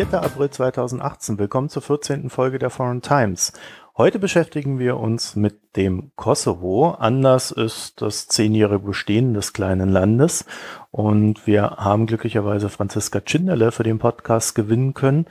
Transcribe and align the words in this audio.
Mittwoch, 0.00 0.20
der 0.20 0.20
4. 0.20 0.22
April 0.22 0.50
2018. 0.50 1.38
Willkommen 1.38 1.68
zur 1.68 1.82
14. 1.82 2.30
Folge 2.30 2.58
der 2.58 2.70
Foreign 2.70 3.02
Times. 3.02 3.52
Heute 3.98 4.18
beschäftigen 4.18 4.78
wir 4.78 4.96
uns 4.96 5.36
mit 5.36 5.76
dem 5.76 6.12
Kosovo. 6.16 6.92
Anders 6.92 7.50
ist 7.50 8.00
das 8.00 8.26
zehnjährige 8.26 8.86
Bestehen 8.86 9.34
des 9.34 9.52
kleinen 9.52 9.90
Landes. 9.90 10.46
Und 10.90 11.46
wir 11.46 11.72
haben 11.76 12.06
glücklicherweise 12.06 12.70
Franziska 12.70 13.20
Tschinderle 13.20 13.72
für 13.72 13.82
den 13.82 13.98
Podcast 13.98 14.54
gewinnen 14.54 14.94
können, 14.94 15.26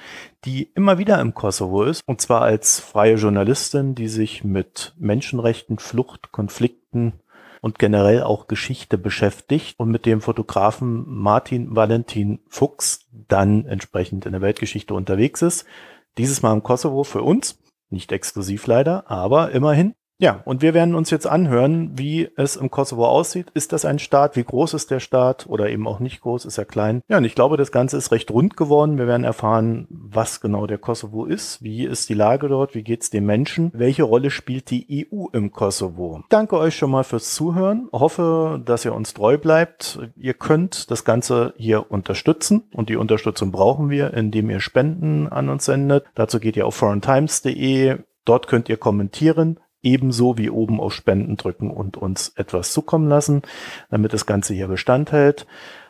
die 0.45 0.69
immer 0.75 0.99
wieder 0.99 1.19
im 1.19 1.33
Kosovo 1.33 1.83
ist. 1.83 2.03
Und 2.05 2.21
zwar 2.21 2.41
als 2.41 2.79
freie 2.79 3.15
Journalistin, 3.15 3.95
die 3.95 4.07
sich 4.07 4.43
mit 4.43 4.93
Menschenrechten, 4.99 5.79
Flucht, 5.79 6.31
Konflikten 6.31 7.13
und 7.61 7.79
generell 7.79 8.23
auch 8.23 8.47
Geschichte 8.47 8.97
beschäftigt 8.97 9.79
und 9.79 9.89
mit 9.89 10.05
dem 10.05 10.21
Fotografen 10.21 11.03
Martin 11.07 11.75
Valentin 11.75 12.39
Fuchs 12.47 13.07
dann 13.11 13.65
entsprechend 13.65 14.25
in 14.25 14.31
der 14.31 14.41
Weltgeschichte 14.41 14.93
unterwegs 14.93 15.41
ist. 15.41 15.65
Dieses 16.17 16.41
Mal 16.41 16.53
im 16.53 16.63
Kosovo 16.63 17.03
für 17.03 17.23
uns. 17.23 17.59
Nicht 17.89 18.11
exklusiv 18.11 18.67
leider, 18.67 19.09
aber 19.09 19.51
immerhin. 19.51 19.95
Ja, 20.21 20.41
und 20.43 20.61
wir 20.61 20.73
werden 20.73 20.95
uns 20.95 21.11
jetzt 21.11 21.27
anhören, 21.27 21.97
wie 21.97 22.29
es 22.35 22.57
im 22.57 22.69
Kosovo 22.69 23.07
aussieht. 23.07 23.47
Ist 23.53 23.71
das 23.71 23.85
ein 23.85 23.99
Staat? 23.99 24.35
Wie 24.35 24.43
groß 24.43 24.73
ist 24.73 24.91
der 24.91 24.99
Staat? 24.99 25.45
Oder 25.47 25.69
eben 25.69 25.87
auch 25.87 26.01
nicht 26.01 26.19
groß? 26.19 26.43
Ist 26.43 26.57
er 26.57 26.65
klein? 26.65 27.01
Ja, 27.07 27.17
und 27.17 27.23
ich 27.23 27.35
glaube, 27.35 27.55
das 27.55 27.71
Ganze 27.71 27.95
ist 27.95 28.11
recht 28.11 28.29
rund 28.29 28.57
geworden. 28.57 28.97
Wir 28.97 29.07
werden 29.07 29.23
erfahren, 29.23 29.87
was 29.89 30.41
genau 30.41 30.67
der 30.67 30.77
Kosovo 30.77 31.23
ist. 31.23 31.63
Wie 31.63 31.85
ist 31.85 32.09
die 32.09 32.15
Lage 32.15 32.49
dort? 32.49 32.75
Wie 32.75 32.83
geht's 32.83 33.09
den 33.09 33.25
Menschen? 33.25 33.71
Welche 33.73 34.03
Rolle 34.03 34.29
spielt 34.29 34.69
die 34.71 35.07
EU 35.13 35.27
im 35.31 35.53
Kosovo? 35.53 36.21
Danke 36.27 36.57
euch 36.57 36.75
schon 36.75 36.91
mal 36.91 37.05
fürs 37.05 37.33
Zuhören. 37.33 37.87
Hoffe, 37.93 38.61
dass 38.65 38.83
ihr 38.83 38.93
uns 38.93 39.13
treu 39.13 39.37
bleibt. 39.37 39.99
Ihr 40.17 40.33
könnt 40.33 40.91
das 40.91 41.05
Ganze 41.05 41.53
hier 41.55 41.89
unterstützen. 41.91 42.63
Und 42.73 42.89
die 42.89 42.97
Unterstützung 42.97 43.53
brauchen 43.53 43.89
wir, 43.89 44.13
indem 44.13 44.49
ihr 44.49 44.59
Spenden 44.59 45.29
an 45.29 45.47
uns 45.47 45.63
sendet. 45.63 46.03
Dazu 46.13 46.41
geht 46.41 46.57
ihr 46.57 46.67
auf 46.67 46.75
foreigntimes.de. 46.75 47.99
Dort 48.25 48.47
könnt 48.47 48.69
ihr 48.69 48.77
kommentieren, 48.77 49.59
ebenso 49.81 50.37
wie 50.37 50.49
oben 50.49 50.79
auf 50.79 50.93
Spenden 50.93 51.37
drücken 51.37 51.71
und 51.71 51.97
uns 51.97 52.29
etwas 52.35 52.73
zukommen 52.73 53.07
lassen, 53.07 53.41
damit 53.89 54.13
das 54.13 54.25
Ganze 54.25 54.53
hier 54.53 54.67
Bestand 54.67 55.11
hält. 55.11 55.47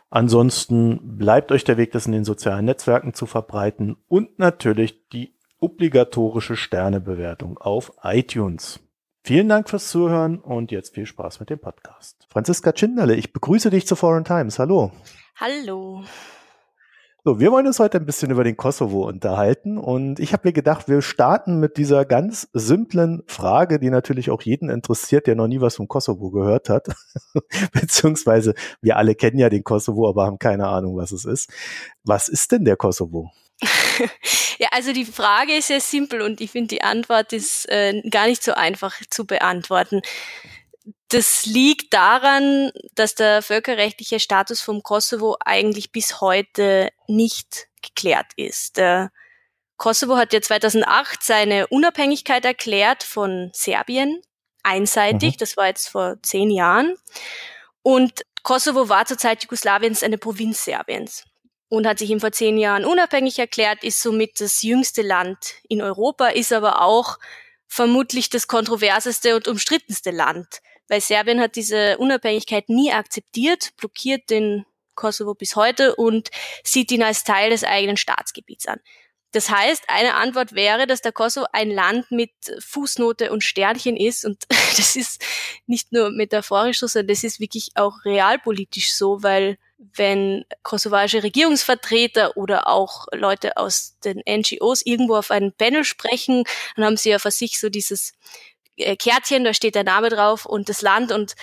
Ansonsten 0.10 1.18
bleibt 1.18 1.52
euch 1.52 1.64
der 1.64 1.78
Weg, 1.78 1.92
das 1.92 2.08
in 2.08 2.14
den 2.14 2.26
sozialen 2.26 2.66
Netzwerken 2.66 3.14
zu 3.14 3.26
verbreiten 3.26 3.98
und 4.08 4.40
natürlich 4.40 5.08
die 5.10 5.36
obligatorische 5.60 6.56
Sternebewertung 6.56 7.58
auf 7.58 7.92
iTunes. 8.02 8.80
Vielen 9.24 9.50
Dank 9.50 9.70
fürs 9.70 9.90
Zuhören 9.90 10.40
und 10.40 10.72
jetzt 10.72 10.96
viel 10.96 11.06
Spaß 11.06 11.40
mit 11.40 11.50
dem 11.50 11.60
Podcast. 11.60 12.26
Franziska 12.30 12.72
Tschinderle, 12.72 13.16
ich 13.16 13.34
begrüße 13.34 13.70
dich 13.70 13.86
zu 13.86 13.96
Foreign 13.96 14.24
Times. 14.24 14.58
Hallo. 14.58 14.92
Hallo. 15.36 16.04
So, 17.26 17.38
wir 17.38 17.52
wollen 17.52 17.68
uns 17.68 17.80
heute 17.80 17.98
ein 17.98 18.06
bisschen 18.06 18.32
über 18.32 18.46
den 18.46 18.56
Kosovo 18.56 19.06
unterhalten 19.06 19.78
und 19.78 20.22
ich 20.22 20.32
habe 20.32 20.48
mir 20.48 20.54
gedacht, 20.54 20.88
wir 20.88 21.02
starten 21.02 21.60
mit 21.60 21.76
dieser 21.76 22.06
ganz 22.06 22.48
simplen 22.54 23.24
Frage, 23.28 23.78
die 23.78 23.90
natürlich 23.90 24.32
auch 24.32 24.42
jeden 24.42 24.70
interessiert, 24.70 25.28
der 25.28 25.36
noch 25.36 25.48
nie 25.48 25.60
was 25.60 25.76
vom 25.76 25.90
Kosovo 25.90 26.32
gehört 26.32 26.70
hat. 26.70 26.88
Beziehungsweise 27.74 28.54
wir 28.82 28.96
alle 28.96 29.16
kennen 29.16 29.38
ja 29.38 29.50
den 29.50 29.66
Kosovo, 29.66 30.08
aber 30.08 30.26
haben 30.26 30.40
keine 30.40 30.68
Ahnung, 30.68 30.96
was 30.96 31.12
es 31.12 31.26
ist. 31.26 31.52
Was 32.06 32.30
ist 32.30 32.54
denn 32.54 32.64
der 32.64 32.78
Kosovo? 32.78 33.30
ja, 34.58 34.70
also 34.72 34.94
die 34.94 35.04
Frage 35.04 35.58
ist 35.58 35.68
sehr 35.68 35.82
simpel 35.82 36.22
und 36.22 36.40
ich 36.40 36.52
finde 36.52 36.70
die 36.70 36.84
Antwort 36.84 37.34
ist 37.34 37.68
äh, 37.68 38.02
gar 38.10 38.28
nicht 38.28 38.42
so 38.42 38.54
einfach 38.54 38.96
zu 39.10 39.26
beantworten. 39.26 40.02
Das 41.10 41.48
liegt 41.48 41.94
daran, 41.94 42.72
dass 42.94 43.16
der 43.16 43.42
völkerrechtliche 43.42 44.20
Status 44.20 44.62
vom 44.62 44.84
Kosovo 44.84 45.38
eigentlich 45.44 45.92
bis 45.92 46.22
heute 46.22 46.90
nicht 47.08 47.68
geklärt 47.82 48.32
ist. 48.36 48.78
Der 48.78 49.12
Kosovo 49.78 50.18
hat 50.18 50.34
ja 50.34 50.42
2008 50.42 51.24
seine 51.24 51.68
Unabhängigkeit 51.68 52.46
erklärt 52.46 53.02
von 53.02 53.50
Serbien, 53.54 54.22
einseitig, 54.62 55.36
mhm. 55.36 55.38
das 55.40 55.58
war 55.58 55.68
jetzt 55.68 55.90
vor 55.90 56.18
zehn 56.22 56.52
Jahren. 56.52 56.96
Und 57.82 58.24
Kosovo 58.44 58.88
war 58.88 59.06
zur 59.06 59.18
Zeit 59.18 59.42
Jugoslawiens 59.42 60.04
eine 60.04 60.20
Provinz 60.20 60.64
Serbiens 60.64 61.26
und 61.70 61.88
hat 61.88 61.98
sich 61.98 62.12
ihm 62.12 62.20
vor 62.20 62.32
zehn 62.32 62.58
Jahren 62.58 62.86
unabhängig 62.86 63.40
erklärt, 63.40 63.84
ist 63.84 64.02
somit 64.02 64.40
das 64.42 64.62
jüngste 64.62 65.02
Land 65.02 65.56
in 65.68 65.82
Europa, 65.82 66.28
ist 66.28 66.54
aber 66.54 66.84
auch 66.84 67.18
vermutlich 67.68 68.30
das 68.30 68.48
kontroverseste 68.48 69.36
und 69.36 69.48
umstrittenste 69.48 70.12
Land 70.12 70.62
weil 70.90 71.02
Serbien 71.02 71.40
hat 71.40 71.56
diese 71.56 71.98
Unabhängigkeit 71.98 72.68
nie 72.68 72.92
akzeptiert, 72.92 73.72
blockiert 73.78 74.30
den 74.30 74.66
Kosovo 74.96 75.34
bis 75.34 75.56
heute 75.56 75.96
und 75.96 76.30
sieht 76.64 76.92
ihn 76.92 77.04
als 77.04 77.24
Teil 77.24 77.52
des 77.52 77.64
eigenen 77.64 77.96
Staatsgebiets 77.96 78.68
an. 78.68 78.80
Das 79.32 79.50
heißt, 79.52 79.84
eine 79.90 80.16
Antwort 80.16 80.54
wäre, 80.54 80.88
dass 80.88 81.02
der 81.02 81.12
Kosovo 81.12 81.46
ein 81.54 81.70
Land 81.70 82.10
mit 82.10 82.32
Fußnote 82.60 83.32
und 83.32 83.44
Sternchen 83.44 83.96
ist 83.96 84.26
und 84.26 84.46
das 84.50 84.96
ist 84.96 85.24
nicht 85.68 85.92
nur 85.92 86.10
metaphorisch 86.10 86.80
so, 86.80 86.88
sondern 86.88 87.10
das 87.10 87.24
ist 87.24 87.40
wirklich 87.40 87.72
auch 87.76 88.04
realpolitisch 88.06 88.92
so, 88.94 89.22
weil 89.22 89.58
wenn 89.78 90.46
kosovarische 90.64 91.24
Regierungsvertreter 91.24 92.36
oder 92.36 92.68
auch 92.68 93.08
Leute 93.14 93.56
aus 93.56 93.98
den 94.04 94.22
NGOs 94.28 94.82
irgendwo 94.84 95.16
auf 95.16 95.32
einem 95.32 95.54
Panel 95.54 95.84
sprechen, 95.84 96.44
dann 96.76 96.86
haben 96.86 96.98
sie 96.98 97.12
ja 97.12 97.20
für 97.20 97.32
sich 97.32 97.60
so 97.60 97.70
dieses 97.70 98.14
Kärtchen, 98.98 99.44
da 99.44 99.54
steht 99.54 99.76
der 99.76 99.84
Name 99.84 100.10
drauf 100.10 100.46
und 100.46 100.70
das 100.70 100.82
Land 100.82 101.12
und 101.12 101.36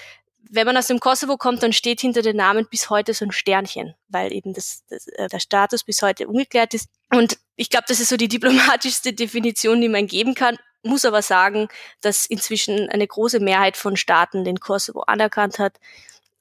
wenn 0.50 0.66
man 0.66 0.76
aus 0.76 0.86
dem 0.86 1.00
Kosovo 1.00 1.36
kommt, 1.36 1.62
dann 1.62 1.72
steht 1.72 2.00
hinter 2.00 2.22
den 2.22 2.36
Namen 2.36 2.66
bis 2.70 2.90
heute 2.90 3.14
so 3.14 3.24
ein 3.24 3.32
Sternchen, 3.32 3.94
weil 4.08 4.32
eben 4.32 4.52
das, 4.54 4.84
das, 4.88 5.06
äh, 5.08 5.28
der 5.28 5.40
Status 5.40 5.84
bis 5.84 6.02
heute 6.02 6.28
ungeklärt 6.28 6.74
ist. 6.74 6.88
Und 7.12 7.38
ich 7.56 7.70
glaube, 7.70 7.86
das 7.88 8.00
ist 8.00 8.08
so 8.08 8.16
die 8.16 8.28
diplomatischste 8.36 9.12
Definition, 9.12 9.80
die 9.80 9.88
man 9.88 10.06
geben 10.06 10.34
kann. 10.34 10.56
Muss 10.82 11.04
aber 11.04 11.22
sagen, 11.22 11.68
dass 12.00 12.26
inzwischen 12.26 12.88
eine 12.90 13.06
große 13.06 13.40
Mehrheit 13.40 13.76
von 13.76 13.96
Staaten 13.96 14.44
den 14.44 14.60
Kosovo 14.60 15.00
anerkannt 15.00 15.58
hat. 15.58 15.78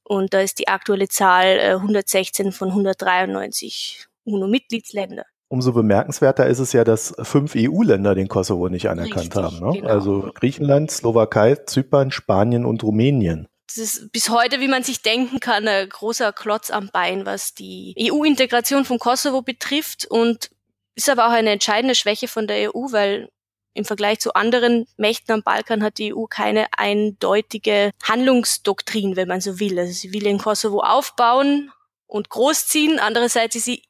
Und 0.03 0.33
da 0.35 0.41
ist 0.41 0.59
die 0.59 0.67
aktuelle 0.67 1.07
Zahl 1.07 1.57
äh, 1.59 1.71
116 1.71 2.51
von 2.51 2.69
193 2.69 4.05
UNO-Mitgliedsländer. 4.23 5.25
Umso 5.55 5.71
bemerkenswerter 5.71 6.47
ist 6.47 6.59
es 6.59 6.73
ja, 6.73 6.83
dass 6.83 7.15
fünf 7.21 7.53
EU-Länder 7.55 8.13
den 8.13 8.27
Kosovo 8.27 8.67
nicht 8.67 8.89
anerkannt 8.89 9.37
Richtig, 9.37 9.41
haben. 9.41 9.59
Ne? 9.61 9.79
Genau. 9.79 9.87
Also 9.87 10.31
Griechenland, 10.35 10.91
Slowakei, 10.91 11.55
Zypern, 11.55 12.11
Spanien 12.11 12.65
und 12.65 12.83
Rumänien. 12.83 13.47
Das 13.67 13.77
ist 13.77 14.11
bis 14.11 14.29
heute, 14.29 14.59
wie 14.59 14.67
man 14.67 14.83
sich 14.83 15.01
denken 15.01 15.39
kann, 15.39 15.65
ein 15.65 15.87
großer 15.87 16.33
Klotz 16.33 16.71
am 16.71 16.89
Bein, 16.91 17.25
was 17.25 17.53
die 17.53 17.95
EU-Integration 17.97 18.83
von 18.83 18.99
Kosovo 18.99 19.43
betrifft 19.43 20.05
und 20.05 20.49
ist 20.95 21.09
aber 21.09 21.27
auch 21.27 21.31
eine 21.31 21.51
entscheidende 21.51 21.95
Schwäche 21.95 22.27
von 22.27 22.47
der 22.47 22.75
EU, 22.75 22.91
weil 22.91 23.29
im 23.73 23.85
Vergleich 23.85 24.19
zu 24.19 24.33
anderen 24.33 24.87
Mächten 24.97 25.35
am 25.35 25.41
Balkan 25.41 25.83
hat 25.83 25.99
die 25.99 26.13
EU 26.13 26.25
keine 26.25 26.67
eindeutige 26.75 27.91
Handlungsdoktrin, 28.03 29.15
wenn 29.15 29.29
man 29.29 29.39
so 29.39 29.57
will. 29.61 29.79
Also 29.79 29.93
sie 29.93 30.11
will 30.11 30.23
den 30.23 30.37
Kosovo 30.37 30.81
aufbauen 30.81 31.71
und 32.07 32.29
großziehen. 32.29 32.99
Andererseits 32.99 33.55
ist 33.55 33.65
sie 33.65 33.83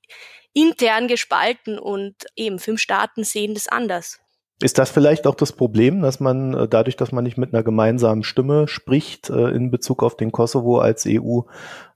intern 0.56 1.07
gespalten 1.07 1.78
und 1.78 2.16
eben 2.36 2.57
fünf 2.57 2.81
Staaten 2.81 3.24
sehen 3.24 3.54
das 3.54 3.68
anders. 3.68 4.19
Ist 4.62 4.78
das 4.78 4.90
vielleicht 4.90 5.28
auch 5.28 5.36
das 5.36 5.52
Problem, 5.52 6.02
dass 6.02 6.22
man 6.22 6.54
äh, 6.54 6.68
dadurch, 6.69 6.96
dass 6.96 7.12
man 7.12 7.25
nicht 7.25 7.38
mit 7.38 7.54
einer 7.54 7.62
gemeinsamen 7.62 8.24
Stimme 8.24 8.69
spricht 8.69 9.30
äh, 9.30 9.50
in 9.50 9.69
Bezug 9.69 10.02
auf 10.02 10.16
den 10.16 10.31
Kosovo 10.31 10.80
als 10.80 11.06
EU, 11.06 11.42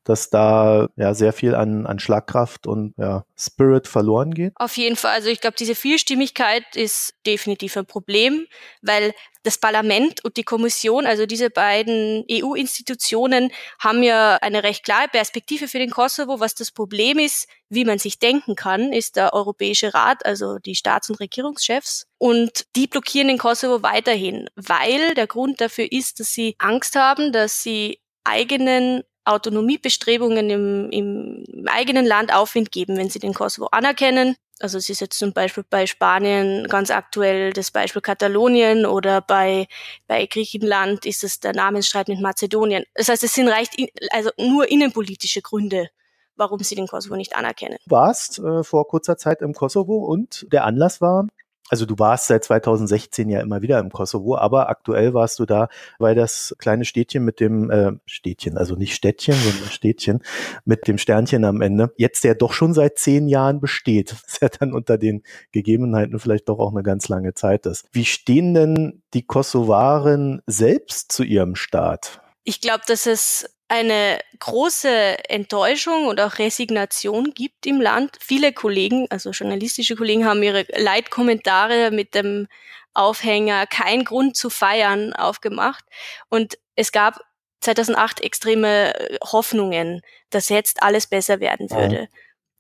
dass 0.04 0.30
da 0.30 0.90
ja 0.98 1.14
sehr 1.14 1.32
viel 1.32 1.56
an, 1.56 1.86
an 1.86 2.00
Schlagkraft 2.00 2.68
und 2.68 2.96
ja, 2.98 3.24
Spirit 3.38 3.88
verloren 3.88 4.34
geht? 4.34 4.52
Auf 4.58 4.76
jeden 4.76 4.98
Fall. 4.98 5.14
Also 5.14 5.30
ich 5.30 5.40
glaube, 5.40 5.56
diese 5.58 5.74
Vielstimmigkeit 5.74 6.64
ist 6.76 7.14
definitiv 7.26 7.78
ein 7.78 7.86
Problem, 7.86 8.46
weil 8.82 9.14
das 9.50 9.58
Parlament 9.58 10.24
und 10.24 10.38
die 10.38 10.44
Kommission, 10.44 11.08
also 11.08 11.26
diese 11.26 11.50
beiden 11.50 12.24
EU-Institutionen, 12.32 13.52
haben 13.80 14.04
ja 14.04 14.36
eine 14.36 14.62
recht 14.62 14.84
klare 14.84 15.08
Perspektive 15.08 15.68
für 15.68 15.80
den 15.80 15.90
Kosovo. 15.90 16.40
Was 16.40 16.54
das 16.54 16.72
Problem 16.72 17.18
ist, 17.18 17.48
wie 17.68 17.84
man 17.84 17.98
sich 17.98 18.20
denken 18.20 18.56
kann, 18.56 18.94
ist 18.94 19.16
der 19.16 19.34
Europäische 19.34 19.96
Rat, 19.96 20.24
also 20.24 20.60
die 20.60 20.76
Staats- 20.76 21.10
und 21.10 21.20
Regierungschefs. 21.20 22.06
Und 22.20 22.68
die 22.76 22.86
blockieren 22.86 23.28
den 23.28 23.40
Kosovo 23.40 23.82
weiterhin, 23.82 24.48
weil 24.56 25.16
der 25.16 25.26
Grund 25.26 25.62
dafür 25.62 25.92
ist, 25.92 26.20
dass 26.20 26.32
sie 26.32 26.56
Angst 26.60 26.96
haben, 26.96 27.32
dass 27.32 27.64
sie 27.64 28.00
eigenen 28.24 29.04
Autonomiebestrebungen 29.26 30.50
im, 30.52 30.92
im 30.92 31.68
eigenen 31.68 32.06
Land 32.06 32.32
Aufwind 32.34 32.72
geben, 32.72 32.98
wenn 32.98 33.10
sie 33.10 33.20
den 33.20 33.34
Kosovo 33.34 33.68
anerkennen. 33.72 34.36
Also 34.60 34.78
es 34.78 34.90
ist 34.90 35.00
jetzt 35.00 35.18
zum 35.18 35.32
Beispiel 35.32 35.64
bei 35.70 35.88
Spanien 35.88 36.68
ganz 36.68 36.92
aktuell 36.92 37.54
das 37.54 37.72
Beispiel 37.72 38.02
Katalonien 38.02 38.86
oder 38.86 39.22
bei, 39.22 39.68
bei 40.08 40.26
Griechenland 40.26 41.06
ist 41.06 41.24
es 41.24 41.40
der 41.40 41.54
Namensstreit 41.54 42.10
mit 42.10 42.20
Mazedonien. 42.20 42.84
Das 42.94 43.08
heißt, 43.08 43.24
es 43.24 43.34
sind 43.34 43.48
reicht 43.48 43.76
also 44.12 44.32
nur 44.38 44.70
innenpolitische 44.70 45.42
Gründe, 45.42 45.90
warum 46.36 46.60
sie 46.60 46.76
den 46.76 46.88
Kosovo 46.88 47.16
nicht 47.16 47.36
anerkennen. 47.36 47.78
Du 47.86 47.92
warst 47.96 48.40
äh, 48.40 48.64
vor 48.64 48.88
kurzer 48.88 49.18
Zeit 49.18 49.42
im 49.42 49.54
Kosovo 49.54 49.98
und 50.06 50.46
der 50.52 50.66
Anlass 50.66 51.00
war? 51.00 51.28
Also 51.70 51.86
du 51.86 51.98
warst 51.98 52.28
seit 52.28 52.44
2016 52.44 53.30
ja 53.30 53.42
immer 53.42 53.62
wieder 53.62 53.80
im 53.80 53.92
Kosovo, 53.92 54.36
aber 54.38 54.70
aktuell 54.70 55.14
warst 55.14 55.40
du 55.40 55.46
da, 55.46 55.70
weil 55.98 56.16
das 56.16 56.56
kleine 56.60 56.86
Städtchen 56.86 57.24
mit 57.24 57.40
dem 57.40 57.70
äh, 57.70 57.92
Städtchen, 58.06 58.58
also 58.58 58.76
nicht 58.76 58.96
Städtchen, 58.96 59.36
sondern 59.36 59.70
Städtchen 59.70 60.24
mit 60.66 60.88
dem 60.88 60.98
Sternchen 60.98 61.46
am 61.46 61.62
Ende, 61.62 61.94
jetzt 61.98 62.24
ja 62.24 62.34
doch 62.34 62.54
schon 62.54 62.74
seit 62.74 62.98
zehn 62.98 63.28
Jahren 63.28 63.60
besteht. 63.60 64.16
Das 64.20 64.34
ist 64.34 64.42
ja 64.42 64.50
dann 64.50 64.74
unter 64.74 64.98
den 64.98 65.24
Gegebenheiten 65.52 66.20
vielleicht 66.20 66.50
doch 66.50 66.60
auch 66.60 66.72
eine 66.72 66.84
ganz 66.84 67.08
lange 67.10 67.34
Zeit 67.34 67.66
ist. 67.66 67.88
Wie 67.92 68.06
stehen 68.06 68.54
denn 68.54 69.02
die 69.14 69.26
Kosovaren 69.26 70.42
selbst 70.46 71.12
zu 71.12 71.24
ihrem 71.24 71.56
Staat? 71.56 72.22
Ich 72.44 72.62
glaube, 72.62 72.82
dass 72.88 73.06
es 73.06 73.59
eine 73.70 74.20
große 74.40 75.30
Enttäuschung 75.30 76.08
und 76.08 76.20
auch 76.20 76.40
Resignation 76.40 77.34
gibt 77.34 77.66
im 77.68 77.80
Land. 77.80 78.18
Viele 78.20 78.52
Kollegen, 78.52 79.06
also 79.10 79.30
journalistische 79.30 79.96
Kollegen, 79.96 80.26
haben 80.26 80.42
ihre 80.42 80.66
Leitkommentare 80.76 81.92
mit 81.92 82.16
dem 82.16 82.48
Aufhänger 82.96 83.68
kein 83.68 84.04
Grund 84.04 84.36
zu 84.36 84.50
feiern 84.50 85.14
aufgemacht. 85.14 85.86
Und 86.30 86.58
es 86.76 86.92
gab 86.92 87.20
2008 87.62 88.22
extreme 88.22 88.94
Hoffnungen, 89.24 90.02
dass 90.32 90.50
jetzt 90.50 90.82
alles 90.82 91.06
besser 91.06 91.40
werden 91.40 91.70
würde. 91.70 92.08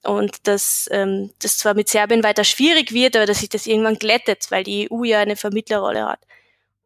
Ja. 0.03 0.11
Und 0.11 0.47
dass 0.47 0.87
ähm, 0.91 1.33
das 1.41 1.57
zwar 1.57 1.73
mit 1.73 1.89
Serbien 1.89 2.23
weiter 2.23 2.43
schwierig 2.43 2.93
wird, 2.93 3.15
aber 3.15 3.25
dass 3.25 3.39
sich 3.39 3.49
das 3.49 3.65
irgendwann 3.65 3.97
glättet, 3.97 4.45
weil 4.49 4.63
die 4.63 4.89
EU 4.91 5.03
ja 5.03 5.19
eine 5.19 5.35
Vermittlerrolle 5.35 6.05
hat. 6.05 6.19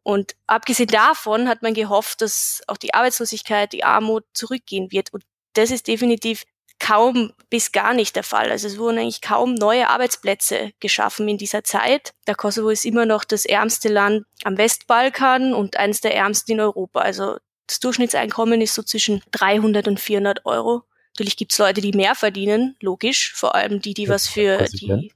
Und 0.04 0.36
abgesehen 0.46 0.88
davon 0.88 1.48
hat 1.48 1.62
man 1.62 1.72
gehofft, 1.74 2.20
dass 2.20 2.62
auch 2.68 2.76
die 2.76 2.92
Arbeitslosigkeit, 2.92 3.72
die 3.72 3.84
Armut 3.84 4.24
zurückgehen 4.34 4.92
wird. 4.92 5.12
Und 5.12 5.24
das 5.54 5.70
ist 5.70 5.88
definitiv 5.88 6.44
kaum 6.78 7.32
bis 7.48 7.72
gar 7.72 7.94
nicht 7.94 8.14
der 8.14 8.22
Fall. 8.22 8.50
Also 8.50 8.66
es 8.66 8.78
wurden 8.78 8.98
eigentlich 8.98 9.22
kaum 9.22 9.54
neue 9.54 9.88
Arbeitsplätze 9.88 10.72
geschaffen 10.78 11.26
in 11.26 11.38
dieser 11.38 11.64
Zeit. 11.64 12.12
Der 12.26 12.34
Kosovo 12.34 12.68
ist 12.68 12.84
immer 12.84 13.06
noch 13.06 13.24
das 13.24 13.46
ärmste 13.46 13.88
Land 13.88 14.26
am 14.44 14.58
Westbalkan 14.58 15.54
und 15.54 15.78
eines 15.78 16.02
der 16.02 16.14
ärmsten 16.14 16.52
in 16.52 16.60
Europa. 16.60 17.00
Also 17.00 17.38
das 17.66 17.80
Durchschnittseinkommen 17.80 18.60
ist 18.60 18.74
so 18.74 18.82
zwischen 18.82 19.22
300 19.32 19.88
und 19.88 19.98
400 19.98 20.44
Euro. 20.44 20.82
Natürlich 21.14 21.38
gibt's 21.38 21.56
Leute, 21.56 21.80
die 21.80 21.92
mehr 21.92 22.14
verdienen, 22.14 22.76
logisch. 22.80 23.32
Vor 23.34 23.54
allem 23.54 23.80
die, 23.80 23.94
die 23.94 24.10
was 24.10 24.28
für 24.28 24.66
die 24.66 25.10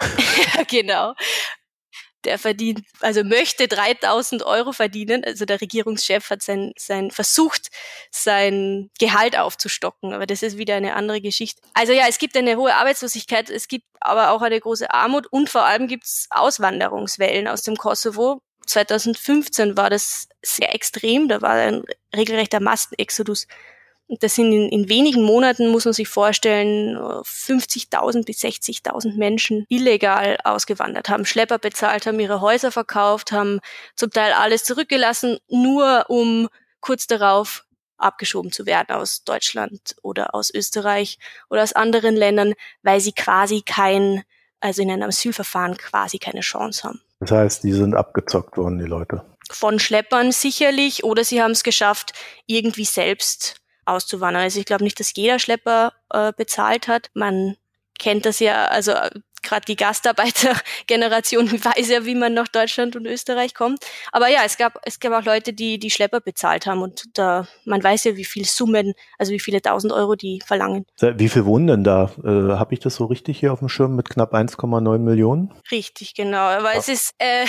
genau 0.68 1.14
der 2.26 2.38
verdient, 2.38 2.82
also 3.00 3.24
möchte 3.24 3.68
3000 3.68 4.44
Euro 4.44 4.72
verdienen. 4.72 5.24
Also 5.24 5.44
der 5.44 5.60
Regierungschef 5.60 6.28
hat 6.30 6.42
sein, 6.42 6.72
sein 6.76 7.10
versucht, 7.10 7.68
sein 8.10 8.90
Gehalt 8.98 9.38
aufzustocken. 9.38 10.12
Aber 10.12 10.26
das 10.26 10.42
ist 10.42 10.58
wieder 10.58 10.74
eine 10.74 10.94
andere 10.94 11.20
Geschichte. 11.20 11.62
Also 11.74 11.92
ja, 11.92 12.04
es 12.08 12.18
gibt 12.18 12.36
eine 12.36 12.56
hohe 12.56 12.74
Arbeitslosigkeit, 12.74 13.48
es 13.48 13.68
gibt 13.68 13.86
aber 14.00 14.30
auch 14.30 14.42
eine 14.42 14.60
große 14.60 14.92
Armut 14.92 15.26
und 15.28 15.48
vor 15.48 15.64
allem 15.64 15.88
gibt 15.88 16.04
es 16.04 16.26
Auswanderungswellen 16.30 17.48
aus 17.48 17.62
dem 17.62 17.76
Kosovo. 17.76 18.40
2015 18.66 19.76
war 19.76 19.90
das 19.90 20.28
sehr 20.42 20.74
extrem, 20.74 21.28
da 21.28 21.40
war 21.40 21.52
ein 21.52 21.84
regelrechter 22.14 22.60
Massenexodus 22.60 23.46
das 24.08 24.36
sind 24.36 24.52
in, 24.52 24.68
in 24.68 24.88
wenigen 24.88 25.22
Monaten, 25.22 25.68
muss 25.68 25.84
man 25.84 25.94
sich 25.94 26.08
vorstellen, 26.08 26.96
50.000 26.96 28.24
bis 28.24 28.38
60.000 28.38 29.16
Menschen 29.16 29.66
illegal 29.68 30.38
ausgewandert, 30.44 31.08
haben 31.08 31.26
Schlepper 31.26 31.58
bezahlt, 31.58 32.06
haben 32.06 32.20
ihre 32.20 32.40
Häuser 32.40 32.70
verkauft, 32.70 33.32
haben 33.32 33.60
zum 33.96 34.10
Teil 34.10 34.32
alles 34.32 34.64
zurückgelassen, 34.64 35.38
nur 35.48 36.04
um 36.08 36.48
kurz 36.80 37.06
darauf 37.06 37.64
abgeschoben 37.98 38.52
zu 38.52 38.66
werden 38.66 38.94
aus 38.94 39.24
Deutschland 39.24 39.96
oder 40.02 40.34
aus 40.34 40.52
Österreich 40.54 41.18
oder 41.48 41.62
aus 41.62 41.72
anderen 41.72 42.14
Ländern, 42.14 42.52
weil 42.82 43.00
sie 43.00 43.12
quasi 43.12 43.62
kein, 43.62 44.22
also 44.60 44.82
in 44.82 44.90
einem 44.90 45.08
Asylverfahren 45.08 45.76
quasi 45.76 46.18
keine 46.18 46.40
Chance 46.40 46.84
haben. 46.84 47.00
Das 47.20 47.30
heißt, 47.30 47.64
die 47.64 47.72
sind 47.72 47.94
abgezockt 47.94 48.56
worden, 48.58 48.78
die 48.78 48.84
Leute. 48.84 49.24
Von 49.50 49.78
Schleppern 49.78 50.32
sicherlich, 50.32 51.02
oder 51.04 51.24
sie 51.24 51.42
haben 51.42 51.52
es 51.52 51.62
geschafft, 51.62 52.12
irgendwie 52.46 52.84
selbst 52.84 53.56
auszuwandern. 53.86 54.42
Also 54.42 54.60
ich 54.60 54.66
glaube 54.66 54.84
nicht, 54.84 55.00
dass 55.00 55.14
jeder 55.14 55.38
Schlepper 55.38 55.92
äh, 56.10 56.32
bezahlt 56.36 56.88
hat. 56.88 57.10
Man 57.14 57.56
kennt 57.98 58.26
das 58.26 58.40
ja, 58.40 58.66
also 58.66 58.92
gerade 59.46 59.64
die 59.66 59.76
Gastarbeitergeneration 59.76 61.50
weiß 61.64 61.88
ja, 61.88 62.04
wie 62.04 62.14
man 62.14 62.34
nach 62.34 62.48
Deutschland 62.48 62.96
und 62.96 63.06
Österreich 63.06 63.54
kommt. 63.54 63.84
Aber 64.12 64.28
ja, 64.28 64.40
es 64.44 64.56
gab, 64.56 64.78
es 64.84 65.00
gab 65.00 65.12
auch 65.12 65.24
Leute, 65.24 65.52
die 65.52 65.78
die 65.78 65.90
Schlepper 65.90 66.20
bezahlt 66.20 66.66
haben 66.66 66.82
und 66.82 67.04
da, 67.14 67.46
man 67.64 67.82
weiß 67.82 68.04
ja, 68.04 68.16
wie 68.16 68.24
viel 68.24 68.44
Summen, 68.44 68.94
also 69.18 69.32
wie 69.32 69.40
viele 69.40 69.62
tausend 69.62 69.92
Euro 69.92 70.14
die 70.14 70.40
verlangen. 70.44 70.86
Wie 71.00 71.28
viel 71.28 71.44
wohnen 71.44 71.66
denn 71.66 71.84
da? 71.84 72.10
Äh, 72.24 72.56
Habe 72.56 72.74
ich 72.74 72.80
das 72.80 72.96
so 72.96 73.06
richtig 73.06 73.38
hier 73.38 73.52
auf 73.52 73.60
dem 73.60 73.68
Schirm 73.68 73.96
mit 73.96 74.10
knapp 74.10 74.34
1,9 74.34 74.98
Millionen? 74.98 75.52
Richtig, 75.70 76.14
genau. 76.14 76.38
Aber 76.38 76.72
ja. 76.72 76.78
es 76.78 76.88
ist 76.88 77.14
äh, 77.18 77.46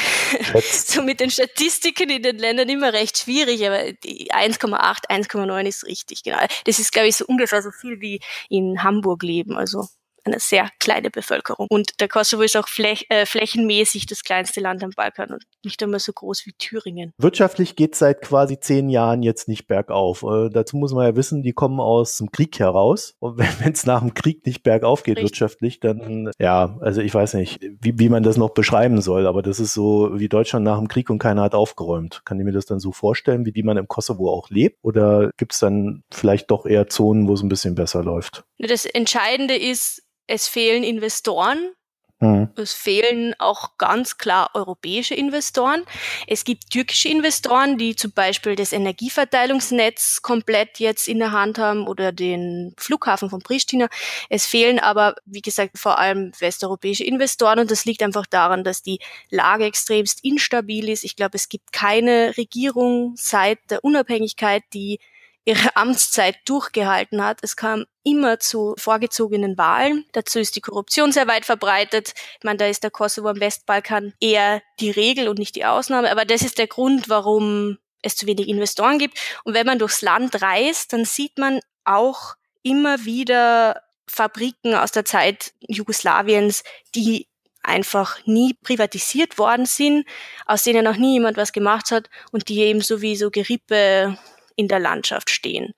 so 0.61 1.01
mit 1.01 1.19
den 1.19 1.31
Statistiken 1.31 2.09
in 2.09 2.23
den 2.23 2.37
Ländern 2.37 2.69
immer 2.69 2.93
recht 2.93 3.17
schwierig, 3.17 3.65
aber 3.65 3.91
die 4.03 4.31
1,8, 4.31 5.09
1,9 5.09 5.65
ist 5.65 5.85
richtig, 5.85 6.23
genau. 6.23 6.37
Das 6.65 6.79
ist, 6.79 6.91
glaube 6.91 7.07
ich, 7.07 7.15
so 7.15 7.25
ungefähr 7.25 7.61
so 7.61 7.71
viel 7.71 7.99
wie 8.01 8.19
in 8.49 8.83
Hamburg 8.83 9.23
leben. 9.23 9.57
Also 9.57 9.87
eine 10.27 10.39
sehr 10.39 10.69
kleine 10.79 11.09
Bevölkerung. 11.09 11.67
Und 11.69 11.99
der 11.99 12.07
Kosovo 12.07 12.43
ist 12.43 12.57
auch 12.57 12.67
fläch 12.67 13.05
äh, 13.09 13.25
flächenmäßig 13.25 14.05
das 14.05 14.23
kleinste 14.23 14.61
Land 14.61 14.83
am 14.83 14.91
Balkan 14.95 15.31
und 15.31 15.43
nicht 15.63 15.81
einmal 15.83 15.99
so 15.99 16.13
groß 16.13 16.45
wie 16.45 16.53
Thüringen. 16.53 17.13
Wirtschaftlich 17.17 17.75
geht 17.75 17.93
es 17.93 17.99
seit 17.99 18.21
quasi 18.21 18.59
zehn 18.59 18.89
Jahren 18.89 19.23
jetzt 19.23 19.47
nicht 19.47 19.67
bergauf. 19.67 20.23
Äh, 20.23 20.49
dazu 20.49 20.77
muss 20.77 20.93
man 20.93 21.05
ja 21.05 21.15
wissen, 21.15 21.43
die 21.43 21.53
kommen 21.53 21.79
aus 21.79 22.17
dem 22.17 22.31
Krieg 22.31 22.59
heraus. 22.59 23.15
Und 23.19 23.37
wenn 23.37 23.47
es 23.73 23.85
nach 23.85 24.01
dem 24.01 24.13
Krieg 24.13 24.45
nicht 24.45 24.63
bergauf 24.63 25.03
geht 25.03 25.17
Richtig. 25.17 25.31
wirtschaftlich, 25.31 25.79
dann 25.79 26.31
ja, 26.39 26.77
also 26.81 27.01
ich 27.01 27.13
weiß 27.13 27.35
nicht, 27.35 27.61
wie, 27.79 27.97
wie 27.99 28.09
man 28.09 28.23
das 28.23 28.37
noch 28.37 28.51
beschreiben 28.51 29.01
soll, 29.01 29.27
aber 29.27 29.41
das 29.41 29.59
ist 29.59 29.73
so 29.73 30.11
wie 30.13 30.29
Deutschland 30.29 30.65
nach 30.65 30.77
dem 30.77 30.87
Krieg 30.87 31.09
und 31.09 31.19
keiner 31.19 31.43
hat 31.43 31.55
aufgeräumt. 31.55 32.21
Kann 32.25 32.39
ich 32.39 32.45
mir 32.45 32.51
das 32.51 32.65
dann 32.65 32.79
so 32.79 32.91
vorstellen, 32.91 33.45
wie 33.45 33.51
die 33.51 33.63
man 33.63 33.77
im 33.77 33.87
Kosovo 33.87 34.31
auch 34.31 34.49
lebt? 34.49 34.77
Oder 34.81 35.31
gibt 35.37 35.53
es 35.53 35.59
dann 35.59 36.03
vielleicht 36.11 36.51
doch 36.51 36.65
eher 36.65 36.87
Zonen, 36.87 37.27
wo 37.27 37.33
es 37.33 37.41
ein 37.41 37.49
bisschen 37.49 37.75
besser 37.75 38.03
läuft? 38.03 38.43
Das 38.59 38.85
Entscheidende 38.85 39.55
ist, 39.55 40.03
es 40.27 40.47
fehlen 40.47 40.83
Investoren. 40.83 41.71
Mhm. 42.19 42.49
Es 42.55 42.73
fehlen 42.73 43.35
auch 43.37 43.77
ganz 43.77 44.17
klar 44.17 44.49
europäische 44.55 45.13
Investoren. 45.13 45.83
Es 46.25 46.45
gibt 46.45 46.71
türkische 46.71 47.09
Investoren, 47.09 47.77
die 47.77 47.95
zum 47.95 48.11
Beispiel 48.11 48.55
das 48.55 48.73
Energieverteilungsnetz 48.73 50.23
komplett 50.23 50.79
jetzt 50.79 51.07
in 51.07 51.19
der 51.19 51.31
Hand 51.31 51.59
haben 51.59 51.87
oder 51.87 52.11
den 52.11 52.73
Flughafen 52.77 53.29
von 53.29 53.41
Pristina. 53.41 53.87
Es 54.29 54.47
fehlen 54.47 54.79
aber, 54.79 55.15
wie 55.25 55.41
gesagt, 55.41 55.77
vor 55.77 55.99
allem 55.99 56.31
westeuropäische 56.39 57.03
Investoren 57.03 57.59
und 57.59 57.69
das 57.69 57.85
liegt 57.85 58.01
einfach 58.01 58.25
daran, 58.25 58.63
dass 58.63 58.81
die 58.81 58.97
Lage 59.29 59.65
extremst 59.65 60.23
instabil 60.23 60.89
ist. 60.89 61.03
Ich 61.03 61.15
glaube, 61.15 61.35
es 61.35 61.49
gibt 61.49 61.71
keine 61.71 62.35
Regierung 62.35 63.13
seit 63.15 63.59
der 63.69 63.83
Unabhängigkeit, 63.83 64.63
die 64.73 64.99
ihre 65.47 65.75
Amtszeit 65.75 66.37
durchgehalten 66.45 67.23
hat. 67.23 67.39
Es 67.41 67.55
kam 67.55 67.85
immer 68.03 68.39
zu 68.39 68.75
vorgezogenen 68.77 69.57
Wahlen. 69.57 70.05
Dazu 70.11 70.39
ist 70.39 70.55
die 70.55 70.61
Korruption 70.61 71.11
sehr 71.11 71.27
weit 71.27 71.45
verbreitet. 71.45 72.13
Ich 72.37 72.43
meine, 72.43 72.57
da 72.57 72.67
ist 72.67 72.83
der 72.83 72.91
Kosovo 72.91 73.29
am 73.29 73.39
Westbalkan 73.39 74.13
eher 74.19 74.61
die 74.79 74.91
Regel 74.91 75.29
und 75.29 75.39
nicht 75.39 75.55
die 75.55 75.65
Ausnahme. 75.65 76.11
Aber 76.11 76.25
das 76.25 76.41
ist 76.41 76.57
der 76.57 76.67
Grund, 76.67 77.09
warum 77.09 77.77
es 78.01 78.15
zu 78.15 78.27
wenig 78.27 78.47
Investoren 78.47 78.99
gibt. 78.99 79.17
Und 79.43 79.53
wenn 79.53 79.65
man 79.65 79.79
durchs 79.79 80.01
Land 80.01 80.41
reist, 80.41 80.93
dann 80.93 81.05
sieht 81.05 81.37
man 81.37 81.61
auch 81.85 82.35
immer 82.61 83.05
wieder 83.05 83.81
Fabriken 84.07 84.75
aus 84.75 84.91
der 84.91 85.05
Zeit 85.05 85.53
Jugoslawiens, 85.67 86.63
die 86.93 87.27
einfach 87.63 88.25
nie 88.25 88.53
privatisiert 88.53 89.37
worden 89.37 89.65
sind, 89.65 90.05
aus 90.45 90.63
denen 90.63 90.83
noch 90.83 90.95
nie 90.95 91.13
jemand 91.13 91.37
was 91.37 91.51
gemacht 91.51 91.91
hat 91.91 92.09
und 92.31 92.47
die 92.49 92.59
eben 92.59 92.81
so 92.81 93.01
wie 93.01 93.15
so 93.15 93.29
Gerippe 93.29 94.17
in 94.57 94.67
der 94.67 94.79
Landschaft 94.79 95.29
stehen. 95.29 95.73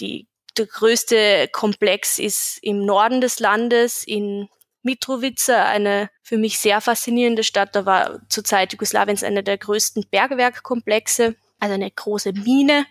Die, 0.00 0.28
der 0.58 0.66
größte 0.66 1.48
Komplex 1.50 2.18
ist 2.18 2.58
im 2.60 2.84
Norden 2.84 3.22
des 3.22 3.40
Landes 3.40 4.04
in 4.04 4.48
Mitrovica, 4.82 5.64
eine 5.64 6.10
für 6.22 6.36
mich 6.36 6.58
sehr 6.58 6.80
faszinierende 6.80 7.44
Stadt. 7.44 7.74
Da 7.74 7.86
war 7.86 8.20
zur 8.28 8.44
Zeit 8.44 8.72
Jugoslawiens 8.72 9.24
einer 9.24 9.42
der 9.42 9.56
größten 9.56 10.06
Bergwerkkomplexe, 10.10 11.36
also 11.60 11.74
eine 11.74 11.90
große 11.90 12.32
Mine. 12.32 12.86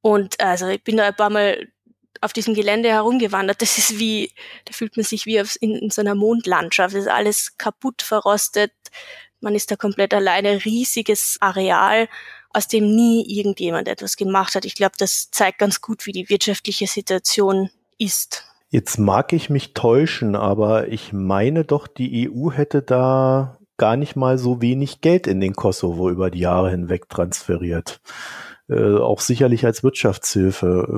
Und 0.00 0.40
also 0.40 0.68
ich 0.68 0.82
bin 0.82 0.96
da 0.96 1.08
ein 1.08 1.16
paar 1.16 1.30
Mal 1.30 1.68
auf 2.20 2.32
diesem 2.32 2.54
Gelände 2.54 2.88
herumgewandert. 2.88 3.60
Das 3.62 3.78
ist 3.78 3.98
wie, 3.98 4.32
da 4.64 4.72
fühlt 4.72 4.96
man 4.96 5.04
sich 5.04 5.26
wie 5.26 5.40
auf, 5.40 5.56
in, 5.60 5.76
in 5.76 5.90
so 5.90 6.00
einer 6.00 6.14
Mondlandschaft. 6.14 6.94
Das 6.94 7.02
ist 7.02 7.10
alles 7.10 7.58
kaputt, 7.58 8.02
verrostet. 8.02 8.72
Man 9.40 9.54
ist 9.54 9.70
da 9.70 9.76
komplett 9.76 10.14
alleine, 10.14 10.64
riesiges 10.64 11.36
Areal 11.40 12.08
aus 12.54 12.68
dem 12.68 12.94
nie 12.94 13.24
irgendjemand 13.28 13.88
etwas 13.88 14.16
gemacht 14.16 14.54
hat. 14.54 14.64
Ich 14.64 14.74
glaube, 14.74 14.94
das 14.98 15.30
zeigt 15.30 15.58
ganz 15.58 15.80
gut, 15.80 16.06
wie 16.06 16.12
die 16.12 16.28
wirtschaftliche 16.28 16.86
Situation 16.86 17.70
ist. 17.98 18.44
Jetzt 18.70 18.98
mag 18.98 19.32
ich 19.32 19.50
mich 19.50 19.74
täuschen, 19.74 20.34
aber 20.34 20.88
ich 20.88 21.12
meine 21.12 21.64
doch, 21.64 21.86
die 21.86 22.28
EU 22.30 22.50
hätte 22.50 22.82
da 22.82 23.58
gar 23.76 23.96
nicht 23.96 24.16
mal 24.16 24.38
so 24.38 24.60
wenig 24.60 25.00
Geld 25.00 25.26
in 25.26 25.40
den 25.40 25.54
Kosovo 25.54 26.08
über 26.10 26.30
die 26.30 26.40
Jahre 26.40 26.70
hinweg 26.70 27.08
transferiert. 27.08 28.00
Äh, 28.68 28.96
auch 28.96 29.20
sicherlich 29.20 29.64
als 29.66 29.82
Wirtschaftshilfe. 29.82 30.88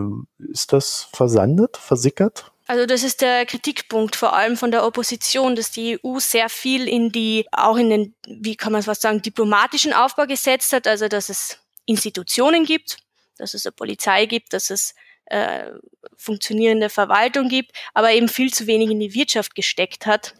Äh, 0.41 0.51
ist 0.51 0.73
das 0.73 1.09
versandet, 1.13 1.77
versickert? 1.77 2.53
Also 2.66 2.85
das 2.85 3.04
ist 3.04 3.20
der 3.20 3.46
Kritikpunkt 3.46 4.16
vor 4.16 4.32
allem 4.35 4.56
von 4.56 4.73
der 4.73 4.85
Opposition, 4.85 5.54
dass 5.54 5.70
die 5.70 6.00
EU 6.04 6.18
sehr 6.18 6.49
viel 6.49 6.88
in 6.88 7.12
die, 7.12 7.46
auch 7.52 7.76
in 7.76 7.90
den, 7.90 8.14
wie 8.26 8.56
kann 8.56 8.73
man 8.73 8.80
es 8.80 8.88
was 8.88 9.00
sagen, 9.00 9.23
diplomatischen 9.23 9.92
Aufbau 9.92 10.26
gesetzt 10.26 10.73
hat, 10.73 10.88
also 10.88 11.06
dass 11.06 11.28
es 11.28 11.61
Institutionen 11.85 12.64
gibt, 12.64 12.99
dass 13.38 13.54
es 13.54 13.66
eine 13.66 13.73
Polizei 13.73 14.26
gibt, 14.26 14.52
dass 14.52 14.70
es 14.70 14.96
äh, 15.26 15.70
funktionierende 16.16 16.90
Verwaltung 16.90 17.49
gibt, 17.49 17.73
aber 17.94 18.11
eben 18.12 18.28
viel 18.28 18.52
zu 18.52 18.66
wenig 18.66 18.90
in 18.90 18.99
die 18.99 19.14
Wirtschaft 19.14 19.54
gesteckt 19.54 20.06
hat 20.06 20.35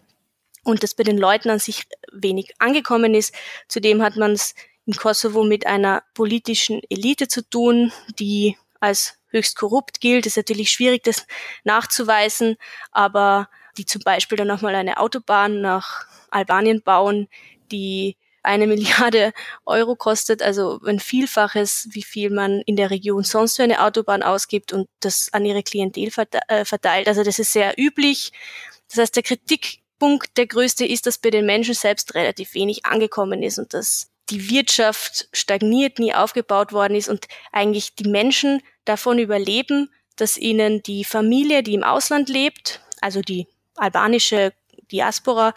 und 0.63 0.83
das 0.83 0.95
bei 0.95 1.03
den 1.03 1.17
Leuten 1.17 1.49
an 1.49 1.59
sich 1.59 1.83
wenig 2.11 2.53
angekommen 2.59 3.15
ist. 3.15 3.33
Zudem 3.69 4.01
hat 4.01 4.17
man 4.17 4.33
es 4.33 4.53
im 4.85 4.93
Kosovo 4.93 5.43
mit 5.43 5.65
einer 5.65 6.03
politischen 6.13 6.81
Elite 6.89 7.29
zu 7.29 7.47
tun, 7.49 7.93
die 8.19 8.57
als 8.79 9.17
höchst 9.27 9.57
korrupt 9.57 9.99
gilt. 9.99 10.25
Ist 10.25 10.37
natürlich 10.37 10.71
schwierig, 10.71 11.03
das 11.03 11.25
nachzuweisen, 11.63 12.55
aber 12.91 13.49
die 13.77 13.85
zum 13.85 14.01
Beispiel 14.01 14.37
dann 14.37 14.47
nochmal 14.47 14.75
eine 14.75 14.97
Autobahn 14.97 15.61
nach 15.61 16.05
Albanien 16.31 16.81
bauen, 16.81 17.27
die 17.71 18.17
eine 18.43 18.67
Milliarde 18.67 19.33
Euro 19.65 19.95
kostet, 19.95 20.41
also 20.41 20.79
ein 20.85 20.99
Vielfaches, 20.99 21.89
wie 21.91 22.03
viel 22.03 22.29
man 22.29 22.61
in 22.65 22.75
der 22.75 22.89
Region 22.89 23.23
sonst 23.23 23.57
für 23.57 23.63
eine 23.63 23.83
Autobahn 23.83 24.23
ausgibt 24.23 24.73
und 24.73 24.87
das 24.99 25.29
an 25.33 25.45
ihre 25.45 25.63
Klientel 25.63 26.09
äh, 26.47 26.65
verteilt. 26.65 27.07
Also 27.07 27.23
das 27.23 27.39
ist 27.39 27.53
sehr 27.53 27.73
üblich. 27.77 28.31
Das 28.89 28.99
heißt, 28.99 29.15
der 29.15 29.23
Kritikpunkt, 29.23 30.37
der 30.37 30.47
größte 30.47 30.85
ist, 30.85 31.05
dass 31.05 31.17
bei 31.17 31.29
den 31.29 31.45
Menschen 31.45 31.73
selbst 31.73 32.15
relativ 32.15 32.53
wenig 32.53 32.85
angekommen 32.85 33.43
ist 33.43 33.59
und 33.59 33.73
dass 33.73 34.09
die 34.29 34.49
Wirtschaft 34.49 35.29
stagniert, 35.31 35.99
nie 35.99 36.13
aufgebaut 36.13 36.73
worden 36.73 36.95
ist 36.95 37.09
und 37.09 37.27
eigentlich 37.51 37.95
die 37.95 38.09
Menschen 38.09 38.61
davon 38.85 39.19
überleben, 39.19 39.91
dass 40.15 40.37
ihnen 40.37 40.83
die 40.83 41.03
Familie, 41.03 41.63
die 41.63 41.75
im 41.75 41.83
Ausland 41.83 42.29
lebt, 42.29 42.81
also 43.01 43.21
die 43.21 43.47
albanische 43.75 44.53
Diaspora, 44.91 45.53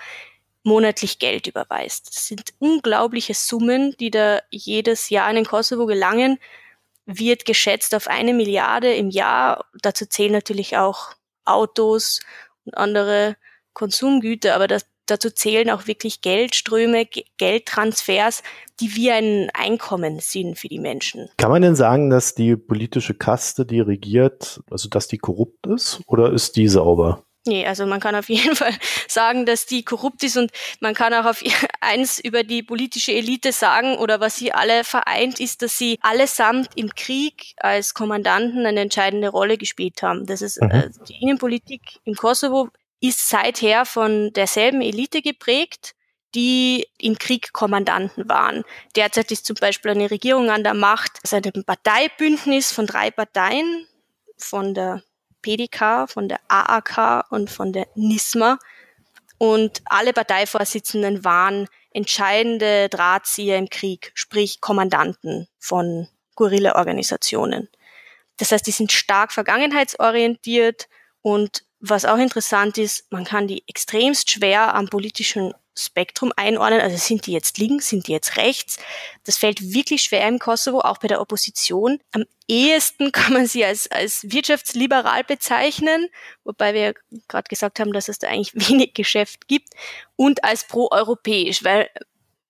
monatlich 0.62 1.18
Geld 1.18 1.46
überweist. 1.46 2.08
Das 2.08 2.26
sind 2.26 2.52
unglaubliche 2.58 3.34
Summen, 3.34 3.96
die 3.98 4.10
da 4.10 4.40
jedes 4.50 5.08
Jahr 5.08 5.30
in 5.30 5.36
den 5.36 5.46
Kosovo 5.46 5.86
gelangen, 5.86 6.38
wird 7.06 7.44
geschätzt 7.44 7.94
auf 7.94 8.08
eine 8.08 8.34
Milliarde 8.34 8.94
im 8.94 9.10
Jahr. 9.10 9.64
Dazu 9.80 10.06
zählen 10.06 10.32
natürlich 10.32 10.76
auch 10.76 11.14
Autos 11.44 12.20
und 12.64 12.76
andere 12.76 13.36
Konsumgüter, 13.72 14.54
aber 14.54 14.68
das, 14.68 14.86
dazu 15.11 15.31
zählen 15.31 15.71
auch 15.71 15.87
wirklich 15.87 16.21
Geldströme, 16.21 17.07
Geldtransfers, 17.38 18.43
die 18.81 18.95
wie 18.97 19.11
ein 19.11 19.50
Einkommen 19.55 20.21
sind 20.21 20.59
für 20.59 20.69
die 20.69 20.79
Menschen. 20.79 21.29
Kann 21.37 21.50
man 21.50 21.62
denn 21.62 21.76
sagen, 21.76 22.11
dass 22.11 22.35
die 22.35 22.57
politische 22.57 23.14
Kaste, 23.14 23.67
die 23.67 23.81
regiert, 23.81 24.61
also 24.71 24.88
dass 24.88 25.09
die 25.09 25.19
korrupt 25.19 25.67
ist 25.67 26.00
oder 26.07 26.33
ist 26.33 26.57
die 26.57 26.69
sauber? 26.69 27.25
Nee, 27.47 27.67
also 27.67 27.87
man 27.87 28.00
kann 28.00 28.14
auf 28.14 28.29
jeden 28.29 28.55
Fall 28.57 28.75
sagen, 29.09 29.47
dass 29.47 29.67
die 29.67 29.83
korrupt 29.83 30.23
ist 30.23 30.37
und 30.37 30.50
man 30.81 30.95
kann 30.95 31.14
auch 31.14 31.25
auf 31.25 31.43
eins 31.81 32.19
über 32.19 32.43
die 32.43 32.62
politische 32.62 33.12
Elite 33.12 33.52
sagen 33.52 33.97
oder 33.97 34.21
was 34.21 34.37
sie 34.37 34.52
alle 34.52 34.85
vereint 34.85 35.40
ist, 35.40 35.62
dass 35.62 35.79
sie 35.79 35.99
allesamt 36.02 36.69
im 36.76 36.90
Krieg 36.95 37.55
als 37.57 37.95
Kommandanten 37.95 38.67
eine 38.67 38.81
entscheidende 38.81 39.29
Rolle 39.29 39.57
gespielt 39.57 40.02
haben. 40.02 40.26
Das 40.26 40.43
ist 40.43 40.61
mhm. 40.61 40.71
äh, 40.71 40.90
die 41.09 41.23
Innenpolitik 41.23 42.00
im 42.05 42.14
Kosovo 42.14 42.69
ist 43.00 43.28
seither 43.28 43.87
von 43.87 44.33
derselben 44.33 44.83
Elite 44.83 45.23
geprägt, 45.23 45.95
die 46.35 46.87
im 46.99 47.19
Krieg 47.19 47.52
Kommandanten 47.52 48.28
waren. 48.28 48.62
Derzeit 48.95 49.30
ist 49.33 49.47
zum 49.47 49.57
Beispiel 49.57 49.90
eine 49.90 50.11
Regierung 50.11 50.50
an 50.50 50.62
der 50.62 50.75
Macht, 50.75 51.19
also 51.23 51.37
ein 51.37 51.64
Parteibündnis 51.64 52.73
von 52.73 52.87
drei 52.87 53.11
Parteien, 53.11 53.87
von 54.37 54.75
der 54.75 55.02
PDK, 55.42 56.07
von 56.09 56.28
der 56.28 56.40
AAK 56.49 57.30
und 57.30 57.50
von 57.50 57.73
der 57.73 57.88
NISMA. 57.95 58.59
Und 59.38 59.83
alle 59.87 60.12
Parteivorsitzenden 60.12 61.25
waren 61.25 61.66
entscheidende 61.92 62.88
Drahtzieher 62.88 63.57
im 63.57 63.69
Krieg, 63.69 64.12
sprich 64.14 64.61
Kommandanten 64.61 65.49
von 65.59 66.09
Guerilla-Organisationen. 66.37 67.69
Das 68.37 68.52
heißt, 68.52 68.66
die 68.66 68.71
sind 68.71 68.92
stark 68.92 69.33
vergangenheitsorientiert 69.33 70.88
und 71.23 71.64
was 71.80 72.04
auch 72.04 72.18
interessant 72.18 72.78
ist, 72.78 73.10
man 73.10 73.25
kann 73.25 73.49
die 73.49 73.64
extremst 73.66 74.30
schwer 74.30 74.75
am 74.75 74.88
politischen 74.88 75.54
Spektrum 75.78 76.32
einordnen. 76.37 76.80
Also 76.80 76.96
sind 76.99 77.26
die 77.26 77.32
jetzt 77.32 77.58
links, 77.58 77.88
sind 77.88 78.06
die 78.06 78.12
jetzt 78.12 78.37
rechts? 78.37 78.78
Das 79.25 79.38
fällt 79.38 79.72
wirklich 79.72 80.02
schwer 80.02 80.28
im 80.28 80.38
Kosovo, 80.38 80.80
auch 80.80 80.99
bei 80.99 81.08
der 81.08 81.20
Opposition. 81.20 81.99
Am 82.12 82.25
ehesten 82.49 83.12
kann 83.12 83.32
man 83.32 83.46
sie 83.46 83.64
als, 83.64 83.90
als 83.90 84.25
wirtschaftsliberal 84.30 85.25
bezeichnen, 85.25 86.08
wobei 86.44 86.75
wir 86.75 86.94
gerade 87.28 87.49
gesagt 87.49 87.80
haben, 87.80 87.92
dass 87.92 88.08
es 88.08 88.18
da 88.18 88.28
eigentlich 88.28 88.54
wenig 88.68 88.94
Geschäft 88.94 89.49
gibt, 89.49 89.70
und 90.16 90.44
als 90.44 90.66
proeuropäisch, 90.66 91.64
weil 91.64 91.88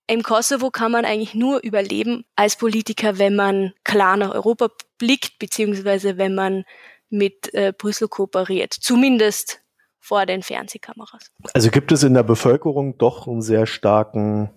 im 0.08 0.24
Kosovo 0.24 0.70
kann 0.70 0.90
man 0.90 1.04
eigentlich 1.04 1.34
nur 1.34 1.62
überleben 1.62 2.24
als 2.34 2.56
Politiker, 2.56 3.18
wenn 3.18 3.36
man 3.36 3.74
klar 3.84 4.16
nach 4.16 4.34
Europa 4.34 4.68
blickt, 4.98 5.38
beziehungsweise 5.38 6.18
wenn 6.18 6.34
man 6.34 6.64
mit 7.10 7.52
äh, 7.54 7.72
Brüssel 7.76 8.08
kooperiert. 8.08 8.72
Zumindest 8.72 9.60
vor 9.98 10.26
den 10.26 10.42
Fernsehkameras. 10.42 11.30
Also 11.52 11.70
gibt 11.70 11.92
es 11.92 12.02
in 12.02 12.14
der 12.14 12.22
Bevölkerung 12.22 12.96
doch 12.96 13.26
einen 13.26 13.42
sehr 13.42 13.66
starken 13.66 14.50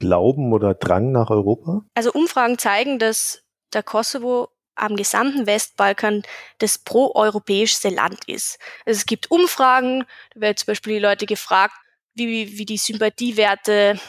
Glauben 0.00 0.52
oder 0.52 0.74
Drang 0.74 1.12
nach 1.12 1.30
Europa? 1.30 1.82
Also 1.94 2.12
Umfragen 2.12 2.58
zeigen, 2.58 2.98
dass 2.98 3.44
der 3.72 3.82
Kosovo 3.82 4.48
am 4.74 4.96
gesamten 4.96 5.46
Westbalkan 5.46 6.22
das 6.58 6.78
proeuropäischste 6.78 7.90
Land 7.90 8.24
ist. 8.26 8.58
Also 8.86 8.98
es 8.98 9.06
gibt 9.06 9.30
Umfragen, 9.30 10.04
da 10.34 10.40
werden 10.40 10.56
zum 10.56 10.66
Beispiel 10.66 10.94
die 10.94 11.00
Leute 11.00 11.26
gefragt, 11.26 11.74
wie, 12.14 12.58
wie 12.58 12.64
die 12.64 12.78
Sympathiewerte 12.78 14.00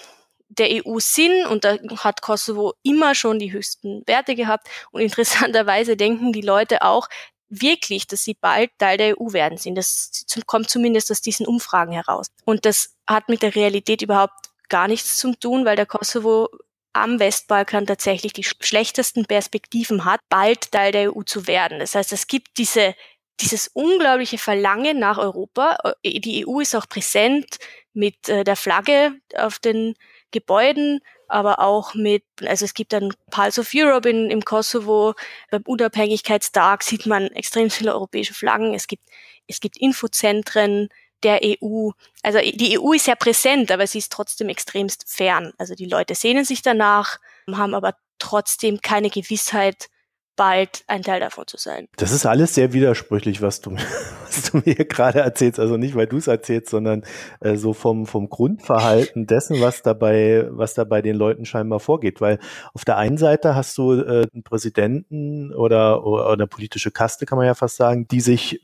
der 0.50 0.86
EU 0.86 1.00
sind 1.00 1.46
und 1.46 1.64
da 1.64 1.78
hat 1.98 2.22
Kosovo 2.22 2.74
immer 2.84 3.16
schon 3.16 3.40
die 3.40 3.54
höchsten 3.54 4.04
Werte 4.06 4.36
gehabt 4.36 4.68
und 4.92 5.02
interessanterweise 5.02 5.96
denken 5.96 6.34
die 6.34 6.42
Leute 6.42 6.82
auch, 6.82 7.08
wirklich, 7.52 8.08
dass 8.08 8.24
sie 8.24 8.36
bald 8.40 8.72
Teil 8.80 8.98
der 8.98 9.20
EU 9.20 9.34
werden 9.34 9.58
sind. 9.58 9.76
Das 9.76 10.26
kommt 10.48 10.70
zumindest 10.70 11.12
aus 11.12 11.22
diesen 11.22 11.46
Umfragen 11.46 11.92
heraus. 11.92 12.28
Und 12.46 12.66
das 12.66 12.96
hat 13.08 13.30
mit 13.30 13.44
der 13.44 13.56
Realität 13.56 14.02
überhaupt 14.02 14.50
gar 14.70 14.88
nichts 14.88 15.18
zu 15.18 15.36
tun, 15.36 15.66
weil 15.66 15.76
der 15.76 15.86
Kosovo 15.86 16.50
am 16.94 17.20
Westbalkan 17.20 17.86
tatsächlich 17.86 18.34
die 18.34 18.44
schlechtesten 18.44 19.26
Perspektiven 19.26 20.06
hat, 20.06 20.22
bald 20.30 20.72
Teil 20.72 20.92
der 20.92 21.16
EU 21.16 21.22
zu 21.24 21.48
werden. 21.48 21.80
Das 21.80 21.96
heißt, 21.96 22.12
es 22.14 22.28
gibt 22.28 22.58
diese, 22.58 22.96
dieses 23.40 23.68
unglaubliche 23.70 24.38
Verlangen 24.38 25.00
nach 25.00 25.18
Europa. 25.18 25.78
Die 26.06 26.46
EU 26.48 26.60
ist 26.60 26.76
auch 26.76 26.88
präsent 26.88 27.58
mit 27.94 28.30
äh, 28.30 28.44
der 28.44 28.56
Flagge 28.56 29.14
auf 29.36 29.60
den 29.60 29.96
Gebäuden, 30.32 31.02
aber 31.32 31.60
auch 31.60 31.94
mit, 31.94 32.24
also 32.46 32.66
es 32.66 32.74
gibt 32.74 32.94
dann 32.94 33.14
Pulse 33.30 33.62
of 33.62 33.72
Europe 33.74 34.10
in, 34.10 34.30
im 34.30 34.44
Kosovo, 34.44 35.14
beim 35.50 35.64
Unabhängigkeitstag 35.64 36.84
sieht 36.84 37.06
man 37.06 37.28
extrem 37.28 37.70
viele 37.70 37.94
europäische 37.94 38.34
Flaggen, 38.34 38.74
es 38.74 38.88
gibt, 38.88 39.04
es 39.48 39.60
gibt 39.60 39.78
Infozentren 39.78 40.90
der 41.24 41.42
EU. 41.44 41.92
Also 42.24 42.40
die 42.40 42.80
EU 42.80 42.94
ist 42.94 43.08
ja 43.08 43.16
präsent, 43.16 43.72
aber 43.72 43.86
sie 43.88 44.00
ist 44.00 44.12
trotzdem 44.12 44.50
extremst 44.50 45.06
fern. 45.08 45.54
Also 45.58 45.76
die 45.76 45.86
Leute 45.86 46.16
sehnen 46.16 46.46
sich 46.46 46.62
danach, 46.62 47.20
haben 47.52 47.76
aber 47.76 47.96
trotzdem 48.18 48.82
keine 48.82 49.10
Gewissheit, 49.10 49.90
bald 50.36 50.84
ein 50.88 51.02
Teil 51.02 51.20
davon 51.20 51.46
zu 51.48 51.58
sein. 51.58 51.88
Das 51.98 52.12
ist 52.12 52.26
alles 52.26 52.56
sehr 52.56 52.74
widersprüchlich, 52.74 53.42
was 53.42 53.62
du, 53.62 53.72
was 54.26 54.52
du 54.52 54.62
mir 54.66 54.76
gerade 54.76 55.20
erzählst. 55.20 55.60
Also 55.60 55.78
nicht, 55.78 55.96
weil 55.96 56.08
du 56.08 56.18
es 56.18 56.28
erzählst, 56.28 56.70
sondern 56.70 57.04
äh, 57.40 57.56
so 57.56 57.74
vom, 57.74 58.06
vom 58.06 58.30
Grundverhalten 58.30 59.28
dessen, 59.28 59.62
was 59.62 59.82
dabei, 59.82 60.48
was 60.50 60.74
da 60.74 60.84
bei 60.84 61.02
den 61.02 61.16
Leuten 61.16 61.46
scheinbar 61.46 61.80
vorgeht. 61.80 62.22
Weil 62.22 62.40
auf 62.74 62.86
der 62.86 62.98
einen 62.98 63.18
Seite 63.18 63.56
hast 63.56 63.78
du 63.78 63.94
äh, 63.94 64.28
einen 64.34 64.44
Präsidenten 64.44 65.54
oder, 65.54 66.06
oder 66.06 66.32
eine 66.32 66.48
politische 66.48 66.92
Kaste, 66.92 67.26
kann 67.26 67.38
man 67.38 67.48
ja 67.48 67.54
fast 67.54 67.78
sagen, 67.78 68.08
die 68.08 68.22
sich 68.22 68.62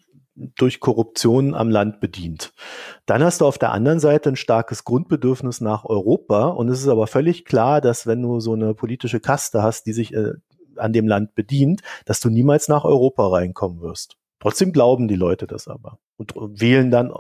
durch 0.56 0.80
Korruption 0.80 1.56
am 1.56 1.70
Land 1.70 2.00
bedient. 2.00 2.54
Dann 3.06 3.24
hast 3.24 3.42
du 3.42 3.46
auf 3.46 3.58
der 3.58 3.72
anderen 3.72 4.00
Seite 4.00 4.30
ein 4.30 4.36
starkes 4.36 4.84
Grundbedürfnis 4.84 5.62
nach 5.62 5.86
Europa 5.86 6.48
und 6.48 6.70
es 6.70 6.80
ist 6.80 6.88
aber 6.88 7.08
völlig 7.08 7.46
klar, 7.46 7.82
dass 7.82 8.06
wenn 8.06 8.22
du 8.22 8.40
so 8.40 8.54
eine 8.54 8.74
politische 8.74 9.20
Kaste 9.20 9.64
hast, 9.64 9.88
die 9.88 9.94
sich 9.94 10.14
äh, 10.14 10.34
an 10.80 10.94
dem 10.94 11.08
Land 11.08 11.36
bedient, 11.36 11.82
dass 12.06 12.20
du 12.20 12.30
niemals 12.30 12.68
nach 12.68 12.84
Europa 12.84 13.28
reinkommen 13.28 13.82
wirst. 13.82 14.18
Trotzdem 14.40 14.72
glauben 14.72 15.08
die 15.08 15.16
Leute 15.16 15.48
das 15.48 15.68
aber 15.68 16.00
und 16.18 16.34
wählen 16.36 16.92
dann 16.92 17.12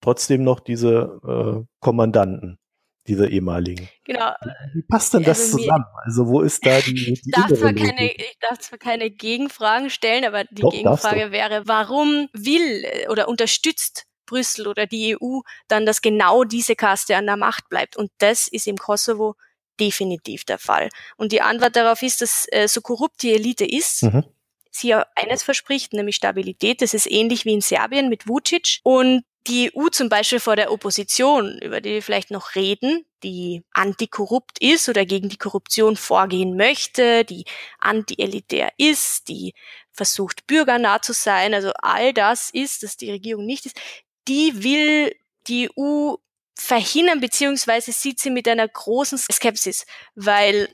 trotzdem 0.00 0.42
noch 0.42 0.60
diese 0.60 1.20
äh, 1.26 1.66
Kommandanten, 1.80 2.58
diese 3.06 3.28
ehemaligen. 3.28 3.88
Genau. 4.04 4.32
Wie 4.74 4.82
passt 4.82 5.14
denn 5.14 5.22
das 5.22 5.40
also 5.40 5.58
zusammen? 5.58 5.84
Also 6.04 6.26
wo 6.26 6.40
ist 6.42 6.64
da 6.64 6.80
die, 6.80 6.94
die 6.94 7.12
ich, 7.12 7.32
darf 7.32 7.52
zwar 7.52 7.72
keine, 7.72 8.12
ich 8.12 8.36
darf 8.40 8.58
zwar 8.58 8.78
keine 8.78 9.10
Gegenfragen 9.10 9.90
stellen, 9.90 10.24
aber 10.24 10.44
die 10.44 10.62
Doch, 10.62 10.72
Gegenfrage 10.72 11.32
wäre, 11.32 11.62
warum 11.66 12.28
will 12.32 12.84
äh, 12.84 13.08
oder 13.08 13.28
unterstützt 13.28 14.06
Brüssel 14.26 14.68
oder 14.68 14.86
die 14.86 15.16
EU 15.16 15.40
dann, 15.68 15.86
dass 15.86 16.02
genau 16.02 16.44
diese 16.44 16.76
Kaste 16.76 17.16
an 17.16 17.26
der 17.26 17.36
Macht 17.36 17.68
bleibt? 17.68 17.96
Und 17.96 18.10
das 18.18 18.48
ist 18.48 18.66
im 18.66 18.76
Kosovo 18.76 19.34
definitiv 19.80 20.44
der 20.44 20.58
Fall. 20.58 20.88
Und 21.16 21.32
die 21.32 21.40
Antwort 21.40 21.76
darauf 21.76 22.02
ist, 22.02 22.20
dass 22.20 22.46
äh, 22.50 22.68
so 22.68 22.80
korrupt 22.80 23.22
die 23.22 23.32
Elite 23.32 23.64
ist, 23.64 24.02
mhm. 24.02 24.24
sie 24.70 24.88
ja 24.88 25.06
eines 25.16 25.42
verspricht, 25.42 25.92
nämlich 25.92 26.16
Stabilität. 26.16 26.82
Das 26.82 26.94
ist 26.94 27.10
ähnlich 27.10 27.44
wie 27.44 27.54
in 27.54 27.60
Serbien 27.60 28.08
mit 28.08 28.28
Vucic. 28.28 28.80
Und 28.82 29.24
die 29.46 29.72
EU 29.74 29.88
zum 29.88 30.08
Beispiel 30.08 30.40
vor 30.40 30.56
der 30.56 30.70
Opposition, 30.70 31.58
über 31.62 31.80
die 31.80 31.90
wir 31.90 32.02
vielleicht 32.02 32.30
noch 32.30 32.54
reden, 32.54 33.06
die 33.22 33.62
antikorrupt 33.72 34.58
ist 34.60 34.88
oder 34.88 35.06
gegen 35.06 35.28
die 35.28 35.38
Korruption 35.38 35.96
vorgehen 35.96 36.56
möchte, 36.56 37.24
die 37.24 37.44
anti-elitär 37.78 38.70
ist, 38.76 39.28
die 39.28 39.54
versucht 39.92 40.46
bürgernah 40.46 41.02
zu 41.02 41.12
sein, 41.12 41.54
also 41.54 41.72
all 41.78 42.12
das 42.12 42.50
ist, 42.50 42.82
dass 42.82 42.96
die 42.96 43.10
Regierung 43.10 43.46
nicht 43.46 43.66
ist, 43.66 43.80
die 44.28 44.62
will 44.62 45.14
die 45.46 45.70
EU 45.76 46.14
verhindern, 46.60 47.20
beziehungsweise 47.20 47.92
sieht 47.92 48.20
sie 48.20 48.30
mit 48.30 48.46
einer 48.46 48.68
großen 48.68 49.18
Skepsis, 49.18 49.86
weil 50.14 50.68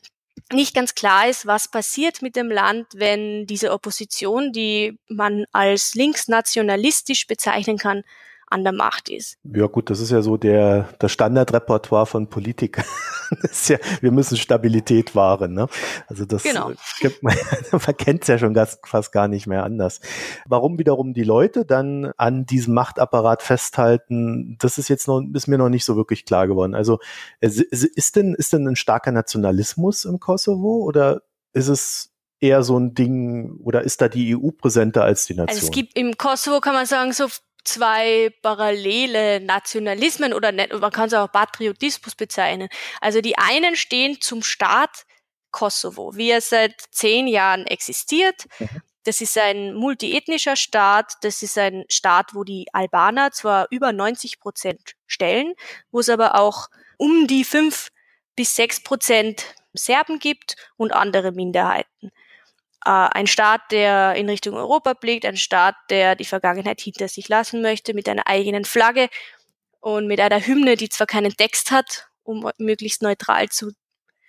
nicht 0.52 0.74
ganz 0.74 0.94
klar 0.94 1.28
ist, 1.28 1.46
was 1.46 1.70
passiert 1.70 2.22
mit 2.22 2.36
dem 2.36 2.50
Land, 2.50 2.86
wenn 2.94 3.46
diese 3.46 3.72
Opposition, 3.72 4.52
die 4.52 4.98
man 5.08 5.46
als 5.52 5.94
linksnationalistisch 5.94 7.26
bezeichnen 7.26 7.78
kann, 7.78 8.02
an 8.48 8.62
der 8.62 8.72
Macht 8.72 9.08
ist. 9.08 9.38
Ja 9.44 9.66
gut, 9.66 9.90
das 9.90 10.00
ist 10.00 10.10
ja 10.10 10.22
so 10.22 10.36
der 10.36 10.88
das 10.98 11.10
Standardrepertoire 11.12 12.06
von 12.06 12.28
Politikern. 12.28 12.84
ja, 13.66 13.78
wir 14.00 14.12
müssen 14.12 14.36
Stabilität 14.36 15.16
wahren. 15.16 15.52
Ne? 15.52 15.66
Also 16.06 16.24
das 16.24 16.44
genau. 16.44 16.72
gibt 17.00 17.22
man, 17.22 17.36
man 17.72 17.96
kennt 17.96 18.22
es 18.22 18.28
ja 18.28 18.38
schon 18.38 18.54
ganz, 18.54 18.78
fast 18.84 19.12
gar 19.12 19.26
nicht 19.26 19.46
mehr 19.46 19.64
anders. 19.64 20.00
Warum 20.46 20.78
wiederum 20.78 21.12
die 21.12 21.24
Leute 21.24 21.64
dann 21.64 22.12
an 22.16 22.46
diesem 22.46 22.74
Machtapparat 22.74 23.42
festhalten, 23.42 24.56
das 24.60 24.78
ist 24.78 24.88
jetzt 24.88 25.08
noch 25.08 25.22
ist 25.34 25.48
mir 25.48 25.58
noch 25.58 25.68
nicht 25.68 25.84
so 25.84 25.96
wirklich 25.96 26.24
klar 26.24 26.46
geworden. 26.46 26.74
Also 26.74 27.00
ist 27.40 28.16
denn 28.16 28.34
ist 28.34 28.52
denn 28.52 28.68
ein 28.68 28.76
starker 28.76 29.10
Nationalismus 29.10 30.04
im 30.04 30.20
Kosovo 30.20 30.84
oder 30.84 31.22
ist 31.52 31.68
es 31.68 32.12
eher 32.38 32.62
so 32.62 32.78
ein 32.78 32.94
Ding 32.94 33.58
oder 33.64 33.82
ist 33.82 34.00
da 34.00 34.08
die 34.08 34.36
EU 34.36 34.50
präsenter 34.50 35.04
als 35.04 35.26
die 35.26 35.34
Nation? 35.34 35.48
Also 35.48 35.66
es 35.66 35.70
gibt 35.72 35.96
im 35.98 36.16
Kosovo, 36.16 36.60
kann 36.60 36.74
man 36.74 36.86
sagen, 36.86 37.12
so 37.12 37.26
zwei 37.66 38.30
parallele 38.42 39.40
Nationalismen 39.40 40.32
oder 40.32 40.52
man 40.52 40.90
kann 40.90 41.08
es 41.08 41.14
auch 41.14 41.30
Patriotismus 41.30 42.14
bezeichnen. 42.14 42.68
Also 43.00 43.20
die 43.20 43.38
einen 43.38 43.76
stehen 43.76 44.20
zum 44.20 44.42
Staat 44.42 45.04
Kosovo, 45.50 46.16
wie 46.16 46.30
er 46.30 46.40
seit 46.40 46.75
zehn 46.90 47.26
Jahren 47.26 47.66
existiert. 47.66 48.46
Mhm. 48.58 48.82
Das 49.04 49.20
ist 49.20 49.38
ein 49.38 49.75
multiethnischer 49.75 50.56
Staat. 50.56 51.14
Das 51.23 51.42
ist 51.42 51.56
ein 51.56 51.85
Staat, 51.88 52.35
wo 52.35 52.44
die 52.44 52.66
Albaner 52.73 53.30
zwar 53.30 53.68
über 53.70 53.92
90 53.92 54.40
Prozent 54.40 54.94
stellen, 55.06 55.54
wo 55.90 56.00
es 56.00 56.08
aber 56.08 56.35
auch 56.40 56.68
um 56.96 57.26
die 57.26 57.44
fünf 57.44 57.90
bis 58.35 58.56
sechs 58.56 58.82
Prozent 58.82 59.54
Serben 59.73 60.18
gibt 60.18 60.56
und 60.76 60.92
andere 60.92 61.32
Minderheiten 61.32 62.11
äh, 62.86 63.08
ein 63.12 63.26
Staat, 63.26 63.72
der 63.72 64.14
in 64.14 64.28
Richtung 64.28 64.54
Europa 64.54 64.94
blickt, 64.94 65.26
ein 65.26 65.36
Staat, 65.36 65.74
der 65.90 66.14
die 66.14 66.24
Vergangenheit 66.24 66.80
hinter 66.80 67.08
sich 67.08 67.28
lassen 67.28 67.62
möchte, 67.62 67.94
mit 67.94 68.08
einer 68.08 68.26
eigenen 68.26 68.64
Flagge 68.64 69.08
und 69.80 70.06
mit 70.06 70.20
einer 70.20 70.40
Hymne, 70.40 70.76
die 70.76 70.88
zwar 70.88 71.06
keinen 71.06 71.36
Text 71.36 71.70
hat, 71.70 72.08
um 72.22 72.50
möglichst 72.58 73.02
neutral 73.02 73.48
zu 73.48 73.72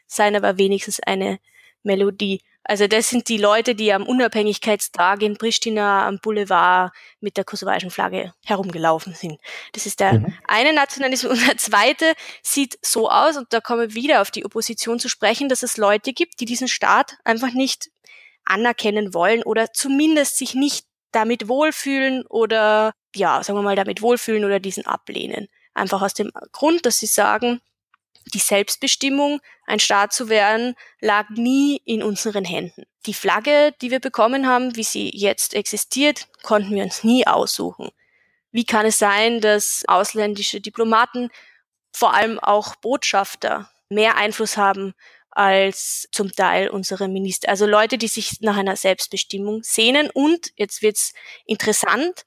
sein, 0.07 0.35
aber 0.35 0.57
wenigstens 0.57 0.99
eine 0.99 1.39
Melodie. 1.83 2.41
Also 2.63 2.87
das 2.87 3.09
sind 3.09 3.29
die 3.29 3.37
Leute, 3.37 3.75
die 3.75 3.93
am 3.93 4.03
Unabhängigkeitstag 4.03 5.21
in 5.21 5.37
Pristina 5.37 6.05
am 6.05 6.19
Boulevard 6.19 6.91
mit 7.21 7.37
der 7.37 7.45
kosovarischen 7.45 7.91
Flagge 7.91 8.33
herumgelaufen 8.45 9.13
sind. 9.13 9.39
Das 9.71 9.85
ist 9.85 10.01
der 10.01 10.13
mhm. 10.13 10.33
eine 10.47 10.73
Nationalismus. 10.73 11.39
Und 11.39 11.47
der 11.47 11.57
zweite 11.57 12.13
sieht 12.43 12.77
so 12.81 13.09
aus, 13.09 13.37
und 13.37 13.53
da 13.53 13.61
kommen 13.61 13.81
wir 13.81 13.95
wieder 13.95 14.21
auf 14.21 14.31
die 14.31 14.43
Opposition 14.43 14.99
zu 14.99 15.07
sprechen, 15.07 15.47
dass 15.47 15.63
es 15.63 15.77
Leute 15.77 16.11
gibt, 16.11 16.41
die 16.41 16.45
diesen 16.45 16.67
Staat 16.67 17.13
einfach 17.23 17.53
nicht 17.53 17.89
anerkennen 18.49 19.13
wollen 19.13 19.43
oder 19.43 19.73
zumindest 19.73 20.37
sich 20.37 20.53
nicht 20.55 20.85
damit 21.11 21.47
wohlfühlen 21.47 22.25
oder 22.27 22.93
ja, 23.15 23.41
sagen 23.43 23.57
wir 23.57 23.63
mal, 23.63 23.75
damit 23.75 24.01
wohlfühlen 24.01 24.45
oder 24.45 24.59
diesen 24.59 24.85
ablehnen. 24.85 25.47
Einfach 25.73 26.01
aus 26.01 26.13
dem 26.13 26.31
Grund, 26.51 26.85
dass 26.85 26.99
sie 26.99 27.05
sagen, 27.07 27.61
die 28.33 28.39
Selbstbestimmung, 28.39 29.39
ein 29.65 29.79
Staat 29.79 30.13
zu 30.13 30.29
werden, 30.29 30.75
lag 30.99 31.29
nie 31.29 31.81
in 31.85 32.03
unseren 32.03 32.45
Händen. 32.45 32.83
Die 33.05 33.13
Flagge, 33.13 33.73
die 33.81 33.89
wir 33.89 33.99
bekommen 33.99 34.47
haben, 34.47 34.75
wie 34.75 34.83
sie 34.83 35.09
jetzt 35.13 35.53
existiert, 35.53 36.27
konnten 36.43 36.75
wir 36.75 36.83
uns 36.83 37.03
nie 37.03 37.25
aussuchen. 37.25 37.89
Wie 38.51 38.65
kann 38.65 38.85
es 38.85 38.97
sein, 38.97 39.39
dass 39.39 39.83
ausländische 39.87 40.59
Diplomaten, 40.59 41.29
vor 41.93 42.13
allem 42.13 42.39
auch 42.39 42.75
Botschafter, 42.75 43.69
mehr 43.89 44.17
Einfluss 44.17 44.57
haben 44.57 44.93
als 45.37 46.07
zum 46.11 46.31
Teil 46.31 46.69
unsere 46.69 47.07
Minister. 47.07 47.49
Also 47.49 47.67
Leute, 47.67 47.99
die 47.99 48.07
sich 48.07 48.41
nach 48.41 48.57
einer 48.57 48.75
Selbstbestimmung 48.75 49.61
sehnen 49.61 50.09
und, 50.11 50.51
jetzt 50.55 50.81
wird's 50.81 51.13
interessant, 51.45 52.25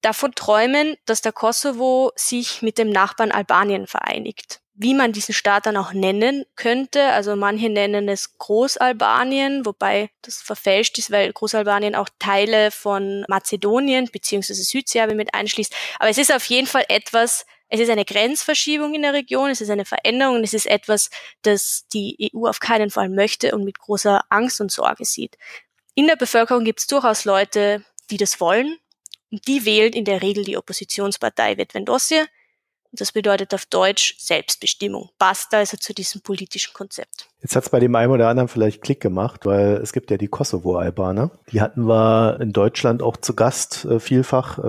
davon 0.00 0.34
träumen, 0.34 0.96
dass 1.04 1.20
der 1.20 1.32
Kosovo 1.32 2.12
sich 2.16 2.62
mit 2.62 2.78
dem 2.78 2.88
Nachbarn 2.88 3.30
Albanien 3.30 3.86
vereinigt. 3.86 4.60
Wie 4.72 4.94
man 4.94 5.12
diesen 5.12 5.34
Staat 5.34 5.66
dann 5.66 5.76
auch 5.76 5.92
nennen 5.92 6.44
könnte, 6.54 7.08
also 7.08 7.36
manche 7.36 7.68
nennen 7.68 8.08
es 8.08 8.38
Großalbanien, 8.38 9.66
wobei 9.66 10.10
das 10.22 10.36
verfälscht 10.36 10.96
ist, 10.98 11.10
weil 11.10 11.32
Großalbanien 11.32 11.94
auch 11.94 12.08
Teile 12.18 12.70
von 12.70 13.24
Mazedonien 13.28 14.06
bzw. 14.06 14.52
Südserbien 14.54 15.16
mit 15.16 15.34
einschließt. 15.34 15.74
Aber 15.98 16.08
es 16.08 16.18
ist 16.18 16.32
auf 16.32 16.44
jeden 16.46 16.66
Fall 16.66 16.84
etwas, 16.88 17.44
es 17.68 17.80
ist 17.80 17.90
eine 17.90 18.04
Grenzverschiebung 18.04 18.94
in 18.94 19.02
der 19.02 19.12
Region, 19.12 19.50
es 19.50 19.60
ist 19.60 19.70
eine 19.70 19.84
Veränderung, 19.84 20.42
es 20.42 20.54
ist 20.54 20.66
etwas, 20.66 21.10
das 21.42 21.86
die 21.92 22.30
EU 22.34 22.46
auf 22.46 22.60
keinen 22.60 22.90
Fall 22.90 23.08
möchte 23.08 23.54
und 23.54 23.64
mit 23.64 23.78
großer 23.78 24.24
Angst 24.28 24.60
und 24.60 24.70
Sorge 24.70 25.04
sieht. 25.04 25.36
In 25.94 26.06
der 26.06 26.16
Bevölkerung 26.16 26.64
gibt 26.64 26.80
es 26.80 26.86
durchaus 26.86 27.24
Leute, 27.24 27.84
die 28.10 28.18
das 28.18 28.40
wollen 28.40 28.76
und 29.30 29.46
die 29.48 29.64
wählen 29.64 29.92
in 29.92 30.04
der 30.04 30.22
Regel 30.22 30.44
die 30.44 30.56
Oppositionspartei 30.56 31.56
Vetvendosie. 31.56 32.20
Und 32.92 33.00
das 33.00 33.12
bedeutet 33.12 33.52
auf 33.52 33.66
Deutsch 33.66 34.14
Selbstbestimmung. 34.18 35.10
Passt 35.18 35.52
also 35.52 35.76
zu 35.76 35.92
diesem 35.92 36.20
politischen 36.20 36.72
Konzept. 36.72 37.28
Jetzt 37.42 37.54
hat 37.54 37.64
es 37.64 37.70
bei 37.70 37.80
dem 37.80 37.94
einen 37.94 38.12
oder 38.12 38.28
anderen 38.28 38.48
vielleicht 38.48 38.82
Klick 38.82 39.00
gemacht, 39.00 39.44
weil 39.44 39.74
es 39.74 39.92
gibt 39.92 40.10
ja 40.10 40.16
die 40.16 40.28
Kosovo-Albaner. 40.28 41.30
Die 41.52 41.60
hatten 41.60 41.86
wir 41.86 42.40
in 42.40 42.52
Deutschland 42.52 43.02
auch 43.02 43.16
zu 43.18 43.34
Gast 43.34 43.84
äh, 43.84 44.00
vielfach 44.00 44.58
äh, 44.58 44.62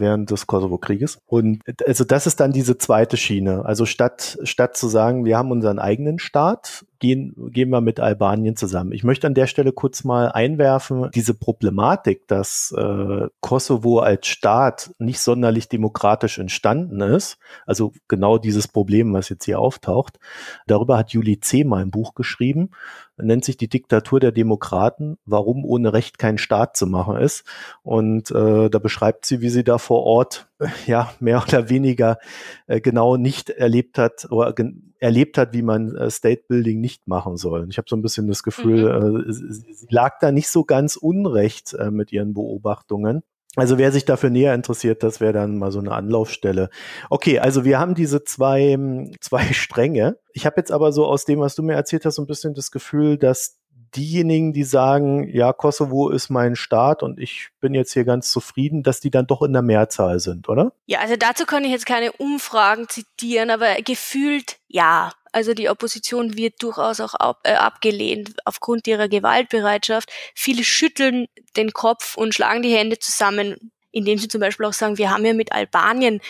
während 0.00 0.30
des 0.30 0.46
Kosovo-Krieges. 0.46 1.18
Und 1.26 1.60
also 1.86 2.04
das 2.04 2.26
ist 2.26 2.40
dann 2.40 2.52
diese 2.52 2.78
zweite 2.78 3.16
Schiene. 3.16 3.64
Also 3.66 3.84
statt, 3.84 4.38
statt 4.42 4.76
zu 4.76 4.88
sagen, 4.88 5.24
wir 5.24 5.36
haben 5.36 5.50
unseren 5.50 5.78
eigenen 5.78 6.18
Staat, 6.18 6.84
gehen, 7.04 7.34
gehen 7.50 7.68
wir 7.68 7.82
mit 7.82 8.00
Albanien 8.00 8.56
zusammen. 8.56 8.92
Ich 8.92 9.04
möchte 9.04 9.26
an 9.26 9.34
der 9.34 9.46
Stelle 9.46 9.72
kurz 9.72 10.04
mal 10.04 10.32
einwerfen, 10.32 11.10
diese 11.14 11.34
Problematik, 11.34 12.26
dass 12.28 12.74
äh, 12.76 13.28
Kosovo 13.40 13.98
als 13.98 14.26
Staat 14.26 14.90
nicht 14.98 15.20
sonderlich 15.20 15.68
demokratisch 15.68 16.38
entstanden 16.38 17.02
ist, 17.02 17.36
also 17.66 17.92
genau 18.08 18.38
dieses 18.38 18.68
Problem, 18.68 19.12
was 19.12 19.28
jetzt 19.28 19.44
hier 19.44 19.58
auftaucht, 19.58 20.18
darüber 20.66 20.96
hat 20.96 21.10
Juli 21.10 21.40
C. 21.40 21.64
mal 21.64 21.82
ein 21.82 21.90
Buch 21.90 22.13
geschrieben, 22.14 22.70
nennt 23.16 23.44
sich 23.44 23.56
die 23.56 23.68
Diktatur 23.68 24.20
der 24.20 24.32
Demokraten, 24.32 25.18
warum 25.24 25.64
ohne 25.64 25.92
Recht 25.92 26.18
kein 26.18 26.38
Staat 26.38 26.76
zu 26.76 26.86
machen 26.86 27.16
ist. 27.16 27.44
Und 27.82 28.30
äh, 28.30 28.68
da 28.70 28.78
beschreibt 28.78 29.24
sie, 29.26 29.40
wie 29.40 29.50
sie 29.50 29.64
da 29.64 29.78
vor 29.78 30.02
Ort 30.04 30.48
äh, 30.58 30.68
ja 30.86 31.12
mehr 31.20 31.42
oder 31.46 31.68
weniger 31.68 32.18
äh, 32.66 32.80
genau 32.80 33.16
nicht 33.16 33.50
erlebt 33.50 33.98
hat 33.98 34.26
oder 34.30 34.54
erlebt 34.98 35.36
hat, 35.38 35.52
wie 35.52 35.62
man 35.62 35.94
äh, 35.96 36.10
State 36.10 36.44
Building 36.48 36.80
nicht 36.80 37.06
machen 37.06 37.36
soll. 37.36 37.60
Und 37.60 37.70
ich 37.70 37.78
habe 37.78 37.88
so 37.88 37.96
ein 37.96 38.02
bisschen 38.02 38.26
das 38.26 38.42
Gefühl, 38.42 39.00
mhm. 39.00 39.28
äh, 39.28 39.32
sie 39.32 39.86
lag 39.90 40.18
da 40.20 40.32
nicht 40.32 40.48
so 40.48 40.64
ganz 40.64 40.96
unrecht 40.96 41.74
äh, 41.74 41.90
mit 41.90 42.10
ihren 42.12 42.34
Beobachtungen. 42.34 43.22
Also 43.56 43.78
wer 43.78 43.92
sich 43.92 44.04
dafür 44.04 44.30
näher 44.30 44.54
interessiert, 44.54 45.02
das 45.02 45.20
wäre 45.20 45.32
dann 45.32 45.58
mal 45.58 45.70
so 45.70 45.78
eine 45.78 45.92
Anlaufstelle. 45.92 46.70
Okay, 47.08 47.38
also 47.38 47.64
wir 47.64 47.78
haben 47.78 47.94
diese 47.94 48.24
zwei, 48.24 48.76
zwei 49.20 49.52
Stränge. 49.52 50.18
Ich 50.32 50.46
habe 50.46 50.56
jetzt 50.58 50.72
aber 50.72 50.92
so 50.92 51.06
aus 51.06 51.24
dem, 51.24 51.40
was 51.40 51.54
du 51.54 51.62
mir 51.62 51.74
erzählt 51.74 52.04
hast, 52.04 52.16
so 52.16 52.22
ein 52.22 52.26
bisschen 52.26 52.54
das 52.54 52.70
Gefühl, 52.70 53.16
dass 53.16 53.58
diejenigen, 53.96 54.52
die 54.52 54.64
sagen, 54.64 55.28
ja, 55.28 55.52
Kosovo 55.52 56.08
ist 56.08 56.28
mein 56.28 56.56
Staat 56.56 57.02
und 57.02 57.18
ich 57.18 57.50
bin 57.60 57.74
jetzt 57.74 57.92
hier 57.92 58.04
ganz 58.04 58.30
zufrieden, 58.30 58.82
dass 58.82 59.00
die 59.00 59.10
dann 59.10 59.26
doch 59.26 59.42
in 59.42 59.52
der 59.52 59.62
Mehrzahl 59.62 60.18
sind, 60.18 60.48
oder? 60.48 60.72
Ja, 60.86 61.00
also 61.00 61.14
dazu 61.16 61.44
kann 61.44 61.64
ich 61.64 61.70
jetzt 61.70 61.86
keine 61.86 62.12
Umfragen 62.12 62.88
zitieren, 62.88 63.50
aber 63.50 63.76
gefühlt 63.84 64.56
ja. 64.68 65.12
Also 65.34 65.52
die 65.52 65.68
Opposition 65.68 66.36
wird 66.36 66.62
durchaus 66.62 67.00
auch 67.00 67.14
ab, 67.14 67.40
äh, 67.42 67.54
abgelehnt 67.54 68.36
aufgrund 68.44 68.86
ihrer 68.86 69.08
Gewaltbereitschaft. 69.08 70.08
Viele 70.32 70.62
schütteln 70.62 71.26
den 71.56 71.72
Kopf 71.72 72.16
und 72.16 72.36
schlagen 72.36 72.62
die 72.62 72.72
Hände 72.72 73.00
zusammen, 73.00 73.72
indem 73.90 74.16
sie 74.16 74.28
zum 74.28 74.40
Beispiel 74.40 74.64
auch 74.64 74.72
sagen, 74.72 74.96
wir 74.96 75.10
haben 75.10 75.26
ja 75.26 75.34
mit 75.34 75.50
Albanien 75.50 76.20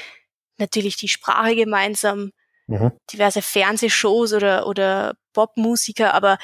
natürlich 0.57 0.97
die 0.97 1.09
Sprache 1.09 1.55
gemeinsam, 1.55 2.33
mhm. 2.67 2.93
diverse 3.13 3.43
Fernsehshows 3.43 4.33
oder, 4.33 4.67
oder 4.67 5.17
Popmusiker, 5.35 6.15
aber 6.15 6.39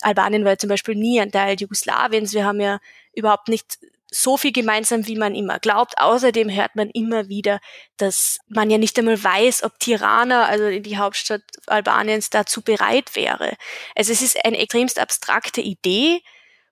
Albanien 0.00 0.42
war 0.42 0.52
ja 0.52 0.58
zum 0.58 0.70
Beispiel 0.70 0.96
nie 0.96 1.20
ein 1.20 1.30
Teil 1.30 1.54
Jugoslawiens. 1.60 2.34
Wir 2.34 2.44
haben 2.44 2.60
ja 2.60 2.80
überhaupt 3.14 3.46
nicht 3.46 3.78
so 4.10 4.36
viel 4.36 4.52
gemeinsam, 4.52 5.06
wie 5.06 5.16
man 5.16 5.34
immer 5.34 5.58
glaubt. 5.58 5.98
Außerdem 5.98 6.50
hört 6.50 6.74
man 6.74 6.90
immer 6.90 7.28
wieder, 7.28 7.60
dass 7.96 8.38
man 8.48 8.70
ja 8.70 8.78
nicht 8.78 8.98
einmal 8.98 9.22
weiß, 9.22 9.62
ob 9.62 9.78
Tirana, 9.78 10.46
also 10.46 10.78
die 10.80 10.98
Hauptstadt 10.98 11.42
Albaniens, 11.66 12.30
dazu 12.30 12.62
bereit 12.62 13.14
wäre. 13.14 13.56
Also 13.94 14.12
es 14.12 14.22
ist 14.22 14.44
eine 14.44 14.58
extremst 14.58 14.98
abstrakte 14.98 15.60
Idee, 15.60 16.20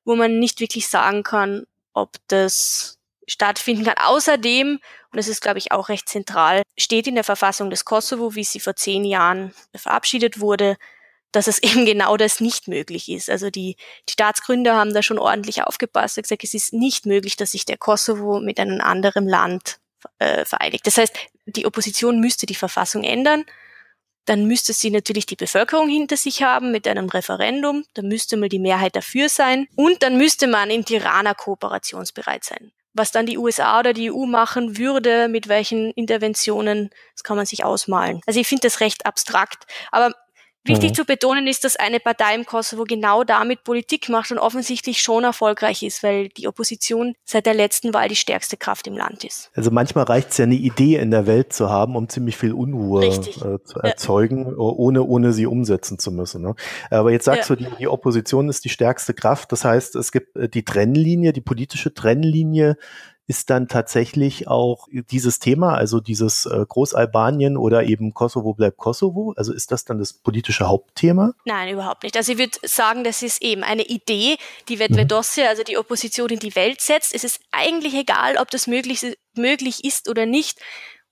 wo 0.04 0.16
man 0.16 0.38
nicht 0.38 0.60
wirklich 0.60 0.88
sagen 0.88 1.22
kann, 1.22 1.66
ob 1.92 2.16
das 2.28 2.98
stattfinden 3.26 3.84
kann. 3.84 3.98
Außerdem, 3.98 4.80
und 5.10 5.16
das 5.16 5.28
ist, 5.28 5.42
glaube 5.42 5.58
ich, 5.58 5.70
auch 5.70 5.88
recht 5.88 6.08
zentral, 6.08 6.62
steht 6.76 7.06
in 7.06 7.14
der 7.14 7.24
Verfassung 7.24 7.70
des 7.70 7.84
Kosovo, 7.84 8.34
wie 8.34 8.44
sie 8.44 8.60
vor 8.60 8.74
zehn 8.74 9.04
Jahren 9.04 9.54
verabschiedet 9.74 10.40
wurde, 10.40 10.76
dass 11.32 11.46
es 11.46 11.58
eben 11.62 11.86
genau 11.86 12.16
das 12.16 12.40
nicht 12.40 12.68
möglich 12.68 13.08
ist. 13.08 13.30
Also 13.30 13.50
die, 13.50 13.76
die 14.08 14.12
Staatsgründer 14.12 14.76
haben 14.76 14.94
da 14.94 15.02
schon 15.02 15.18
ordentlich 15.18 15.62
aufgepasst 15.62 16.16
und 16.16 16.22
gesagt, 16.22 16.44
es 16.44 16.54
ist 16.54 16.72
nicht 16.72 17.06
möglich, 17.06 17.36
dass 17.36 17.52
sich 17.52 17.64
der 17.64 17.78
Kosovo 17.78 18.40
mit 18.40 18.58
einem 18.60 18.80
anderen 18.80 19.26
Land 19.28 19.78
äh, 20.18 20.44
vereinigt. 20.44 20.86
Das 20.86 20.96
heißt, 20.96 21.14
die 21.46 21.66
Opposition 21.66 22.20
müsste 22.20 22.46
die 22.46 22.54
Verfassung 22.54 23.04
ändern. 23.04 23.44
Dann 24.24 24.44
müsste 24.44 24.74
sie 24.74 24.90
natürlich 24.90 25.24
die 25.24 25.36
Bevölkerung 25.36 25.88
hinter 25.88 26.18
sich 26.18 26.42
haben 26.42 26.70
mit 26.70 26.86
einem 26.86 27.08
Referendum. 27.08 27.84
Da 27.94 28.02
müsste 28.02 28.36
mal 28.36 28.50
die 28.50 28.58
Mehrheit 28.58 28.94
dafür 28.94 29.30
sein. 29.30 29.68
Und 29.74 30.02
dann 30.02 30.18
müsste 30.18 30.46
man 30.46 30.70
in 30.70 30.84
Tirana 30.84 31.32
kooperationsbereit 31.32 32.44
sein. 32.44 32.70
Was 32.92 33.10
dann 33.10 33.24
die 33.24 33.38
USA 33.38 33.78
oder 33.78 33.94
die 33.94 34.12
EU 34.12 34.26
machen 34.26 34.76
würde, 34.76 35.28
mit 35.28 35.48
welchen 35.48 35.92
Interventionen, 35.92 36.90
das 37.14 37.24
kann 37.24 37.38
man 37.38 37.46
sich 37.46 37.64
ausmalen. 37.64 38.20
Also 38.26 38.38
ich 38.38 38.46
finde 38.46 38.62
das 38.62 38.80
recht 38.80 39.06
abstrakt. 39.06 39.66
Aber 39.92 40.12
Wichtig 40.68 40.90
mhm. 40.90 40.94
zu 40.94 41.04
betonen 41.04 41.46
ist, 41.46 41.64
dass 41.64 41.76
eine 41.76 42.00
Partei 42.00 42.34
im 42.34 42.44
Kosovo 42.44 42.84
genau 42.84 43.24
damit 43.24 43.64
Politik 43.64 44.08
macht 44.08 44.30
und 44.30 44.38
offensichtlich 44.38 45.00
schon 45.00 45.24
erfolgreich 45.24 45.82
ist, 45.82 46.02
weil 46.02 46.28
die 46.28 46.46
Opposition 46.46 47.14
seit 47.24 47.46
der 47.46 47.54
letzten 47.54 47.94
Wahl 47.94 48.08
die 48.08 48.16
stärkste 48.16 48.56
Kraft 48.56 48.86
im 48.86 48.96
Land 48.96 49.24
ist. 49.24 49.50
Also 49.54 49.70
manchmal 49.70 50.04
reicht 50.04 50.30
es 50.30 50.38
ja, 50.38 50.44
eine 50.44 50.54
Idee 50.54 50.96
in 50.96 51.10
der 51.10 51.26
Welt 51.26 51.52
zu 51.52 51.70
haben, 51.70 51.96
um 51.96 52.08
ziemlich 52.08 52.36
viel 52.36 52.52
Unruhe 52.52 53.04
äh, 53.04 53.10
zu 53.64 53.80
erzeugen, 53.80 54.46
ja. 54.46 54.56
ohne, 54.56 55.02
ohne 55.02 55.32
sie 55.32 55.46
umsetzen 55.46 55.98
zu 55.98 56.12
müssen. 56.12 56.42
Ne? 56.42 56.54
Aber 56.90 57.10
jetzt 57.10 57.24
sagst 57.24 57.50
ja. 57.50 57.56
du, 57.56 57.64
die, 57.64 57.70
die 57.78 57.88
Opposition 57.88 58.48
ist 58.48 58.64
die 58.64 58.68
stärkste 58.68 59.14
Kraft. 59.14 59.52
Das 59.52 59.64
heißt, 59.64 59.96
es 59.96 60.12
gibt 60.12 60.36
äh, 60.36 60.48
die 60.48 60.64
Trennlinie, 60.64 61.32
die 61.32 61.40
politische 61.40 61.94
Trennlinie 61.94 62.76
ist 63.28 63.50
dann 63.50 63.68
tatsächlich 63.68 64.48
auch 64.48 64.88
dieses 64.90 65.38
Thema, 65.38 65.74
also 65.74 66.00
dieses 66.00 66.46
äh, 66.46 66.64
Großalbanien 66.66 67.58
oder 67.58 67.84
eben 67.84 68.14
Kosovo 68.14 68.54
bleibt 68.54 68.78
Kosovo? 68.78 69.34
Also 69.36 69.52
ist 69.52 69.70
das 69.70 69.84
dann 69.84 69.98
das 69.98 70.14
politische 70.14 70.66
Hauptthema? 70.66 71.34
Nein, 71.44 71.74
überhaupt 71.74 72.04
nicht. 72.04 72.16
Also 72.16 72.32
ich 72.32 72.38
würde 72.38 72.58
sagen, 72.64 73.04
das 73.04 73.22
ist 73.22 73.42
eben 73.42 73.62
eine 73.64 73.82
Idee, 73.82 74.38
die 74.70 74.78
Vedvedosje, 74.78 75.44
mhm. 75.44 75.48
also 75.50 75.62
die 75.62 75.76
Opposition 75.76 76.30
in 76.30 76.38
die 76.38 76.56
Welt 76.56 76.80
setzt. 76.80 77.14
Es 77.14 77.22
ist 77.22 77.40
eigentlich 77.52 77.92
egal, 77.92 78.38
ob 78.38 78.50
das 78.50 78.66
möglich, 78.66 79.04
möglich 79.34 79.84
ist 79.84 80.08
oder 80.08 80.24
nicht. 80.24 80.58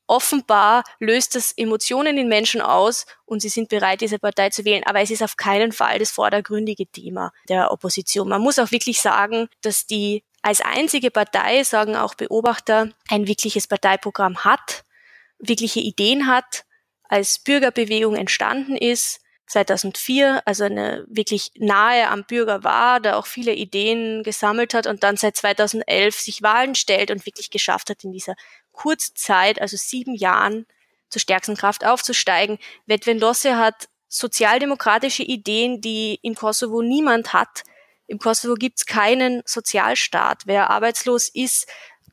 Offenbar 0.06 0.84
löst 0.98 1.34
das 1.34 1.52
Emotionen 1.52 2.16
in 2.16 2.28
Menschen 2.28 2.62
aus 2.62 3.04
und 3.26 3.40
sie 3.40 3.50
sind 3.50 3.68
bereit, 3.68 4.00
diese 4.00 4.18
Partei 4.18 4.48
zu 4.48 4.64
wählen. 4.64 4.84
Aber 4.86 5.00
es 5.02 5.10
ist 5.10 5.22
auf 5.22 5.36
keinen 5.36 5.72
Fall 5.72 5.98
das 5.98 6.12
vordergründige 6.12 6.86
Thema 6.86 7.32
der 7.50 7.72
Opposition. 7.72 8.28
Man 8.28 8.40
muss 8.40 8.58
auch 8.58 8.70
wirklich 8.70 9.02
sagen, 9.02 9.48
dass 9.60 9.84
die 9.84 10.22
als 10.46 10.60
einzige 10.60 11.10
Partei, 11.10 11.64
sagen 11.64 11.96
auch 11.96 12.14
Beobachter, 12.14 12.90
ein 13.08 13.26
wirkliches 13.26 13.66
Parteiprogramm 13.66 14.44
hat, 14.44 14.84
wirkliche 15.40 15.80
Ideen 15.80 16.28
hat, 16.28 16.64
als 17.02 17.40
Bürgerbewegung 17.40 18.14
entstanden 18.14 18.76
ist, 18.76 19.18
2004, 19.48 20.46
also 20.46 20.62
eine 20.62 21.04
wirklich 21.08 21.50
nahe 21.56 22.06
am 22.06 22.22
Bürger 22.22 22.62
war, 22.62 23.00
da 23.00 23.16
auch 23.16 23.26
viele 23.26 23.54
Ideen 23.54 24.22
gesammelt 24.22 24.72
hat 24.72 24.86
und 24.86 25.02
dann 25.02 25.16
seit 25.16 25.34
2011 25.34 26.14
sich 26.14 26.42
Wahlen 26.42 26.76
stellt 26.76 27.10
und 27.10 27.26
wirklich 27.26 27.50
geschafft 27.50 27.90
hat, 27.90 28.04
in 28.04 28.12
dieser 28.12 28.36
Kurzzeit, 28.70 29.60
also 29.60 29.76
sieben 29.76 30.14
Jahren, 30.14 30.66
zur 31.08 31.20
stärksten 31.20 31.56
Kraft 31.56 31.84
aufzusteigen. 31.84 32.58
Vetvendosse 32.86 33.56
hat 33.56 33.88
sozialdemokratische 34.06 35.24
Ideen, 35.24 35.80
die 35.80 36.20
im 36.22 36.36
Kosovo 36.36 36.82
niemand 36.82 37.32
hat, 37.32 37.64
im 38.06 38.18
Kosovo 38.18 38.54
gibt 38.54 38.78
es 38.78 38.86
keinen 38.86 39.42
Sozialstaat. 39.46 40.42
Wer 40.46 40.70
arbeitslos 40.70 41.28
ist, 41.28 41.66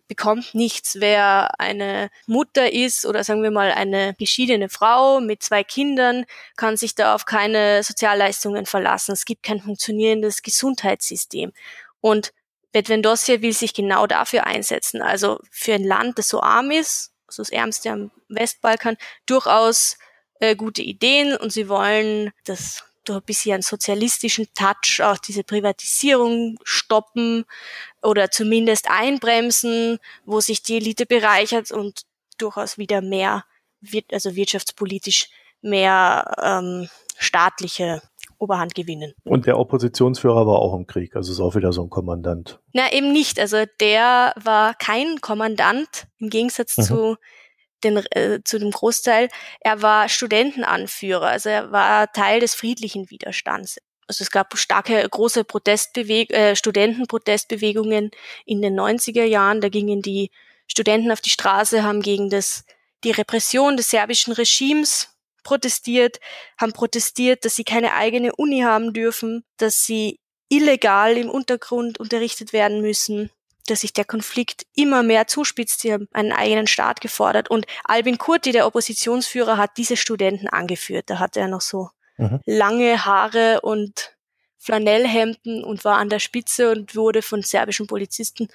bekommt 0.07 0.53
nichts. 0.53 0.99
Wer 0.99 1.59
eine 1.59 2.09
Mutter 2.27 2.71
ist 2.71 3.05
oder 3.05 3.23
sagen 3.23 3.43
wir 3.43 3.51
mal 3.51 3.71
eine 3.71 4.15
geschiedene 4.17 4.69
Frau 4.69 5.21
mit 5.21 5.43
zwei 5.43 5.63
Kindern, 5.63 6.25
kann 6.55 6.77
sich 6.77 6.95
da 6.95 7.15
auf 7.15 7.25
keine 7.25 7.83
Sozialleistungen 7.83 8.65
verlassen. 8.65 9.13
Es 9.13 9.25
gibt 9.25 9.43
kein 9.43 9.61
funktionierendes 9.61 10.41
Gesundheitssystem. 10.41 11.51
Und 12.01 12.33
Bedvendosje 12.71 13.41
will 13.41 13.53
sich 13.53 13.73
genau 13.73 14.07
dafür 14.07 14.45
einsetzen. 14.45 15.01
Also 15.01 15.39
für 15.51 15.73
ein 15.73 15.83
Land, 15.83 16.17
das 16.17 16.27
so 16.27 16.41
arm 16.41 16.71
ist, 16.71 17.11
so 17.27 17.41
das 17.41 17.49
ärmste 17.49 17.91
am 17.91 18.11
Westbalkan, 18.29 18.97
durchaus 19.25 19.97
äh, 20.39 20.55
gute 20.55 20.81
Ideen 20.81 21.35
und 21.37 21.53
sie 21.53 21.69
wollen 21.69 22.31
das 22.45 22.83
durch 23.03 23.19
ein 23.19 23.25
bisschen 23.25 23.53
einen 23.53 23.63
sozialistischen 23.63 24.47
Touch 24.53 25.01
auch 25.01 25.17
diese 25.17 25.43
Privatisierung 25.43 26.57
stoppen 26.63 27.45
oder 28.01 28.31
zumindest 28.31 28.89
einbremsen, 28.89 29.99
wo 30.25 30.39
sich 30.39 30.63
die 30.63 30.77
Elite 30.77 31.05
bereichert 31.05 31.71
und 31.71 32.03
durchaus 32.37 32.77
wieder 32.77 33.01
mehr, 33.01 33.45
also 34.11 34.35
wirtschaftspolitisch 34.35 35.29
mehr 35.61 36.35
ähm, 36.41 36.89
staatliche 37.17 38.01
Oberhand 38.37 38.75
gewinnen. 38.75 39.13
Und 39.23 39.45
der 39.45 39.57
Oppositionsführer 39.57 40.45
war 40.45 40.59
auch 40.59 40.75
im 40.75 40.85
Krieg, 40.85 41.15
also 41.15 41.31
ist 41.31 41.39
auch 41.39 41.55
wieder 41.55 41.71
so 41.71 41.83
ein 41.83 41.89
Kommandant. 41.89 42.59
Na, 42.73 42.91
eben 42.91 43.13
nicht. 43.13 43.39
Also 43.39 43.63
der 43.79 44.33
war 44.41 44.73
kein 44.73 45.21
Kommandant, 45.21 46.07
im 46.19 46.29
Gegensatz 46.29 46.77
mhm. 46.77 46.81
zu 46.83 47.17
den, 47.83 47.97
äh, 48.11 48.39
zu 48.43 48.59
dem 48.59 48.71
Großteil. 48.71 49.29
Er 49.59 49.81
war 49.81 50.09
Studentenanführer, 50.09 51.27
also 51.27 51.49
er 51.49 51.71
war 51.71 52.11
Teil 52.11 52.39
des 52.39 52.55
friedlichen 52.55 53.09
Widerstands. 53.09 53.77
Also 54.07 54.23
es 54.23 54.31
gab 54.31 54.57
starke, 54.57 55.07
große 55.09 55.43
Protestbeweg 55.43 56.31
äh, 56.31 56.55
Studentenprotestbewegungen 56.55 58.11
in 58.45 58.61
den 58.61 58.79
90er 58.79 59.23
Jahren. 59.23 59.61
Da 59.61 59.69
gingen 59.69 60.01
die 60.01 60.29
Studenten 60.67 61.11
auf 61.11 61.21
die 61.21 61.29
Straße, 61.29 61.83
haben 61.83 62.01
gegen 62.01 62.29
das, 62.29 62.65
die 63.03 63.11
Repression 63.11 63.77
des 63.77 63.89
serbischen 63.89 64.33
Regimes 64.33 65.09
protestiert, 65.43 66.19
haben 66.57 66.73
protestiert, 66.73 67.45
dass 67.45 67.55
sie 67.55 67.63
keine 67.63 67.93
eigene 67.93 68.35
Uni 68.35 68.61
haben 68.61 68.93
dürfen, 68.93 69.43
dass 69.57 69.85
sie 69.85 70.19
illegal 70.49 71.17
im 71.17 71.29
Untergrund 71.29 71.99
unterrichtet 71.99 72.53
werden 72.53 72.81
müssen, 72.81 73.29
dass 73.67 73.81
sich 73.81 73.93
der 73.93 74.05
Konflikt 74.05 74.65
immer 74.75 75.03
mehr 75.03 75.27
zuspitzt. 75.27 75.81
Sie 75.81 75.93
haben 75.93 76.07
einen 76.11 76.31
eigenen 76.31 76.67
Staat 76.67 77.01
gefordert. 77.01 77.49
Und 77.49 77.65
Albin 77.85 78.17
Kurti, 78.17 78.51
der 78.51 78.67
Oppositionsführer, 78.67 79.57
hat 79.57 79.77
diese 79.77 79.97
Studenten 79.97 80.49
angeführt. 80.49 81.09
Da 81.09 81.19
hatte 81.19 81.39
er 81.39 81.47
noch 81.47 81.61
so 81.61 81.89
mhm. 82.17 82.39
lange 82.45 83.05
Haare 83.05 83.61
und 83.61 84.15
Flanellhemden 84.57 85.63
und 85.63 85.83
war 85.83 85.97
an 85.97 86.09
der 86.09 86.19
Spitze 86.19 86.71
und 86.71 86.95
wurde 86.95 87.21
von 87.21 87.41
serbischen 87.41 87.87
Polizisten 87.87 88.47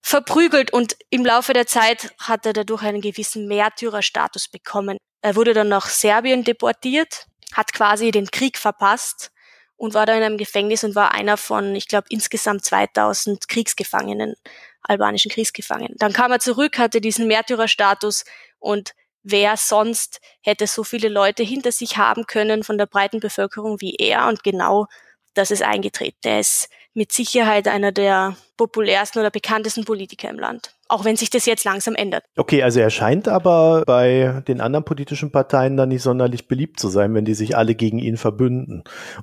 verprügelt. 0.00 0.72
Und 0.72 0.96
im 1.10 1.24
Laufe 1.24 1.52
der 1.52 1.66
Zeit 1.66 2.14
hat 2.18 2.46
er 2.46 2.52
dadurch 2.52 2.82
einen 2.82 3.00
gewissen 3.00 3.46
Märtyrerstatus 3.46 4.48
bekommen. 4.48 4.98
Er 5.20 5.36
wurde 5.36 5.54
dann 5.54 5.68
nach 5.68 5.88
Serbien 5.88 6.44
deportiert, 6.44 7.26
hat 7.52 7.72
quasi 7.72 8.10
den 8.10 8.30
Krieg 8.30 8.56
verpasst 8.58 9.32
und 9.78 9.94
war 9.94 10.04
da 10.04 10.14
in 10.14 10.22
einem 10.22 10.36
Gefängnis 10.36 10.84
und 10.84 10.94
war 10.94 11.12
einer 11.12 11.38
von, 11.38 11.74
ich 11.74 11.88
glaube, 11.88 12.08
insgesamt 12.10 12.64
2000 12.64 13.48
Kriegsgefangenen, 13.48 14.34
albanischen 14.82 15.30
Kriegsgefangenen. 15.30 15.94
Dann 15.98 16.12
kam 16.12 16.32
er 16.32 16.40
zurück, 16.40 16.78
hatte 16.78 17.00
diesen 17.00 17.28
Märtyrerstatus 17.28 18.24
und 18.58 18.92
wer 19.22 19.56
sonst 19.56 20.20
hätte 20.42 20.66
so 20.66 20.84
viele 20.84 21.08
Leute 21.08 21.44
hinter 21.44 21.72
sich 21.72 21.96
haben 21.96 22.26
können 22.26 22.64
von 22.64 22.76
der 22.76 22.86
breiten 22.86 23.20
Bevölkerung 23.20 23.80
wie 23.80 23.94
er 23.94 24.26
und 24.26 24.42
genau 24.42 24.86
das 25.34 25.52
ist 25.52 25.62
eingetreten. 25.62 26.18
Er 26.24 26.40
ist 26.40 26.68
mit 26.92 27.12
Sicherheit 27.12 27.68
einer 27.68 27.92
der 27.92 28.36
populärsten 28.56 29.20
oder 29.20 29.30
bekanntesten 29.30 29.84
Politiker 29.84 30.28
im 30.28 30.38
Land. 30.38 30.74
Auch 30.88 31.04
wenn 31.04 31.16
sich 31.16 31.30
das 31.30 31.44
jetzt 31.44 31.64
langsam 31.64 31.94
ändert. 31.94 32.24
Okay, 32.36 32.62
also 32.62 32.80
er 32.80 32.90
scheint 32.90 33.28
aber 33.28 33.82
bei 33.86 34.42
den 34.48 34.60
anderen 34.60 34.84
politischen 34.84 35.30
Parteien 35.30 35.76
dann 35.76 35.90
nicht 35.90 36.02
sonderlich 36.02 36.48
beliebt 36.48 36.80
zu 36.80 36.88
sein, 36.88 37.14
wenn 37.14 37.26
die 37.26 37.34
sich 37.34 37.56
alle 37.56 37.74
gegen 37.74 37.98
ihn 37.98 38.16
verbünden, 38.16 38.84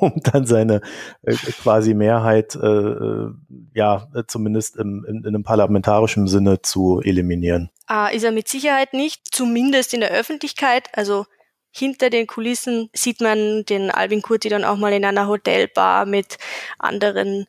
um 0.00 0.12
dann 0.22 0.46
seine 0.46 0.80
äh, 1.22 1.34
quasi 1.34 1.94
Mehrheit, 1.94 2.54
äh, 2.54 2.66
äh 2.66 3.30
ja, 3.74 4.08
zumindest 4.26 4.76
im, 4.76 5.04
in, 5.06 5.18
in 5.18 5.26
einem 5.26 5.44
parlamentarischen 5.44 6.28
Sinne 6.28 6.62
zu 6.62 7.00
eliminieren. 7.02 7.70
Ah, 7.86 8.08
ist 8.08 8.24
er 8.24 8.32
mit 8.32 8.48
Sicherheit 8.48 8.94
nicht, 8.94 9.22
zumindest 9.30 9.92
in 9.92 10.00
der 10.00 10.10
Öffentlichkeit. 10.10 10.88
Also 10.94 11.26
hinter 11.70 12.10
den 12.10 12.26
Kulissen 12.26 12.90
sieht 12.92 13.20
man 13.20 13.64
den 13.64 13.90
Alvin 13.90 14.22
Kurti 14.22 14.50
dann 14.50 14.64
auch 14.64 14.76
mal 14.76 14.92
in 14.92 15.04
einer 15.04 15.26
Hotelbar 15.26 16.04
mit 16.04 16.36
anderen 16.78 17.46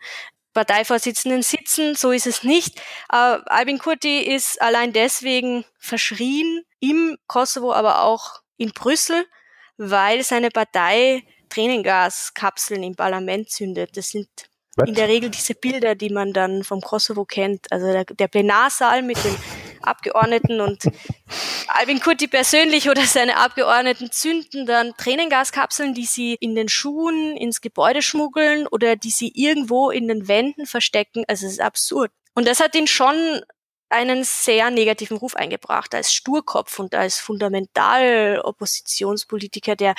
Parteivorsitzenden 0.54 1.42
sitzen. 1.42 1.96
So 1.96 2.12
ist 2.12 2.28
es 2.28 2.44
nicht. 2.44 2.80
Äh, 3.12 3.38
Albin 3.46 3.80
Kurti 3.80 4.20
ist 4.20 4.62
allein 4.62 4.94
deswegen 4.94 5.66
verschrien 5.80 6.64
im 6.80 7.18
Kosovo, 7.28 7.74
aber 7.74 8.02
auch 8.02 8.42
in 8.58 8.72
Brüssel, 8.72 9.26
weil 9.78 10.24
seine 10.24 10.50
Partei 10.50 11.24
Tränengaskapseln 11.50 12.84
im 12.84 12.96
Parlament 12.96 13.50
zündet. 13.50 13.96
Das 13.98 14.10
sind 14.10 14.28
What? 14.76 14.88
in 14.88 14.96
der 14.96 15.08
Regel 15.08 15.30
diese 15.30 15.54
Bilder, 15.54 15.96
die 15.96 16.10
man 16.10 16.34
dann 16.34 16.64
vom 16.64 16.82
Kosovo 16.82 17.26
kennt. 17.26 17.72
Also 17.72 17.92
der, 17.92 18.06
der 18.06 18.28
Plenarsaal 18.28 19.04
mit 19.04 19.24
den 19.24 19.36
Abgeordneten 19.84 20.62
und 20.62 20.84
Albin 21.68 22.00
Kurti 22.00 22.28
persönlich 22.28 22.90
oder 22.90 23.04
seine 23.04 23.38
Abgeordneten 23.38 24.12
zünden 24.12 24.66
dann 24.66 24.94
Tränengaskapseln, 24.98 25.94
die 25.94 26.06
sie 26.06 26.36
in 26.36 26.56
den 26.56 26.70
Schuhen 26.70 27.38
ins 27.38 27.62
Gebäude 27.62 28.02
schmuggeln 28.02 28.68
oder 28.68 28.96
die 28.96 29.12
sie 29.12 29.32
irgendwo 29.34 29.90
in 29.90 30.08
den 30.08 30.28
Wänden 30.28 30.66
verstecken. 30.66 31.24
Also 31.28 31.46
es 31.46 31.54
ist 31.54 31.62
absurd. 31.62 32.12
Und 32.36 32.48
das 32.48 32.60
hat 32.60 32.76
ihn 32.76 32.88
schon 32.88 33.44
einen 33.94 34.24
sehr 34.24 34.72
negativen 34.72 35.18
Ruf 35.18 35.36
eingebracht 35.36 35.94
als 35.94 36.12
Sturkopf 36.14 36.80
und 36.80 36.96
als 36.96 37.20
Fundamental-Oppositionspolitiker, 37.20 39.76
der 39.76 39.94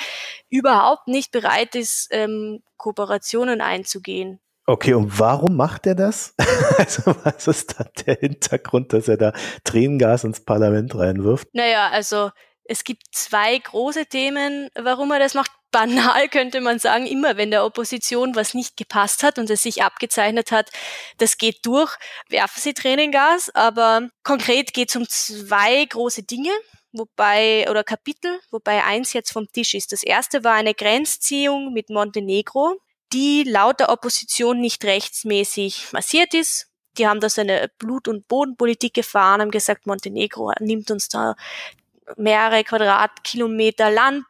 überhaupt 0.49 1.07
nicht 1.07 1.31
bereit 1.31 1.75
ist, 1.75 2.09
ähm, 2.11 2.61
Kooperationen 2.77 3.61
einzugehen. 3.61 4.41
Okay, 4.67 4.93
und 4.93 5.19
warum 5.19 5.55
macht 5.55 5.85
er 5.85 5.95
das? 5.95 6.33
also 6.77 7.15
was 7.23 7.47
ist 7.47 7.79
da 7.79 7.85
der 8.05 8.15
Hintergrund, 8.15 8.93
dass 8.93 9.07
er 9.07 9.17
da 9.17 9.33
Tränengas 9.63 10.23
ins 10.23 10.43
Parlament 10.43 10.95
reinwirft? 10.95 11.47
Naja, 11.53 11.89
also 11.89 12.31
es 12.63 12.83
gibt 12.83 13.03
zwei 13.11 13.59
große 13.59 14.07
Themen, 14.07 14.69
warum 14.75 15.11
er 15.11 15.19
das 15.19 15.35
macht 15.35 15.51
banal 15.71 16.29
könnte 16.29 16.61
man 16.61 16.79
sagen, 16.79 17.05
immer 17.05 17.37
wenn 17.37 17.51
der 17.51 17.65
Opposition 17.65 18.35
was 18.35 18.53
nicht 18.53 18.77
gepasst 18.77 19.23
hat 19.23 19.37
und 19.37 19.49
es 19.49 19.61
sich 19.61 19.83
abgezeichnet 19.83 20.51
hat, 20.51 20.71
das 21.17 21.37
geht 21.37 21.65
durch, 21.65 21.95
werfen 22.29 22.61
sie 22.61 22.73
Tränengas. 22.73 23.53
Aber 23.53 24.09
konkret 24.23 24.73
geht 24.73 24.89
es 24.89 24.95
um 24.95 25.05
zwei 25.07 25.85
große 25.85 26.23
Dinge 26.23 26.51
wobei, 26.97 27.69
oder 27.69 27.83
Kapitel, 27.83 28.39
wobei 28.51 28.83
eins 28.83 29.13
jetzt 29.13 29.31
vom 29.31 29.51
Tisch 29.51 29.73
ist. 29.73 29.91
Das 29.91 30.03
erste 30.03 30.43
war 30.43 30.53
eine 30.53 30.73
Grenzziehung 30.73 31.73
mit 31.73 31.89
Montenegro, 31.89 32.77
die 33.13 33.43
laut 33.43 33.79
der 33.79 33.89
Opposition 33.89 34.59
nicht 34.59 34.83
rechtsmäßig 34.83 35.93
massiert 35.93 36.33
ist. 36.33 36.67
Die 36.97 37.07
haben 37.07 37.19
da 37.19 37.29
so 37.29 37.41
eine 37.41 37.69
Blut- 37.77 38.07
und 38.07 38.27
Bodenpolitik 38.27 38.93
gefahren, 38.93 39.41
haben 39.41 39.51
gesagt, 39.51 39.85
Montenegro 39.85 40.51
nimmt 40.59 40.91
uns 40.91 41.09
da 41.09 41.35
mehrere 42.17 42.63
Quadratkilometer 42.63 43.91
Land 43.91 44.25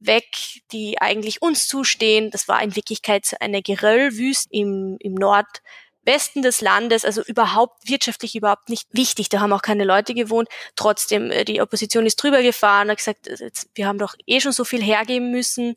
weg, 0.00 0.26
die 0.72 1.00
eigentlich 1.00 1.42
uns 1.42 1.68
zustehen. 1.68 2.30
Das 2.30 2.48
war 2.48 2.62
in 2.62 2.76
Wirklichkeit 2.76 3.36
eine 3.40 3.62
Geröllwüste 3.62 4.48
im, 4.52 4.96
im 5.00 5.14
Nordwesten 5.14 6.42
des 6.42 6.60
Landes, 6.60 7.04
also 7.04 7.22
überhaupt 7.22 7.88
wirtschaftlich 7.88 8.34
überhaupt 8.34 8.68
nicht 8.68 8.88
wichtig. 8.92 9.28
Da 9.28 9.40
haben 9.40 9.52
auch 9.52 9.62
keine 9.62 9.84
Leute 9.84 10.14
gewohnt. 10.14 10.48
Trotzdem, 10.76 11.30
äh, 11.30 11.44
die 11.44 11.60
Opposition 11.60 12.06
ist 12.06 12.16
drüber 12.16 12.42
gefahren, 12.42 12.90
hat 12.90 12.98
gesagt, 12.98 13.28
äh, 13.28 13.50
wir 13.74 13.86
haben 13.86 13.98
doch 13.98 14.14
eh 14.26 14.40
schon 14.40 14.52
so 14.52 14.64
viel 14.64 14.82
hergeben 14.82 15.30
müssen 15.30 15.76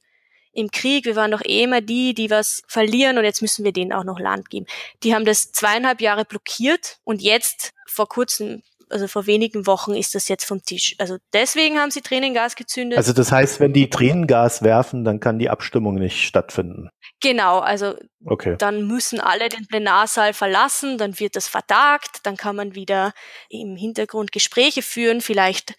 im 0.54 0.70
Krieg. 0.72 1.06
Wir 1.06 1.16
waren 1.16 1.32
doch 1.32 1.44
eh 1.44 1.64
immer 1.64 1.82
die, 1.82 2.14
die 2.14 2.30
was 2.30 2.64
verlieren 2.68 3.18
und 3.18 3.24
jetzt 3.24 3.42
müssen 3.42 3.64
wir 3.66 3.72
denen 3.72 3.94
auch 3.94 4.04
noch 4.04 4.20
Land 4.20 4.50
geben. 4.50 4.66
Die 5.04 5.16
haben 5.16 5.26
das 5.26 5.52
zweieinhalb 5.52 6.02
Jahre 6.02 6.26
blockiert 6.26 6.98
und 7.04 7.22
jetzt 7.22 7.74
vor 7.88 8.08
kurzem 8.08 8.64
also 8.92 9.08
vor 9.08 9.26
wenigen 9.26 9.66
Wochen 9.68 9.94
ist 9.94 10.16
das 10.16 10.28
jetzt 10.28 10.46
vom 10.46 10.64
Tisch. 10.64 10.96
Also 11.00 11.18
deswegen 11.34 11.80
haben 11.80 11.92
sie 11.92 12.02
Tränengas 12.02 12.56
gezündet. 12.56 12.98
Also 12.98 13.14
das 13.14 13.32
heißt, 13.32 13.60
wenn 13.60 13.74
die 13.74 13.90
Tränengas 13.90 14.64
werfen, 14.64 15.04
dann 15.04 15.20
kann 15.20 15.40
die 15.40 15.50
Abstimmung 15.50 15.96
nicht 15.96 16.26
stattfinden. 16.26 16.90
Genau, 17.22 17.60
also 17.60 17.96
okay. 18.26 18.56
dann 18.58 18.88
müssen 18.88 19.20
alle 19.20 19.50
den 19.50 19.68
Plenarsaal 19.68 20.34
verlassen, 20.34 20.98
dann 20.98 21.20
wird 21.20 21.36
das 21.36 21.48
vertagt, 21.48 22.20
dann 22.24 22.36
kann 22.36 22.56
man 22.56 22.76
wieder 22.76 23.14
im 23.50 23.76
Hintergrund 23.76 24.32
Gespräche 24.32 24.82
führen, 24.82 25.22
vielleicht 25.22 25.76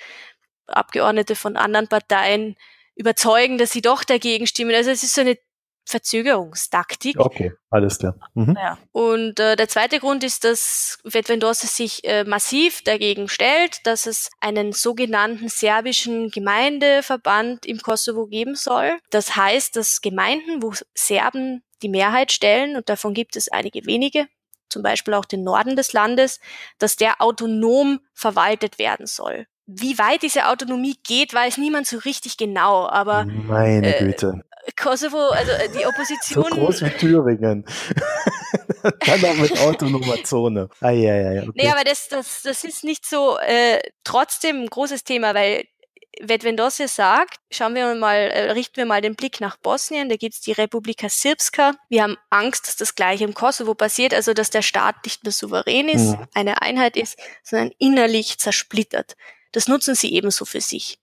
Abgeordnete 0.66 1.34
von 1.34 1.56
anderen 1.56 1.88
Parteien 1.88 2.56
überzeugen, 2.94 3.58
dass 3.58 3.72
sie 3.72 3.82
doch 3.82 4.04
dagegen 4.04 4.46
stimmen. 4.46 4.74
Also 4.74 4.90
es 4.90 5.02
ist 5.02 5.14
so 5.14 5.20
eine 5.22 5.36
Verzögerungstaktik. 5.84 7.18
Okay, 7.18 7.52
alles 7.70 7.98
klar. 7.98 8.14
Mhm. 8.34 8.56
Ja. 8.56 8.78
Und 8.92 9.40
äh, 9.40 9.56
der 9.56 9.68
zweite 9.68 9.98
Grund 9.98 10.22
ist, 10.22 10.44
dass 10.44 10.98
Vetvendosa 11.02 11.66
sich 11.66 12.04
äh, 12.04 12.24
massiv 12.24 12.82
dagegen 12.82 13.28
stellt, 13.28 13.84
dass 13.84 14.06
es 14.06 14.30
einen 14.40 14.72
sogenannten 14.72 15.48
serbischen 15.48 16.30
Gemeindeverband 16.30 17.66
im 17.66 17.78
Kosovo 17.78 18.26
geben 18.26 18.54
soll. 18.54 18.96
Das 19.10 19.34
heißt, 19.34 19.74
dass 19.74 20.00
Gemeinden, 20.00 20.62
wo 20.62 20.72
Serben 20.94 21.64
die 21.82 21.88
Mehrheit 21.88 22.30
stellen, 22.30 22.76
und 22.76 22.88
davon 22.88 23.12
gibt 23.12 23.34
es 23.34 23.48
einige 23.48 23.84
wenige, 23.84 24.28
zum 24.68 24.82
Beispiel 24.82 25.14
auch 25.14 25.24
den 25.24 25.42
Norden 25.42 25.74
des 25.76 25.92
Landes, 25.92 26.40
dass 26.78 26.96
der 26.96 27.20
autonom 27.20 28.00
verwaltet 28.14 28.78
werden 28.78 29.06
soll. 29.06 29.46
Wie 29.66 29.98
weit 29.98 30.22
diese 30.22 30.48
Autonomie 30.48 30.96
geht, 31.04 31.32
weiß 31.32 31.58
niemand 31.58 31.86
so 31.86 31.98
richtig 31.98 32.36
genau, 32.36 32.88
aber 32.88 33.24
meine 33.24 33.96
äh, 33.96 34.04
Güte. 34.04 34.42
Kosovo, 34.80 35.28
also 35.28 35.52
äh, 35.52 35.68
die 35.68 35.86
Opposition. 35.86 36.44
So 36.44 36.50
groß 36.50 36.82
wie 36.82 36.90
Thüringen. 36.90 37.64
Dann 38.82 39.24
auch 39.24 39.34
mit 39.34 39.58
autonomer 39.60 40.22
Zone. 40.24 40.68
Ah, 40.80 40.90
ja, 40.90 41.14
ja, 41.14 41.32
ja. 41.32 41.42
Okay. 41.42 41.52
Nee, 41.54 41.68
aber 41.68 41.84
das, 41.84 42.08
das, 42.08 42.42
das 42.42 42.64
ist 42.64 42.84
nicht 42.84 43.06
so 43.06 43.38
äh, 43.38 43.80
trotzdem 44.04 44.62
ein 44.62 44.66
großes 44.66 45.04
Thema, 45.04 45.34
weil 45.34 45.64
Vetvendosse 46.20 46.88
sagt, 46.88 47.40
schauen 47.50 47.74
wir 47.74 47.94
mal, 47.94 48.16
äh, 48.16 48.52
richten 48.52 48.76
wir 48.76 48.86
mal 48.86 49.00
den 49.00 49.14
Blick 49.14 49.40
nach 49.40 49.56
Bosnien, 49.56 50.08
da 50.08 50.16
gibt's 50.16 50.40
die 50.40 50.52
Republika 50.52 51.08
Srpska. 51.08 51.72
Wir 51.88 52.02
haben 52.02 52.16
Angst, 52.30 52.68
dass 52.68 52.76
das 52.76 52.94
gleiche 52.94 53.24
im 53.24 53.34
Kosovo 53.34 53.74
passiert, 53.74 54.12
also 54.14 54.34
dass 54.34 54.50
der 54.50 54.62
Staat 54.62 54.96
nicht 55.04 55.24
mehr 55.24 55.32
souverän 55.32 55.88
ist, 55.88 56.10
mhm. 56.10 56.26
eine 56.34 56.62
Einheit 56.62 56.96
ist, 56.96 57.18
sondern 57.42 57.72
innerlich 57.78 58.38
zersplittert. 58.38 59.16
Das 59.52 59.68
nutzen 59.68 59.94
sie 59.94 60.12
ebenso 60.14 60.44
für 60.44 60.60
sich. 60.60 60.98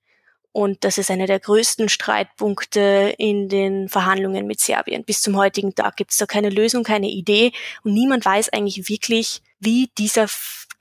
Und 0.51 0.83
das 0.83 0.97
ist 0.97 1.11
einer 1.11 1.27
der 1.27 1.39
größten 1.39 1.89
Streitpunkte 1.89 3.13
in 3.17 3.49
den 3.49 3.87
Verhandlungen 3.87 4.47
mit 4.47 4.59
Serbien. 4.59 5.03
Bis 5.03 5.21
zum 5.21 5.37
heutigen 5.37 5.75
Tag 5.75 5.95
gibt 5.95 6.11
es 6.11 6.17
da 6.17 6.25
keine 6.25 6.49
Lösung, 6.49 6.83
keine 6.83 7.09
Idee 7.09 7.51
und 7.83 7.93
niemand 7.93 8.25
weiß 8.25 8.49
eigentlich 8.49 8.89
wirklich, 8.89 9.41
wie 9.59 9.91
dieser 9.97 10.27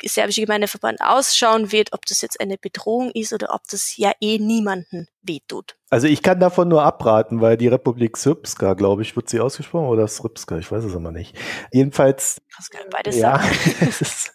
serbische 0.02 0.42
Gemeindeverband 0.42 1.00
ausschauen 1.00 1.72
wird, 1.72 1.92
ob 1.92 2.06
das 2.06 2.20
jetzt 2.20 2.40
eine 2.40 2.56
Bedrohung 2.56 3.10
ist 3.10 3.32
oder 3.32 3.52
ob 3.52 3.62
das 3.70 3.96
ja 3.96 4.12
eh 4.20 4.38
niemanden 4.38 5.08
wehtut. 5.22 5.76
Also 5.90 6.06
ich 6.06 6.22
kann 6.22 6.38
davon 6.38 6.68
nur 6.68 6.82
abraten, 6.82 7.40
weil 7.40 7.56
die 7.56 7.68
Republik 7.68 8.16
Srpska, 8.16 8.74
glaube 8.74 9.02
ich, 9.02 9.16
wird 9.16 9.28
sie 9.28 9.40
ausgesprochen 9.40 9.88
oder 9.88 10.06
Srpska, 10.06 10.58
ich 10.58 10.70
weiß 10.70 10.84
es 10.84 10.94
aber 10.94 11.10
nicht. 11.10 11.36
Jedenfalls. 11.72 12.40
Das 12.56 12.70
kann 12.70 12.86
beides 12.90 13.16
ja, 13.16 13.42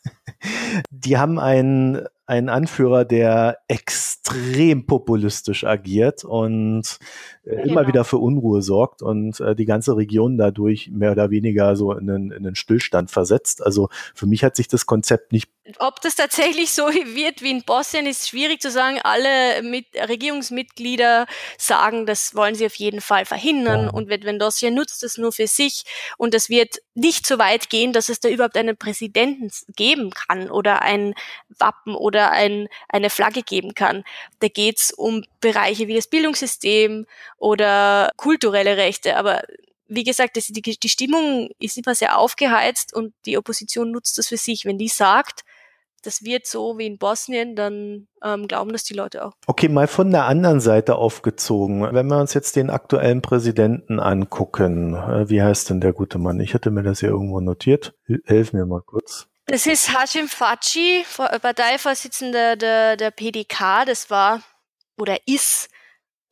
die 0.90 1.18
haben 1.18 1.40
einen 1.40 2.06
ein 2.26 2.48
Anführer, 2.48 3.04
der 3.04 3.58
extrem 3.68 4.86
populistisch 4.86 5.66
agiert 5.66 6.24
und 6.24 7.00
äh, 7.44 7.56
genau. 7.58 7.64
immer 7.64 7.88
wieder 7.88 8.06
für 8.06 8.18
Unruhe 8.18 8.62
sorgt 8.62 9.02
und 9.02 9.42
äh, 9.42 9.56
die 9.56 9.66
ganze 9.66 9.98
Region 9.98 10.38
dadurch 10.38 10.90
mehr 10.90 11.12
oder 11.12 11.30
weniger 11.32 11.76
so 11.76 11.92
in 11.92 12.10
einen, 12.10 12.32
in 12.32 12.46
einen 12.46 12.56
Stillstand 12.56 13.12
versetzt. 13.12 13.66
Also 13.66 13.90
für 14.16 14.26
mich 14.26 14.44
hat 14.44 14.56
sich 14.56 14.70
das 14.70 14.86
Konzept 14.86 15.34
nicht. 15.34 15.50
Ob 15.80 16.02
das 16.02 16.16
tatsächlich 16.16 16.72
so 16.72 16.84
wird 16.88 17.42
wie 17.42 17.52
in 17.52 17.64
Bosnien, 17.64 18.06
ist 18.06 18.30
schwierig 18.30 18.62
zu 18.62 18.72
sagen. 18.72 19.00
Alle 19.04 19.62
mit 19.62 19.88
Regierungsmitglieder 19.96 21.26
sagen, 21.58 22.06
das 22.06 22.36
wollen 22.36 22.56
sie 22.56 22.66
auf 22.66 22.76
jeden 22.76 23.02
Fall 23.02 23.26
verhindern. 23.26 23.86
Ja. 23.86 23.92
Und 23.92 24.08
wenn 24.08 24.24
Vendossia 24.24 24.72
nutzt 24.72 25.04
das 25.04 25.18
nur 25.18 25.34
für 25.34 25.48
sich 25.48 25.84
und 26.18 26.34
es 26.34 26.50
wird 26.50 26.78
nicht 26.96 27.28
so 27.28 27.38
weit 27.40 27.70
gehen, 27.70 27.92
dass 27.92 28.08
es 28.08 28.22
da 28.22 28.30
überhaupt 28.30 28.56
einen 28.56 28.78
Präsidenten 28.78 29.52
geben 29.76 30.12
kann 30.12 30.50
oder 30.50 30.82
ein 30.82 31.14
Wappen 31.60 31.96
oder 32.14 32.32
ein, 32.32 32.68
eine 32.90 33.10
Flagge 33.10 33.42
geben 33.42 33.74
kann. 33.74 34.04
Da 34.40 34.48
geht's 34.48 34.94
um 34.94 35.24
Bereiche 35.42 35.88
wie 35.88 35.96
das 35.96 36.08
Bildungssystem 36.08 37.08
oder 37.38 38.12
kulturelle 38.18 38.78
Rechte. 38.78 39.18
Aber 39.18 39.42
wie 39.88 40.04
gesagt, 40.04 40.38
das, 40.38 40.48
die, 40.48 40.62
die 40.62 40.90
Stimmung 40.90 41.50
ist 41.60 41.78
immer 41.78 41.96
sehr 41.96 42.20
aufgeheizt 42.20 42.94
und 42.94 43.14
die 43.26 43.38
Opposition 43.38 43.92
nutzt 43.92 44.18
das 44.18 44.28
für 44.28 44.38
sich. 44.38 44.66
Wenn 44.66 44.78
die 44.78 44.88
sagt, 44.88 45.44
das 46.04 46.24
wird 46.24 46.46
so 46.46 46.78
wie 46.78 46.86
in 46.86 46.98
Bosnien, 46.98 47.56
dann 47.56 48.08
ähm, 48.24 48.48
glauben 48.48 48.74
das 48.74 48.84
die 48.84 48.94
Leute 48.94 49.26
auch. 49.26 49.34
Okay, 49.48 49.70
mal 49.70 49.88
von 49.88 50.12
der 50.12 50.26
anderen 50.26 50.60
Seite 50.60 50.96
aufgezogen. 50.96 51.82
Wenn 51.94 52.08
wir 52.08 52.20
uns 52.20 52.34
jetzt 52.34 52.56
den 52.56 52.70
aktuellen 52.70 53.22
Präsidenten 53.22 54.00
angucken, 54.00 54.96
äh, 54.96 55.30
wie 55.30 55.42
heißt 55.42 55.70
denn 55.70 55.82
der 55.82 55.94
gute 55.94 56.20
Mann? 56.20 56.40
Ich 56.40 56.54
hatte 56.54 56.72
mir 56.72 56.84
das 56.84 57.00
hier 57.00 57.10
irgendwo 57.10 57.40
notiert. 57.40 57.96
Helf 58.26 58.54
mir 58.54 58.66
mal 58.66 58.82
kurz. 58.82 59.28
Das 59.46 59.66
ist 59.66 59.94
Hashim 59.94 60.30
Faci, 60.30 61.06
Parteivorsitzender 61.18 62.56
der, 62.56 62.96
der 62.96 63.12
PDK. 63.12 63.86
Das 63.86 64.10
war 64.10 64.42
oder 64.98 65.18
ist 65.26 65.70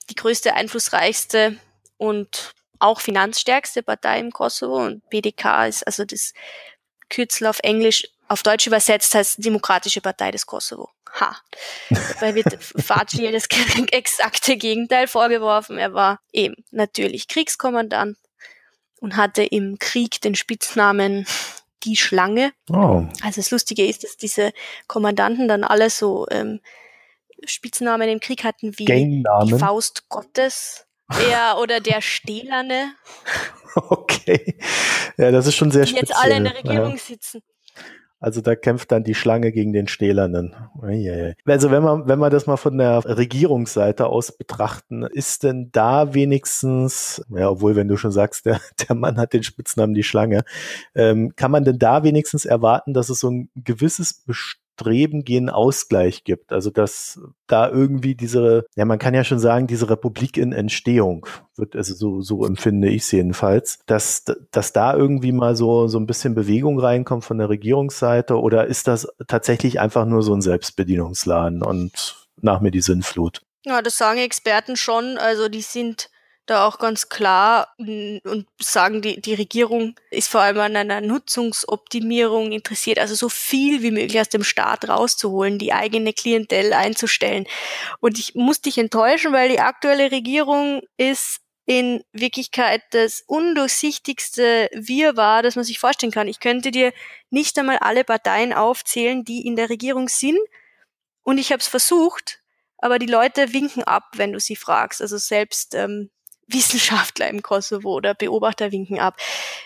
die 0.09 0.15
größte, 0.15 0.53
einflussreichste 0.53 1.57
und 1.97 2.53
auch 2.79 3.01
finanzstärkste 3.01 3.83
Partei 3.83 4.19
im 4.19 4.31
Kosovo. 4.31 4.77
Und 4.77 5.07
PDK 5.09 5.67
ist 5.67 5.85
also 5.85 6.05
das 6.05 6.33
Kürzel 7.09 7.47
auf 7.47 7.59
Englisch, 7.63 8.07
auf 8.27 8.43
Deutsch 8.43 8.65
übersetzt 8.65 9.13
heißt 9.13 9.43
Demokratische 9.43 10.01
Partei 10.01 10.31
des 10.31 10.45
Kosovo. 10.45 10.89
Ha. 11.19 11.37
Dabei 11.89 12.35
wird 12.35 12.57
Faci 12.63 13.29
das 13.31 13.47
exakte 13.91 14.55
Gegenteil 14.55 15.07
vorgeworfen. 15.07 15.77
Er 15.77 15.93
war 15.93 16.21
eben 16.31 16.55
natürlich 16.71 17.27
Kriegskommandant 17.27 18.17
und 19.01 19.17
hatte 19.17 19.43
im 19.43 19.77
Krieg 19.79 20.21
den 20.21 20.35
Spitznamen 20.35 21.27
die 21.83 21.95
Schlange. 21.95 22.53
Oh. 22.69 23.03
Also 23.23 23.41
das 23.41 23.51
Lustige 23.51 23.85
ist, 23.85 24.03
dass 24.03 24.17
diese 24.17 24.51
Kommandanten 24.87 25.47
dann 25.47 25.63
alle 25.63 25.89
so 25.89 26.27
ähm, 26.29 26.59
Spitznamen 27.45 28.09
im 28.09 28.19
Krieg 28.19 28.43
hatten 28.43 28.77
wie 28.77 28.85
die 28.85 29.57
Faust 29.57 30.09
Gottes 30.09 30.85
ja, 31.29 31.57
oder 31.61 31.79
der 31.79 32.01
Stählerne. 32.01 32.93
Okay. 33.75 34.57
Ja, 35.17 35.31
das 35.31 35.47
ist 35.47 35.55
schon 35.55 35.71
sehr 35.71 35.85
die 35.85 35.91
speziell. 35.91 36.09
jetzt 36.09 36.23
alle 36.23 36.35
in 36.35 36.43
der 36.43 36.57
Regierung 36.57 36.91
ja. 36.91 36.97
sitzen. 36.97 37.41
Also 38.21 38.39
da 38.41 38.55
kämpft 38.55 38.91
dann 38.91 39.03
die 39.03 39.15
Schlange 39.15 39.51
gegen 39.51 39.73
den 39.73 39.87
Stählernen. 39.87 40.55
Also 41.45 41.71
wenn 41.71 41.81
man, 41.81 42.07
wenn 42.07 42.19
man 42.19 42.29
das 42.29 42.45
mal 42.45 42.55
von 42.55 42.77
der 42.77 43.03
Regierungsseite 43.03 44.05
aus 44.05 44.37
betrachten, 44.37 45.01
ist 45.03 45.41
denn 45.41 45.69
da 45.71 46.13
wenigstens, 46.13 47.25
ja, 47.29 47.49
obwohl 47.49 47.75
wenn 47.75 47.87
du 47.87 47.97
schon 47.97 48.11
sagst, 48.11 48.45
der, 48.45 48.61
der 48.87 48.95
Mann 48.95 49.17
hat 49.17 49.33
den 49.33 49.41
Spitznamen 49.41 49.95
die 49.95 50.03
Schlange, 50.03 50.43
ähm, 50.93 51.33
kann 51.35 51.49
man 51.49 51.63
denn 51.63 51.79
da 51.79 52.03
wenigstens 52.03 52.45
erwarten, 52.45 52.93
dass 52.93 53.09
es 53.09 53.19
so 53.19 53.31
ein 53.31 53.49
gewisses 53.55 54.13
Best 54.13 54.60
Streben 54.81 55.23
gehen 55.23 55.49
Ausgleich 55.49 56.23
gibt. 56.23 56.51
Also 56.51 56.69
dass 56.69 57.19
da 57.47 57.69
irgendwie 57.69 58.15
diese, 58.15 58.65
ja, 58.75 58.85
man 58.85 58.99
kann 58.99 59.13
ja 59.13 59.23
schon 59.23 59.39
sagen, 59.39 59.67
diese 59.67 59.89
Republik 59.89 60.37
in 60.37 60.51
Entstehung 60.51 61.27
wird, 61.55 61.75
also 61.75 61.93
so, 61.93 62.21
so 62.21 62.45
empfinde 62.45 62.89
ich 62.89 63.03
es 63.03 63.11
jedenfalls, 63.11 63.79
dass, 63.85 64.25
dass 64.51 64.73
da 64.73 64.95
irgendwie 64.95 65.31
mal 65.31 65.55
so, 65.55 65.87
so 65.87 65.99
ein 65.99 66.07
bisschen 66.07 66.33
Bewegung 66.33 66.79
reinkommt 66.79 67.23
von 67.23 67.37
der 67.37 67.49
Regierungsseite 67.49 68.39
oder 68.39 68.67
ist 68.67 68.87
das 68.87 69.07
tatsächlich 69.27 69.79
einfach 69.79 70.05
nur 70.05 70.23
so 70.23 70.33
ein 70.33 70.41
Selbstbedienungsladen 70.41 71.61
und 71.61 72.27
nach 72.41 72.59
mir 72.59 72.71
die 72.71 72.81
Sinnflut? 72.81 73.41
Ja, 73.63 73.81
das 73.81 73.97
sagen 73.97 74.19
Experten 74.19 74.75
schon. 74.75 75.17
Also 75.19 75.47
die 75.47 75.61
sind 75.61 76.09
da 76.45 76.65
auch 76.67 76.79
ganz 76.79 77.09
klar 77.09 77.73
und 77.77 78.45
sagen, 78.59 79.01
die, 79.01 79.21
die 79.21 79.35
Regierung 79.35 79.95
ist 80.09 80.27
vor 80.27 80.41
allem 80.41 80.59
an 80.59 80.75
einer 80.75 81.01
Nutzungsoptimierung 81.01 82.51
interessiert, 82.51 82.99
also 82.99 83.15
so 83.15 83.29
viel 83.29 83.81
wie 83.83 83.91
möglich 83.91 84.19
aus 84.19 84.29
dem 84.29 84.43
Staat 84.43 84.89
rauszuholen, 84.89 85.59
die 85.59 85.73
eigene 85.73 86.13
Klientel 86.13 86.73
einzustellen. 86.73 87.47
Und 87.99 88.17
ich 88.19 88.35
muss 88.35 88.61
dich 88.61 88.77
enttäuschen, 88.77 89.33
weil 89.33 89.49
die 89.49 89.59
aktuelle 89.59 90.11
Regierung 90.11 90.81
ist 90.97 91.41
in 91.65 92.03
Wirklichkeit 92.11 92.81
das 92.89 93.23
undurchsichtigste 93.27 94.69
Wirrwarr, 94.73 95.43
das 95.43 95.55
man 95.55 95.63
sich 95.63 95.79
vorstellen 95.79 96.11
kann. 96.11 96.27
Ich 96.27 96.39
könnte 96.39 96.71
dir 96.71 96.91
nicht 97.29 97.57
einmal 97.57 97.77
alle 97.77 98.03
Parteien 98.03 98.51
aufzählen, 98.51 99.23
die 99.23 99.45
in 99.45 99.55
der 99.55 99.69
Regierung 99.69 100.09
sind. 100.09 100.39
Und 101.23 101.37
ich 101.37 101.51
habe 101.51 101.61
es 101.61 101.67
versucht, 101.67 102.41
aber 102.79 102.97
die 102.97 103.05
Leute 103.05 103.53
winken 103.53 103.83
ab, 103.83 104.09
wenn 104.15 104.33
du 104.33 104.39
sie 104.39 104.55
fragst. 104.55 105.01
Also 105.01 105.17
selbst 105.17 105.75
ähm, 105.75 106.09
Wissenschaftler 106.53 107.29
im 107.29 107.41
Kosovo 107.41 107.93
oder 107.93 108.13
Beobachter 108.13 108.71
winken 108.71 108.99
ab. 108.99 109.17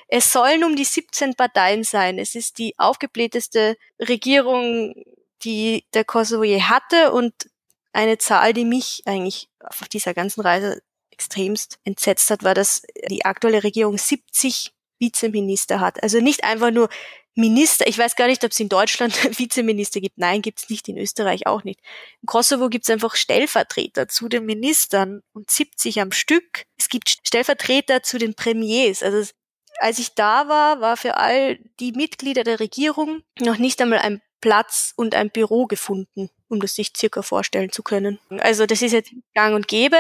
Es 0.08 0.32
sollen 0.32 0.64
um 0.64 0.76
die 0.76 0.86
17 0.86 1.36
Parteien 1.36 1.84
sein. 1.84 2.20
Es 2.20 2.36
ist 2.36 2.58
die 2.58 2.74
aufgeblähteste 2.78 3.78
Regierung, 4.00 4.94
die 5.44 5.86
der 5.94 6.06
Kosovo 6.06 6.44
je 6.44 6.62
hatte 6.62 7.12
und 7.12 7.34
eine 7.94 8.18
Zahl, 8.18 8.54
die 8.54 8.66
mich 8.66 9.04
eigentlich 9.06 9.50
auf 9.60 9.88
dieser 9.88 10.14
ganzen 10.14 10.42
Reise 10.42 10.82
extremst 11.12 11.80
entsetzt 11.86 12.30
hat, 12.30 12.44
war, 12.44 12.54
dass 12.54 12.82
die 13.10 13.24
aktuelle 13.24 13.64
Regierung 13.64 13.98
70 13.98 14.74
Vizeminister 15.00 15.80
hat. 15.80 16.04
Also 16.04 16.20
nicht 16.20 16.44
einfach 16.44 16.72
nur 16.72 16.90
Minister, 17.36 17.86
ich 17.88 17.98
weiß 17.98 18.16
gar 18.16 18.28
nicht, 18.28 18.44
ob 18.46 18.52
es 18.52 18.60
in 18.60 18.70
Deutschland 18.70 19.14
Vizeminister 19.40 20.00
gibt. 20.00 20.18
Nein, 20.18 20.42
gibt 20.42 20.60
es 20.60 20.70
nicht, 20.70 20.88
in 20.88 20.98
Österreich 20.98 21.48
auch 21.48 21.64
nicht. 21.64 21.82
Im 22.22 22.28
Kosovo 22.28 22.70
gibt 22.70 22.86
es 22.86 22.90
einfach 22.90 23.16
Stellvertreter 23.16 24.08
zu 24.08 24.30
den 24.30 24.46
Ministern 24.46 25.22
und 25.34 25.52
70 25.52 26.00
am 26.02 26.12
Stück. 26.12 26.64
Es 26.78 26.88
gibt 26.88 27.10
Stellvertreter 27.10 28.04
zu 28.04 28.18
den 28.18 28.36
Premiers. 28.36 29.04
Also 29.04 29.32
als 29.80 30.00
ich 30.00 30.16
da 30.16 30.48
war, 30.48 30.80
war 30.80 30.96
für 30.96 31.18
all 31.18 31.60
die 31.82 31.92
Mitglieder 31.92 32.46
der 32.46 32.62
Regierung 32.62 33.22
noch 33.40 33.58
nicht 33.58 33.82
einmal 33.82 34.00
ein 34.00 34.22
Platz 34.40 34.94
und 34.96 35.16
ein 35.16 35.32
Büro 35.32 35.66
gefunden, 35.66 36.30
um 36.48 36.60
das 36.60 36.76
sich 36.76 36.94
circa 36.96 37.22
vorstellen 37.22 37.72
zu 37.72 37.84
können. 37.84 38.20
Also 38.40 38.66
das 38.66 38.82
ist 38.82 38.92
jetzt 38.92 39.12
gang 39.34 39.56
und 39.56 39.68
gäbe, 39.68 39.98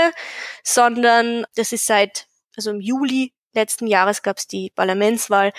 sondern 0.63 1.45
das 1.55 1.71
ist 1.71 1.85
seit, 1.85 2.27
also 2.55 2.71
im 2.71 2.79
Juli 2.79 3.33
letzten 3.55 3.87
Jahres 3.87 4.21
gab 4.21 4.37
es 4.37 4.47
die 4.47 4.71
Parlamentswahl. 4.75 5.51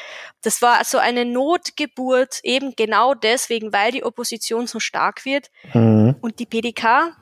Das 0.43 0.63
war 0.63 0.85
so 0.85 0.99
eine 0.99 1.25
Notgeburt, 1.25 2.41
eben 2.43 2.75
genau 2.77 3.15
deswegen, 3.15 3.73
weil 3.73 3.93
die 3.93 4.05
Opposition 4.05 4.67
so 4.67 4.79
stark 4.79 5.25
wird 5.25 5.51
mhm. 5.75 6.17
und 6.21 6.39
die 6.39 6.47
PDK, 6.47 7.17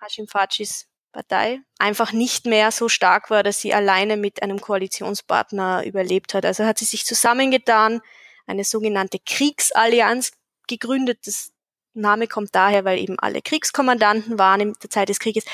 Hashim 0.00 0.28
Fachis 0.28 0.88
Partei, 1.12 1.60
einfach 1.78 2.12
nicht 2.12 2.44
mehr 2.44 2.70
so 2.70 2.90
stark 2.90 3.30
war, 3.30 3.42
dass 3.42 3.60
sie 3.60 3.72
alleine 3.72 4.18
mit 4.18 4.42
einem 4.42 4.60
Koalitionspartner 4.60 5.84
überlebt 5.86 6.34
hat. 6.34 6.44
Also 6.44 6.66
hat 6.66 6.76
sie 6.76 6.84
sich 6.84 7.06
zusammengetan, 7.06 8.02
eine 8.46 8.64
sogenannte 8.64 9.18
Kriegsallianz 9.24 10.32
gegründet. 10.68 11.20
Das 11.24 11.52
Name 12.00 12.26
kommt 12.28 12.54
daher, 12.54 12.84
weil 12.84 12.98
eben 12.98 13.18
alle 13.18 13.42
Kriegskommandanten 13.42 14.38
waren 14.38 14.60
in 14.60 14.72
der 14.82 14.90
Zeit 14.90 15.08
des 15.08 15.18
Krieges. 15.18 15.44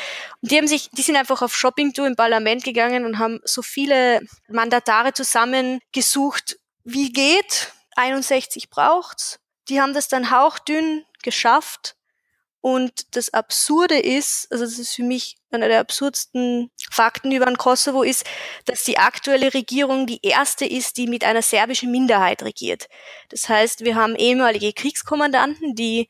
Und 0.40 0.50
die 0.50 0.56
haben 0.56 0.68
sich, 0.68 0.90
die 0.90 1.02
sind 1.02 1.16
einfach 1.16 1.42
auf 1.42 1.54
Shoppingtour 1.54 2.06
im 2.06 2.16
Parlament 2.16 2.64
gegangen 2.64 3.04
und 3.04 3.18
haben 3.18 3.40
so 3.44 3.62
viele 3.62 4.20
Mandatare 4.48 5.12
zusammengesucht, 5.12 6.58
wie 6.84 7.12
geht. 7.12 7.72
61 7.96 8.70
braucht's. 8.70 9.38
Die 9.68 9.80
haben 9.80 9.94
das 9.94 10.08
dann 10.08 10.30
hauchdünn 10.30 11.04
geschafft. 11.22 11.96
Und 12.62 13.16
das 13.16 13.34
Absurde 13.34 13.98
ist, 13.98 14.46
also 14.52 14.64
das 14.64 14.78
ist 14.78 14.94
für 14.94 15.02
mich 15.02 15.36
einer 15.50 15.66
der 15.66 15.80
absurdsten 15.80 16.70
Fakten 16.92 17.32
über 17.32 17.46
den 17.46 17.58
Kosovo 17.58 18.04
ist, 18.04 18.24
dass 18.66 18.84
die 18.84 18.98
aktuelle 18.98 19.52
Regierung 19.52 20.06
die 20.06 20.20
erste 20.22 20.64
ist, 20.64 20.96
die 20.96 21.08
mit 21.08 21.24
einer 21.24 21.42
serbischen 21.42 21.90
Minderheit 21.90 22.44
regiert. 22.44 22.88
Das 23.30 23.48
heißt, 23.48 23.84
wir 23.84 23.96
haben 23.96 24.14
ehemalige 24.14 24.72
Kriegskommandanten, 24.72 25.74
die 25.74 26.08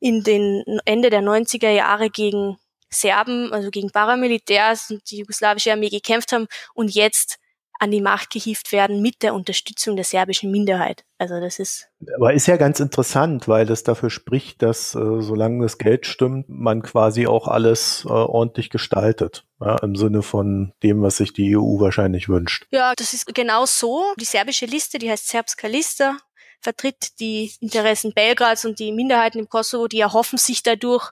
in 0.00 0.22
den 0.22 0.64
Ende 0.84 1.10
der 1.10 1.22
90er 1.22 1.70
Jahre 1.70 2.10
gegen 2.10 2.56
Serben, 2.90 3.52
also 3.52 3.70
gegen 3.70 3.90
Paramilitärs 3.90 4.90
und 4.90 5.08
die 5.10 5.18
jugoslawische 5.18 5.72
Armee 5.72 5.90
gekämpft 5.90 6.32
haben 6.32 6.48
und 6.74 6.92
jetzt 6.92 7.38
an 7.80 7.90
die 7.90 8.02
Macht 8.02 8.30
gehievt 8.30 8.72
werden 8.72 9.00
mit 9.00 9.22
der 9.22 9.32
Unterstützung 9.32 9.96
der 9.96 10.04
serbischen 10.04 10.50
Minderheit. 10.50 11.04
Also 11.18 11.40
das 11.40 11.58
ist. 11.58 11.88
Aber 12.14 12.34
ist 12.34 12.46
ja 12.46 12.58
ganz 12.58 12.78
interessant, 12.78 13.48
weil 13.48 13.64
das 13.64 13.84
dafür 13.84 14.10
spricht, 14.10 14.60
dass 14.60 14.94
äh, 14.94 15.22
solange 15.22 15.62
das 15.62 15.78
Geld 15.78 16.04
stimmt, 16.04 16.46
man 16.48 16.82
quasi 16.82 17.26
auch 17.26 17.48
alles 17.48 18.04
äh, 18.04 18.12
ordentlich 18.12 18.68
gestaltet. 18.68 19.46
Ja, 19.60 19.76
Im 19.78 19.96
Sinne 19.96 20.22
von 20.22 20.72
dem, 20.82 21.00
was 21.00 21.16
sich 21.16 21.32
die 21.32 21.56
EU 21.56 21.80
wahrscheinlich 21.80 22.28
wünscht. 22.28 22.66
Ja, 22.70 22.94
das 22.94 23.14
ist 23.14 23.34
genau 23.34 23.64
so. 23.64 24.04
Die 24.20 24.24
serbische 24.26 24.66
Liste, 24.66 24.98
die 24.98 25.10
heißt 25.10 25.28
Serbska 25.28 25.66
Lista, 25.66 26.18
vertritt 26.60 27.18
die 27.20 27.52
Interessen 27.60 28.12
Belgrads 28.12 28.64
und 28.64 28.78
die 28.78 28.92
Minderheiten 28.92 29.38
im 29.38 29.48
Kosovo, 29.48 29.88
die 29.88 30.00
erhoffen 30.00 30.38
sich 30.38 30.62
dadurch 30.62 31.10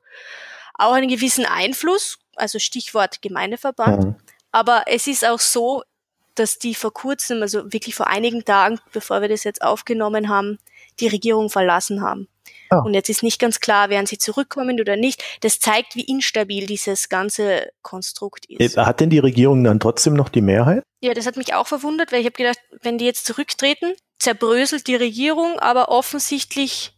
auch 0.74 0.92
einen 0.92 1.08
gewissen 1.08 1.44
Einfluss, 1.44 2.18
also 2.36 2.58
Stichwort 2.58 3.22
Gemeindeverband. 3.22 4.04
Mhm. 4.04 4.16
Aber 4.52 4.84
es 4.86 5.06
ist 5.06 5.26
auch 5.26 5.40
so, 5.40 5.82
dass 6.34 6.58
die 6.58 6.74
vor 6.74 6.92
kurzem, 6.92 7.42
also 7.42 7.72
wirklich 7.72 7.94
vor 7.94 8.06
einigen 8.06 8.44
Tagen, 8.44 8.78
bevor 8.92 9.20
wir 9.20 9.28
das 9.28 9.44
jetzt 9.44 9.62
aufgenommen 9.62 10.28
haben, 10.28 10.58
die 11.00 11.08
Regierung 11.08 11.50
verlassen 11.50 12.02
haben. 12.02 12.28
Oh. 12.70 12.82
Und 12.84 12.94
jetzt 12.94 13.08
ist 13.08 13.22
nicht 13.22 13.40
ganz 13.40 13.60
klar, 13.60 13.88
werden 13.88 14.06
sie 14.06 14.18
zurückkommen 14.18 14.80
oder 14.80 14.96
nicht. 14.96 15.22
Das 15.40 15.58
zeigt, 15.58 15.96
wie 15.96 16.04
instabil 16.04 16.66
dieses 16.66 17.08
ganze 17.08 17.70
Konstrukt 17.82 18.44
ist. 18.46 18.76
Hat 18.76 19.00
denn 19.00 19.10
die 19.10 19.18
Regierung 19.18 19.64
dann 19.64 19.80
trotzdem 19.80 20.14
noch 20.14 20.28
die 20.28 20.42
Mehrheit? 20.42 20.82
Ja, 21.00 21.14
das 21.14 21.26
hat 21.26 21.36
mich 21.36 21.54
auch 21.54 21.66
verwundert, 21.66 22.12
weil 22.12 22.20
ich 22.20 22.26
habe 22.26 22.36
gedacht, 22.36 22.58
wenn 22.82 22.98
die 22.98 23.04
jetzt 23.04 23.24
zurücktreten, 23.24 23.94
zerbröselt 24.18 24.86
die 24.86 24.96
Regierung, 24.96 25.58
aber 25.58 25.88
offensichtlich 25.88 26.92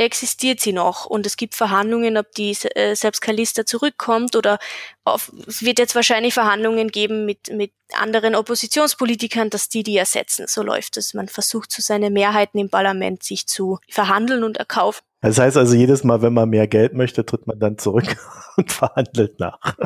existiert 0.00 0.60
sie 0.60 0.72
noch 0.72 1.04
und 1.04 1.26
es 1.26 1.36
gibt 1.36 1.54
Verhandlungen, 1.54 2.16
ob 2.16 2.32
die 2.32 2.56
äh, 2.74 2.94
selbst 2.94 3.20
Kalista 3.20 3.66
zurückkommt 3.66 4.34
oder 4.34 4.58
auf, 5.04 5.30
es 5.46 5.62
wird 5.62 5.78
jetzt 5.78 5.94
wahrscheinlich 5.94 6.32
Verhandlungen 6.32 6.88
geben 6.88 7.26
mit, 7.26 7.52
mit 7.52 7.72
anderen 7.92 8.34
Oppositionspolitikern, 8.34 9.50
dass 9.50 9.68
die 9.68 9.82
die 9.82 9.98
ersetzen. 9.98 10.46
So 10.48 10.62
läuft 10.62 10.96
es. 10.96 11.12
Man 11.12 11.28
versucht 11.28 11.70
zu 11.70 11.82
seine 11.82 12.10
Mehrheiten 12.10 12.58
im 12.58 12.70
Parlament 12.70 13.22
sich 13.22 13.46
zu 13.46 13.78
verhandeln 13.90 14.42
und 14.42 14.56
erkaufen. 14.56 15.02
Das 15.20 15.38
heißt 15.38 15.58
also, 15.58 15.74
jedes 15.74 16.02
Mal, 16.02 16.22
wenn 16.22 16.32
man 16.32 16.48
mehr 16.48 16.66
Geld 16.66 16.94
möchte, 16.94 17.26
tritt 17.26 17.46
man 17.46 17.58
dann 17.58 17.76
zurück 17.76 18.16
und 18.56 18.72
verhandelt 18.72 19.38
nach. 19.38 19.76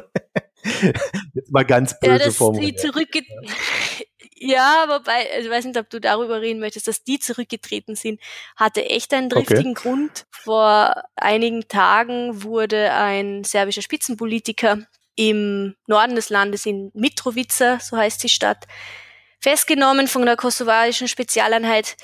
Jetzt 1.34 1.50
mal 1.50 1.64
ganz 1.64 1.98
böse 1.98 2.12
ja, 2.12 2.18
das, 2.18 2.36
formuliert. 2.36 2.78
Die 2.78 2.86
zurückge 2.86 3.22
ja, 4.36 4.86
wobei, 4.88 5.30
also 5.32 5.48
ich 5.48 5.50
weiß 5.50 5.64
nicht, 5.64 5.78
ob 5.78 5.88
du 5.90 6.00
darüber 6.00 6.40
reden 6.40 6.60
möchtest, 6.60 6.88
dass 6.88 7.04
die 7.04 7.18
zurückgetreten 7.18 7.94
sind, 7.94 8.20
hatte 8.56 8.84
echt 8.84 9.14
einen 9.14 9.28
driftigen 9.28 9.72
okay. 9.72 9.88
Grund. 9.88 10.26
Vor 10.30 11.02
einigen 11.16 11.68
Tagen 11.68 12.42
wurde 12.42 12.92
ein 12.92 13.44
serbischer 13.44 13.82
Spitzenpolitiker 13.82 14.78
im 15.16 15.76
Norden 15.86 16.16
des 16.16 16.30
Landes 16.30 16.66
in 16.66 16.90
Mitrovica, 16.94 17.78
so 17.80 17.96
heißt 17.96 18.22
die 18.22 18.28
Stadt, 18.28 18.64
festgenommen 19.38 20.08
von 20.08 20.26
der 20.26 20.36
kosovarischen 20.36 21.06
Spezialeinheit 21.06 21.96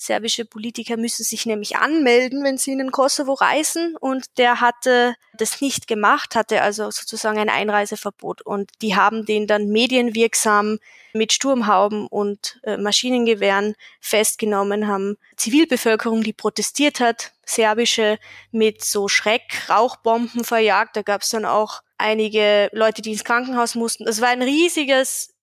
Serbische 0.00 0.44
Politiker 0.44 0.96
müssen 0.96 1.24
sich 1.24 1.44
nämlich 1.44 1.76
anmelden, 1.76 2.44
wenn 2.44 2.56
sie 2.56 2.70
in 2.70 2.78
den 2.78 2.92
Kosovo 2.92 3.34
reisen 3.34 3.96
und 3.98 4.38
der 4.38 4.60
hatte 4.60 5.16
das 5.36 5.60
nicht 5.60 5.88
gemacht, 5.88 6.36
hatte 6.36 6.62
also 6.62 6.88
sozusagen 6.92 7.36
ein 7.36 7.48
Einreiseverbot 7.48 8.42
und 8.42 8.70
die 8.80 8.94
haben 8.94 9.26
den 9.26 9.48
dann 9.48 9.70
medienwirksam 9.70 10.78
mit 11.14 11.32
Sturmhauben 11.32 12.06
und 12.06 12.60
äh, 12.62 12.76
Maschinengewehren 12.76 13.74
festgenommen, 14.00 14.86
haben 14.86 15.16
Zivilbevölkerung, 15.36 16.22
die 16.22 16.32
protestiert 16.32 17.00
hat, 17.00 17.32
serbische 17.44 18.20
mit 18.52 18.84
so 18.84 19.08
Schreck-Rauchbomben 19.08 20.44
verjagt. 20.44 20.94
Da 20.94 21.02
gab 21.02 21.22
es 21.22 21.30
dann 21.30 21.44
auch 21.44 21.82
einige 21.96 22.70
Leute, 22.72 23.02
die 23.02 23.10
ins 23.10 23.24
Krankenhaus 23.24 23.74
mussten. 23.74 24.04
Das 24.04 24.20
war 24.20 24.28
ein 24.28 24.42
riesiges 24.42 25.34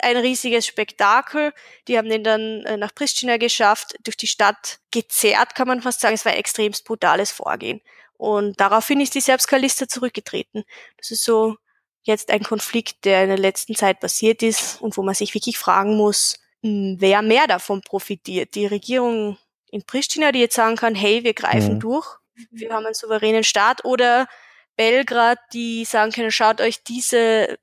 ein 0.00 0.16
riesiges 0.16 0.66
Spektakel. 0.66 1.52
Die 1.88 1.98
haben 1.98 2.08
den 2.08 2.24
dann 2.24 2.64
äh, 2.64 2.76
nach 2.76 2.94
Pristina 2.94 3.36
geschafft, 3.36 3.94
durch 4.02 4.16
die 4.16 4.26
Stadt 4.26 4.78
gezerrt, 4.90 5.54
kann 5.54 5.68
man 5.68 5.82
fast 5.82 6.00
sagen. 6.00 6.14
Es 6.14 6.24
war 6.24 6.32
ein 6.32 6.38
extremst 6.38 6.84
brutales 6.84 7.30
Vorgehen. 7.30 7.80
Und 8.16 8.60
daraufhin 8.60 9.00
ist 9.00 9.14
die 9.14 9.20
Serbskalista 9.20 9.88
zurückgetreten. 9.88 10.64
Das 10.96 11.10
ist 11.10 11.24
so 11.24 11.56
jetzt 12.02 12.30
ein 12.30 12.42
Konflikt, 12.42 13.04
der 13.04 13.24
in 13.24 13.28
der 13.28 13.38
letzten 13.38 13.74
Zeit 13.74 14.00
passiert 14.00 14.42
ist 14.42 14.80
und 14.80 14.96
wo 14.96 15.02
man 15.02 15.14
sich 15.14 15.34
wirklich 15.34 15.58
fragen 15.58 15.96
muss, 15.96 16.40
hm, 16.62 16.96
wer 16.98 17.22
mehr 17.22 17.46
davon 17.46 17.80
profitiert. 17.80 18.54
Die 18.54 18.66
Regierung 18.66 19.38
in 19.70 19.84
Pristina, 19.84 20.32
die 20.32 20.40
jetzt 20.40 20.54
sagen 20.54 20.76
kann, 20.76 20.94
hey, 20.94 21.24
wir 21.24 21.34
greifen 21.34 21.74
mhm. 21.74 21.80
durch, 21.80 22.06
wir 22.50 22.72
haben 22.72 22.86
einen 22.86 22.94
souveränen 22.94 23.44
Staat, 23.44 23.84
oder 23.84 24.28
Belgrad, 24.76 25.38
die 25.52 25.84
sagen 25.84 26.12
können, 26.12 26.30
schaut 26.30 26.60
euch 26.60 26.82
diese 26.82 27.58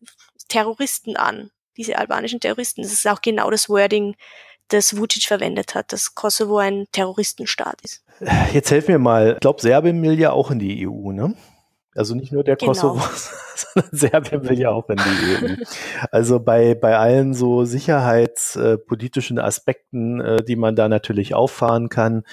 Terroristen 0.47 1.15
an, 1.15 1.51
diese 1.79 1.97
albanischen 1.97 2.39
Terroristen. 2.39 2.83
Das 2.83 2.91
ist 2.91 3.07
auch 3.07 3.21
genau 3.21 3.49
das 3.49 3.69
Wording, 3.69 4.15
das 4.67 4.97
Vucic 4.97 5.23
verwendet 5.23 5.73
hat, 5.73 5.91
dass 5.93 6.13
Kosovo 6.13 6.57
ein 6.57 6.85
Terroristenstaat 6.91 7.81
ist. 7.83 8.03
Jetzt 8.53 8.69
helf 8.69 8.87
mir 8.87 8.99
mal. 8.99 9.33
Ich 9.33 9.39
glaube, 9.39 9.61
Serbien 9.61 10.03
will 10.03 10.19
ja 10.19 10.31
auch 10.31 10.51
in 10.51 10.59
die 10.59 10.87
EU, 10.87 11.11
ne? 11.11 11.33
Also 11.95 12.15
nicht 12.15 12.31
nur 12.31 12.43
der 12.43 12.57
genau. 12.57 12.73
Kosovo, 12.73 12.99
sondern 13.55 13.89
Serbien 13.91 14.47
will 14.47 14.59
ja 14.59 14.69
auch 14.69 14.89
in 14.89 14.97
die 14.97 15.45
EU. 15.45 15.55
Also 16.11 16.39
bei, 16.39 16.75
bei 16.75 16.97
allen 16.97 17.33
so 17.33 17.63
sicherheitspolitischen 17.63 19.39
Aspekten, 19.39 20.19
äh, 20.19 20.43
die 20.43 20.57
man 20.57 20.75
da 20.75 20.89
natürlich 20.89 21.33
auffahren 21.33 21.89
kann, 21.89 22.23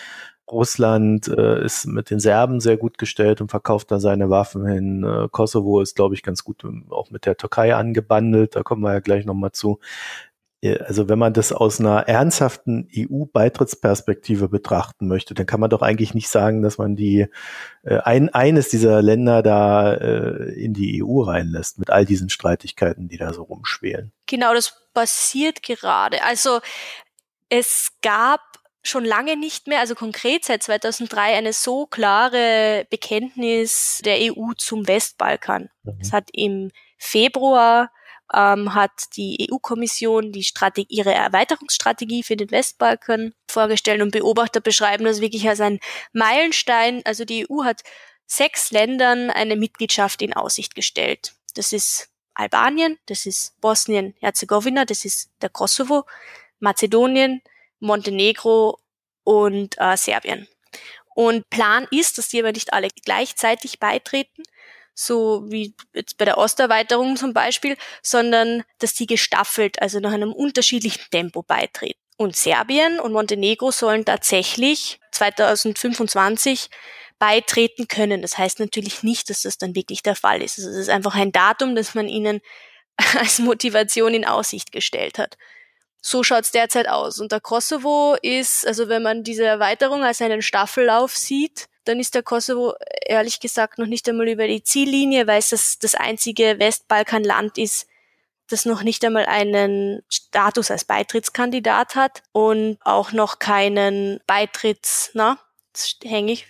Russland 0.51 1.29
äh, 1.29 1.65
ist 1.65 1.87
mit 1.87 2.11
den 2.11 2.21
Serben 2.21 2.61
sehr 2.61 2.77
gut 2.77 2.99
gestellt 2.99 3.41
und 3.41 3.51
verkauft 3.51 3.91
da 3.91 3.99
seine 3.99 4.31
Waffen 4.31 4.67
hin. 4.67 5.05
Äh, 5.05 5.29
Kosovo 5.31 5.81
ist, 5.81 5.97
glaube 5.97 6.15
ich, 6.15 6.23
ganz 6.23 6.45
gut 6.45 6.63
ähm, 6.65 6.87
auch 6.91 7.11
mit 7.11 7.27
der 7.27 7.37
Türkei 7.37 7.75
angebandelt. 7.75 8.57
Da 8.57 8.63
kommen 8.63 8.83
wir 8.83 8.93
ja 8.93 9.01
gleich 9.01 9.25
nochmal 9.25 9.53
zu. 9.53 9.81
Äh, 10.63 10.79
also 10.79 11.09
wenn 11.09 11.19
man 11.19 11.33
das 11.33 11.53
aus 11.53 11.81
einer 11.81 12.09
ernsthaften 12.09 12.89
EU-Beitrittsperspektive 12.95 14.49
betrachten 14.49 15.09
möchte, 15.09 15.35
dann 15.35 15.47
kann 15.47 15.61
man 15.61 15.71
doch 15.71 15.83
eigentlich 15.83 16.15
nicht 16.15 16.29
sagen, 16.29 16.63
dass 16.63 16.79
man 16.79 16.97
die 16.97 17.27
äh, 17.83 17.99
ein, 17.99 18.29
eines 18.31 18.69
dieser 18.69 19.03
Länder 19.03 19.43
da 19.43 19.95
äh, 19.95 20.53
in 20.53 20.73
die 20.75 21.03
EU 21.03 21.23
reinlässt 21.23 21.79
mit 21.79 21.91
all 21.91 22.05
diesen 22.05 22.29
Streitigkeiten, 22.29 23.09
die 23.09 23.19
da 23.19 23.33
so 23.33 23.43
rumschwelen. 23.43 24.13
Genau, 24.27 24.55
das 24.55 24.89
passiert 24.95 25.63
gerade. 25.63 26.23
Also 26.23 26.61
es 27.49 27.91
gab 28.03 28.41
schon 28.87 29.05
lange 29.05 29.37
nicht 29.37 29.67
mehr, 29.67 29.81
also 29.81 29.95
konkret 29.95 30.45
seit 30.45 30.63
2003, 30.63 31.37
eine 31.37 31.53
so 31.53 31.87
klare 31.87 32.87
Bekenntnis 32.91 34.01
der 34.05 34.19
EU 34.21 34.53
zum 34.57 34.87
Westbalkan. 34.87 35.71
Mhm. 35.83 35.99
Es 36.01 36.13
hat 36.13 36.29
im 36.33 36.71
Februar 36.99 37.91
ähm, 38.35 38.75
hat 38.75 39.17
die 39.17 39.49
EU-Kommission 39.51 40.33
die 40.33 40.45
Strategie, 40.45 40.95
ihre 40.95 41.15
Erweiterungsstrategie 41.15 42.23
für 42.23 42.37
den 42.37 42.51
Westbalkan 42.51 43.35
vorgestellt 43.49 44.03
und 44.03 44.11
Beobachter 44.11 44.61
beschreiben 44.61 45.05
das 45.05 45.21
wirklich 45.21 45.49
als 45.49 45.61
ein 45.61 45.79
Meilenstein. 46.13 47.03
Also 47.05 47.25
die 47.25 47.47
EU 47.49 47.65
hat 47.65 47.83
sechs 48.27 48.73
Ländern 48.73 49.31
eine 49.31 49.57
Mitgliedschaft 49.57 50.23
in 50.23 50.33
Aussicht 50.33 50.75
gestellt. 50.75 51.35
Das 51.55 51.73
ist 51.73 52.09
Albanien, 52.35 52.99
das 53.07 53.25
ist 53.27 53.59
Bosnien-Herzegowina, 53.61 54.85
das 54.85 55.05
ist 55.05 55.31
der 55.41 55.49
Kosovo, 55.49 56.05
Mazedonien, 56.59 57.43
Montenegro 57.81 58.79
und 59.25 59.77
äh, 59.79 59.97
Serbien. 59.97 60.49
Und 61.15 61.49
Plan 61.51 61.87
ist, 61.91 62.19
dass 62.19 62.29
die 62.29 62.41
aber 62.41 62.53
nicht 62.53 62.73
alle 62.73 62.89
gleichzeitig 63.05 63.79
beitreten, 63.79 64.43
so 64.95 65.45
wie 65.51 65.75
jetzt 65.95 66.17
bei 66.19 66.25
der 66.25 66.39
Osterweiterung 66.39 67.17
zum 67.17 67.33
Beispiel, 67.33 67.77
sondern 68.03 68.65
dass 68.79 68.95
die 68.95 69.07
gestaffelt, 69.07 69.81
also 69.81 70.01
nach 70.01 70.13
einem 70.13 70.33
unterschiedlichen 70.33 71.05
Tempo 71.11 71.43
beitreten. 71.43 72.01
Und 72.19 72.37
Serbien 72.37 72.99
und 72.99 73.13
Montenegro 73.13 73.71
sollen 73.71 74.05
tatsächlich 74.05 74.99
2025 75.13 76.71
beitreten 77.19 77.89
können. 77.89 78.23
Das 78.23 78.39
heißt 78.39 78.61
natürlich 78.61 79.03
nicht, 79.03 79.31
dass 79.31 79.43
das 79.43 79.59
dann 79.59 79.75
wirklich 79.75 80.03
der 80.03 80.17
Fall 80.17 80.43
ist. 80.43 80.59
Also 80.59 80.71
es 80.71 80.77
ist 80.77 80.89
einfach 80.89 81.15
ein 81.15 81.33
Datum, 81.33 81.75
das 81.75 81.95
man 81.95 82.09
ihnen 82.09 82.41
als 83.19 83.39
Motivation 83.39 84.15
in 84.15 84.25
Aussicht 84.25 84.73
gestellt 84.73 85.19
hat. 85.19 85.37
So 86.09 86.23
schaut's 86.23 86.53
derzeit 86.53 86.89
aus. 86.89 87.19
Und 87.19 87.33
der 87.33 87.41
Kosovo 87.41 88.17
ist, 88.23 88.65
also 88.65 88.89
wenn 88.89 89.03
man 89.03 89.25
diese 89.25 89.45
Erweiterung 89.45 90.05
als 90.05 90.23
einen 90.23 90.41
Staffellauf 90.41 91.17
sieht, 91.17 91.67
dann 91.83 91.99
ist 91.99 92.15
der 92.15 92.23
Kosovo 92.23 92.75
ehrlich 93.05 93.41
gesagt 93.41 93.79
noch 93.79 93.89
nicht 93.89 94.09
einmal 94.09 94.29
über 94.29 94.47
die 94.47 94.63
Ziellinie, 94.63 95.27
weil 95.27 95.41
es 95.41 95.49
das, 95.49 95.81
das 95.81 95.97
einzige 95.97 96.61
Westbalkanland 96.61 97.59
ist, 97.59 97.89
das 98.49 98.67
noch 98.67 98.85
nicht 98.85 99.05
einmal 99.05 99.27
einen 99.27 100.05
Status 100.09 100.71
als 100.71 100.85
Beitrittskandidat 100.85 101.97
hat 101.97 102.23
und 102.31 102.79
auch 102.85 103.11
noch 103.11 103.41
keinen 103.41 104.21
Beitritts, 104.29 105.11
na, 105.15 105.41
hänge 106.05 106.31
ich. 106.31 106.47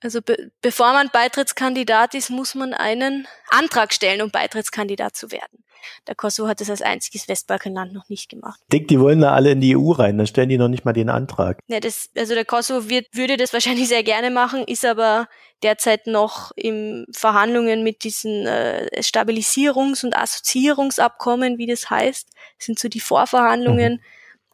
Also 0.00 0.20
be 0.22 0.50
bevor 0.60 0.92
man 0.92 1.08
Beitrittskandidat 1.10 2.14
ist, 2.14 2.30
muss 2.30 2.56
man 2.56 2.74
einen 2.74 3.28
Antrag 3.50 3.94
stellen, 3.94 4.22
um 4.22 4.32
Beitrittskandidat 4.32 5.14
zu 5.14 5.30
werden. 5.30 5.62
Der 6.06 6.14
Kosovo 6.14 6.48
hat 6.48 6.60
das 6.60 6.70
als 6.70 6.82
einziges 6.82 7.28
Westbalkanland 7.28 7.92
noch 7.92 8.08
nicht 8.08 8.28
gemacht. 8.28 8.60
Ich 8.64 8.68
denke, 8.68 8.86
die 8.86 9.00
wollen 9.00 9.20
da 9.20 9.32
alle 9.32 9.52
in 9.52 9.60
die 9.60 9.76
EU 9.76 9.92
rein, 9.92 10.18
dann 10.18 10.26
stellen 10.26 10.48
die 10.48 10.58
noch 10.58 10.68
nicht 10.68 10.84
mal 10.84 10.92
den 10.92 11.08
Antrag. 11.08 11.58
Ja, 11.68 11.80
das, 11.80 12.10
also 12.16 12.34
der 12.34 12.44
Kosovo 12.44 12.88
wird, 12.88 13.06
würde 13.12 13.36
das 13.36 13.52
wahrscheinlich 13.52 13.88
sehr 13.88 14.02
gerne 14.02 14.30
machen, 14.30 14.64
ist 14.64 14.84
aber 14.84 15.28
derzeit 15.62 16.06
noch 16.06 16.52
in 16.56 17.06
Verhandlungen 17.12 17.82
mit 17.84 18.04
diesen 18.04 18.46
äh, 18.46 18.88
Stabilisierungs- 19.00 20.04
und 20.04 20.16
Assoziierungsabkommen, 20.16 21.58
wie 21.58 21.66
das 21.66 21.88
heißt. 21.88 22.28
Das 22.58 22.66
sind 22.66 22.78
so 22.78 22.88
die 22.88 23.00
Vorverhandlungen. 23.00 23.94
Mhm 23.94 24.00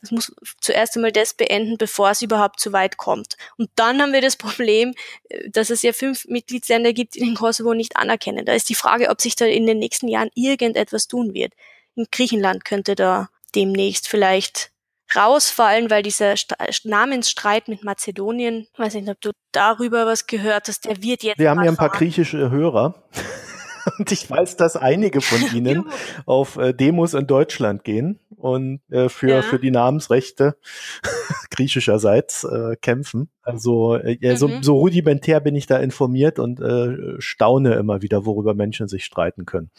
das 0.01 0.11
muss 0.11 0.35
zuerst 0.61 0.97
einmal 0.97 1.13
das 1.13 1.35
beenden, 1.35 1.79
bevor 1.79 2.11
es 2.11 2.23
überhaupt 2.23 2.61
so 2.61 2.73
weit 2.73 2.97
kommt. 2.97 3.37
Und 3.57 3.71
dann 3.77 4.01
haben 4.01 4.13
wir 4.13 4.21
das 4.21 4.37
Problem, 4.37 4.95
äh, 5.29 5.49
dass 5.51 5.71
es 5.71 5.83
ja 5.83 5.93
fünf 5.93 6.27
Mitgliedsländer 6.27 6.93
gibt, 6.93 7.15
die 7.15 7.21
den 7.21 7.35
Kosovo 7.35 7.75
nicht 7.75 7.97
anerkennen. 7.97 8.45
Da 8.45 8.53
ist 8.53 8.69
die 8.69 8.75
Frage, 8.75 9.11
ob 9.11 9.21
sich 9.21 9.37
da 9.37 9.45
in 9.45 9.67
den 9.67 9.79
nächsten 9.79 10.09
Jahren 10.09 10.31
irgendetwas 10.35 11.09
tun 11.09 11.35
wird. 11.35 11.53
In 11.95 12.07
Griechenland 12.11 12.65
könnte 12.65 12.95
da 12.95 13.29
demnächst 13.55 14.09
vielleicht 14.09 14.71
rausfallen, 15.17 15.91
weil 15.91 16.03
dieser 16.03 16.37
St 16.37 16.55
Namensstreit 16.85 17.69
mit 17.69 17.83
Mazedonien, 17.83 18.69
weiß 18.77 18.95
nicht, 18.95 19.09
ob 19.09 19.21
du 19.21 19.31
darüber 19.53 20.07
was 20.07 20.27
gehört 20.27 20.69
hast, 20.69 20.85
der 20.85 21.03
wird 21.03 21.23
jetzt. 21.23 21.39
Wir 21.39 21.51
haben 21.51 21.63
ja 21.65 21.71
ein 21.71 21.77
paar 21.77 21.91
griechische 21.91 22.51
Hörer. 22.51 23.03
Und 23.99 24.13
ich 24.13 24.29
weiß, 24.31 24.57
dass 24.57 24.77
einige 24.77 25.21
von 25.21 25.41
ihnen 25.55 25.87
auf 26.27 26.57
äh, 26.57 26.75
Demos 26.75 27.15
in 27.15 27.27
Deutschland 27.27 27.85
gehen 27.85 28.21
und 28.39 28.81
äh, 28.91 29.09
für, 29.09 29.29
ja. 29.29 29.43
für 29.43 29.59
die 29.59 29.71
Namensrechte 29.71 30.57
griechischerseits 31.51 32.45
äh, 32.45 32.77
kämpfen. 32.81 33.31
Also 33.43 33.97
äh, 33.97 34.19
ja, 34.21 34.37
so, 34.37 34.49
mhm. 34.49 34.63
so 34.63 34.77
rudimentär 34.77 35.41
bin 35.41 35.57
ich 35.57 35.67
da 35.67 35.79
informiert 35.79 36.39
und 36.39 36.61
äh, 36.61 37.19
staune 37.19 37.75
immer 37.75 38.03
wieder, 38.03 38.27
worüber 38.27 38.55
Menschen 38.55 38.89
sich 38.89 39.05
streiten 39.05 39.47
können. 39.47 39.71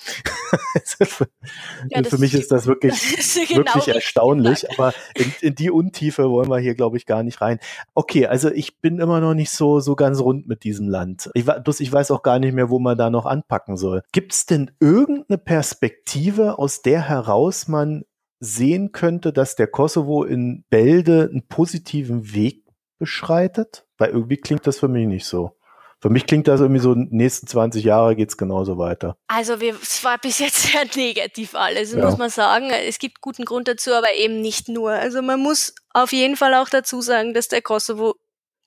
für, 0.86 1.28
ja, 1.90 2.04
für 2.04 2.18
mich 2.18 2.34
ist 2.34 2.52
das 2.52 2.66
wirklich, 2.68 2.94
ist 3.18 3.48
genau 3.48 3.60
wirklich 3.60 3.90
erstaunlich, 3.90 4.62
gesagt. 4.62 4.80
aber 4.80 4.94
in, 5.16 5.32
in 5.42 5.56
die 5.56 5.70
Untiefe 5.70 6.30
wollen 6.30 6.50
wir 6.50 6.58
hier, 6.58 6.76
glaube 6.76 6.98
ich, 6.98 7.06
gar 7.06 7.24
nicht 7.24 7.42
rein. 7.42 7.60
Okay, 7.94 8.26
also 8.26 8.50
ich 8.50 8.80
bin 8.80 9.00
immer 9.00 9.20
noch 9.20 9.36
nicht 9.36 9.52
so, 9.52 9.80
so 9.80 9.96
ganz 9.96 10.20
rund 10.20 10.48
mit 10.48 10.64
diesem 10.64 10.88
Land. 10.90 11.30
Ich, 11.34 11.46
bloß 11.46 11.80
ich 11.80 11.92
weiß 11.92 12.12
auch 12.12 12.24
gar 12.24 12.40
nicht 12.40 12.54
mehr, 12.54 12.70
wo 12.70 12.80
man 12.80 12.98
da 12.98 13.10
noch 13.10 13.26
anpacken 13.26 13.78
soll. 13.78 14.04
Gibt 14.12 14.34
es 14.34 14.46
denn 14.46 14.72
irgendeine 14.80 15.38
Perspektive, 15.38 16.58
aus 16.58 16.82
der 16.82 17.08
heraus 17.08 17.68
man 17.68 18.04
sehen 18.40 18.92
könnte, 18.92 19.34
dass 19.34 19.56
der 19.56 19.68
Kosovo 19.68 20.24
in 20.24 20.64
Bälde 20.70 21.30
einen 21.32 21.48
positiven 21.48 22.34
Weg 22.34 22.64
beschreitet? 22.98 23.86
Weil 23.98 24.10
irgendwie 24.10 24.38
klingt 24.38 24.66
das 24.66 24.80
für 24.80 24.88
mich 24.88 25.08
nicht 25.08 25.26
so. 25.26 25.56
Für 26.02 26.10
mich 26.10 26.26
klingt 26.26 26.48
das 26.48 26.62
irgendwie 26.62 26.82
so, 26.82 26.96
nächsten 26.96 27.46
20 27.46 27.84
Jahre 27.84 28.16
geht's 28.16 28.38
genauso 28.38 28.78
weiter. 28.78 29.18
Also 29.28 29.60
wir, 29.60 29.76
es 29.82 30.02
war 30.04 30.18
bis 30.18 30.40
jetzt 30.40 30.64
sehr 30.72 30.86
negativ 30.96 31.56
alles, 31.56 31.94
ja. 31.94 32.06
muss 32.06 32.18
man 32.18 32.30
sagen. 32.30 32.70
Es 32.70 33.00
gibt 33.00 33.20
guten 33.20 33.44
Grund 33.44 33.68
dazu, 33.68 33.94
aber 33.94 34.14
eben 34.16 34.40
nicht 34.40 34.70
nur. 34.70 34.92
Also 34.92 35.22
man 35.22 35.42
muss 35.42 35.76
auf 35.94 36.14
jeden 36.14 36.38
Fall 36.38 36.54
auch 36.54 36.70
dazu 36.70 37.02
sagen, 37.02 37.34
dass 37.34 37.50
der 37.50 37.62
Kosovo 37.62 38.16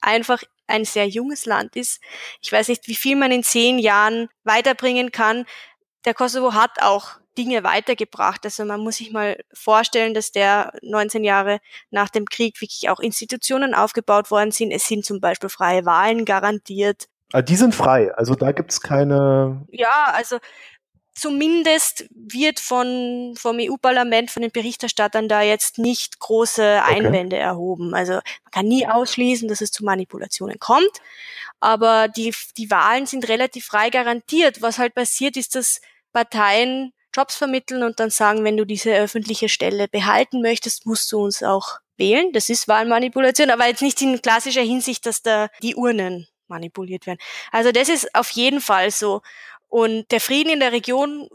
einfach 0.03 0.43
ein 0.67 0.85
sehr 0.85 1.09
junges 1.09 1.47
Land 1.47 1.75
ist. 1.77 2.01
Ich 2.43 2.53
weiß 2.53 2.69
nicht, 2.69 2.87
wie 2.87 2.95
viel 2.95 3.17
man 3.17 3.33
in 3.33 3.43
zehn 3.43 3.79
Jahren 3.79 4.29
weiterbringen 4.45 5.11
kann. 5.11 5.47
Der 6.05 6.15
Kosovo 6.15 6.53
hat 6.53 6.83
auch 6.83 7.22
Dinge 7.39 7.65
weitergebracht. 7.65 8.45
Also 8.45 8.65
man 8.65 8.81
muss 8.81 8.97
sich 8.97 9.13
mal 9.13 9.39
vorstellen, 9.53 10.15
dass 10.15 10.33
der 10.33 10.73
19 10.83 11.25
Jahre 11.25 11.61
nach 11.91 12.11
dem 12.11 12.27
Krieg 12.27 12.61
wirklich 12.61 12.89
auch 12.89 13.01
Institutionen 13.01 13.75
aufgebaut 13.75 14.31
worden 14.31 14.51
sind. 14.51 14.71
Es 14.71 14.85
sind 14.85 15.05
zum 15.05 15.21
Beispiel 15.21 15.49
freie 15.49 15.85
Wahlen 15.85 16.25
garantiert. 16.25 17.09
Ah, 17.33 17.43
die 17.43 17.57
sind 17.57 17.75
frei, 17.75 18.13
also 18.15 18.35
da 18.35 18.53
gibt's 18.53 18.81
keine. 18.83 19.65
Ja, 19.71 20.13
also 20.13 20.39
zumindest 21.15 22.07
wird 22.11 22.61
von, 22.61 23.35
vom 23.37 23.59
EU-Parlament, 23.59 24.31
von 24.31 24.43
den 24.43 24.51
Berichterstattern 24.51 25.29
da 25.29 25.43
jetzt 25.43 25.79
nicht 25.79 26.19
große 26.19 26.83
Einwände 26.83 27.37
okay. 27.37 27.45
erhoben. 27.45 27.95
Also 27.95 28.15
man 28.15 28.51
kann 28.51 28.67
nie 28.67 28.87
ausschließen, 28.87 29.49
dass 29.49 29.61
es 29.61 29.71
zu 29.71 29.85
Manipulationen 29.85 30.59
kommt. 30.59 31.01
Aber 31.61 32.09
die, 32.09 32.35
die 32.57 32.71
Wahlen 32.71 33.07
sind 33.07 33.29
relativ 33.29 33.67
frei 33.67 33.91
garantiert. 33.91 34.63
Was 34.63 34.79
halt 34.79 34.95
passiert, 34.95 35.37
ist, 35.37 35.55
dass 35.55 35.81
Parteien 36.13 36.93
Jobs 37.15 37.37
vermitteln 37.37 37.83
und 37.83 38.01
dann 38.01 38.11
sagen, 38.11 38.45
wenn 38.45 38.57
du 38.57 38.65
diese 38.65 38.95
öffentliche 38.95 39.49
Stelle 39.49 39.89
behalten 39.89 40.43
möchtest, 40.43 40.87
musst 40.87 41.11
du 41.13 41.23
uns 41.23 41.43
auch 41.43 41.79
wählen. 41.97 42.33
Das 42.33 42.49
ist 42.49 42.69
Wahlmanipulation, 42.69 43.51
aber 43.51 43.67
jetzt 43.67 43.83
nicht 43.83 44.01
in 44.03 44.21
klassischer 44.21 44.63
Hinsicht, 44.63 45.07
dass 45.07 45.23
da 45.23 45.49
die 45.63 45.77
Urnen 45.77 46.27
manipuliert 46.49 47.07
werden. 47.07 47.19
Also 47.51 47.73
das 47.73 47.89
ist 47.89 48.15
auf 48.15 48.31
jeden 48.31 48.61
Fall 48.61 48.91
so. 48.91 49.23
Und 49.69 50.11
der 50.11 50.21
Frieden 50.21 50.51
in 50.51 50.61
der 50.61 50.73
Region 50.73 51.29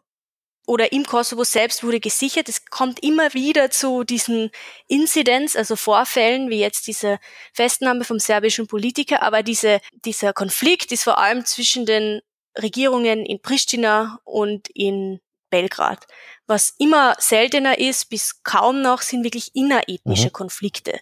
oder 0.67 0.91
im 0.91 1.05
Kosovo 1.05 1.43
selbst 1.45 1.83
wurde 1.83 1.99
gesichert. 1.99 2.49
Es 2.49 2.65
kommt 2.65 3.01
immer 3.01 3.33
wieder 3.33 3.71
zu 3.71 4.03
diesen 4.03 4.51
Incidents, 4.87 5.55
also 5.55 5.77
Vorfällen, 5.77 6.49
wie 6.49 6.59
jetzt 6.59 6.87
diese 6.87 7.19
Festnahme 7.53 8.03
vom 8.03 8.19
serbischen 8.19 8.67
Politiker. 8.67 9.23
Aber 9.23 9.43
diese, 9.43 9.79
dieser 10.05 10.33
Konflikt 10.33 10.91
ist 10.91 11.03
vor 11.03 11.17
allem 11.17 11.45
zwischen 11.45 11.85
den 11.85 12.21
Regierungen 12.61 13.25
in 13.25 13.41
Pristina 13.41 14.19
und 14.25 14.67
in 14.73 15.21
Belgrad. 15.49 16.05
Was 16.45 16.73
immer 16.77 17.15
seltener 17.19 17.77
ist, 17.79 18.09
bis 18.09 18.43
kaum 18.43 18.81
noch, 18.81 19.01
sind 19.01 19.23
wirklich 19.23 19.55
innerethnische 19.55 20.27
mhm. 20.27 20.33
Konflikte. 20.33 20.99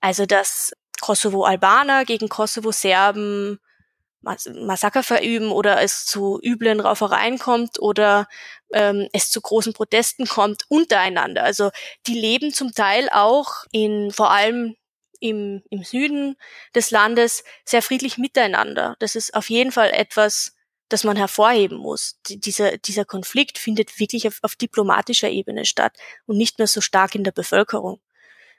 Also 0.00 0.26
dass 0.26 0.72
Kosovo-Albaner 1.00 2.04
gegen 2.04 2.28
Kosovo-Serben 2.28 3.58
Massaker 4.24 5.02
verüben 5.02 5.52
oder 5.52 5.82
es 5.82 6.06
zu 6.06 6.40
üblen 6.42 6.80
Raufereien 6.80 7.38
kommt 7.38 7.78
oder 7.78 8.26
ähm, 8.72 9.08
es 9.12 9.30
zu 9.30 9.40
großen 9.40 9.74
Protesten 9.74 10.26
kommt 10.26 10.64
untereinander. 10.68 11.44
Also 11.44 11.70
die 12.06 12.18
leben 12.18 12.52
zum 12.52 12.72
Teil 12.72 13.08
auch 13.10 13.64
in 13.70 14.10
vor 14.10 14.30
allem 14.30 14.76
im, 15.20 15.62
im 15.70 15.84
Süden 15.84 16.36
des 16.74 16.90
Landes 16.90 17.44
sehr 17.64 17.82
friedlich 17.82 18.18
miteinander. 18.18 18.96
Das 18.98 19.14
ist 19.14 19.34
auf 19.34 19.50
jeden 19.50 19.72
Fall 19.72 19.90
etwas, 19.90 20.53
das 20.88 21.04
man 21.04 21.16
hervorheben 21.16 21.78
muss. 21.78 22.18
Die, 22.28 22.38
dieser, 22.38 22.76
dieser 22.78 23.04
Konflikt 23.04 23.58
findet 23.58 23.98
wirklich 23.98 24.26
auf, 24.26 24.38
auf 24.42 24.54
diplomatischer 24.54 25.30
Ebene 25.30 25.64
statt 25.64 25.96
und 26.26 26.36
nicht 26.36 26.58
mehr 26.58 26.68
so 26.68 26.80
stark 26.80 27.14
in 27.14 27.24
der 27.24 27.32
Bevölkerung. 27.32 28.00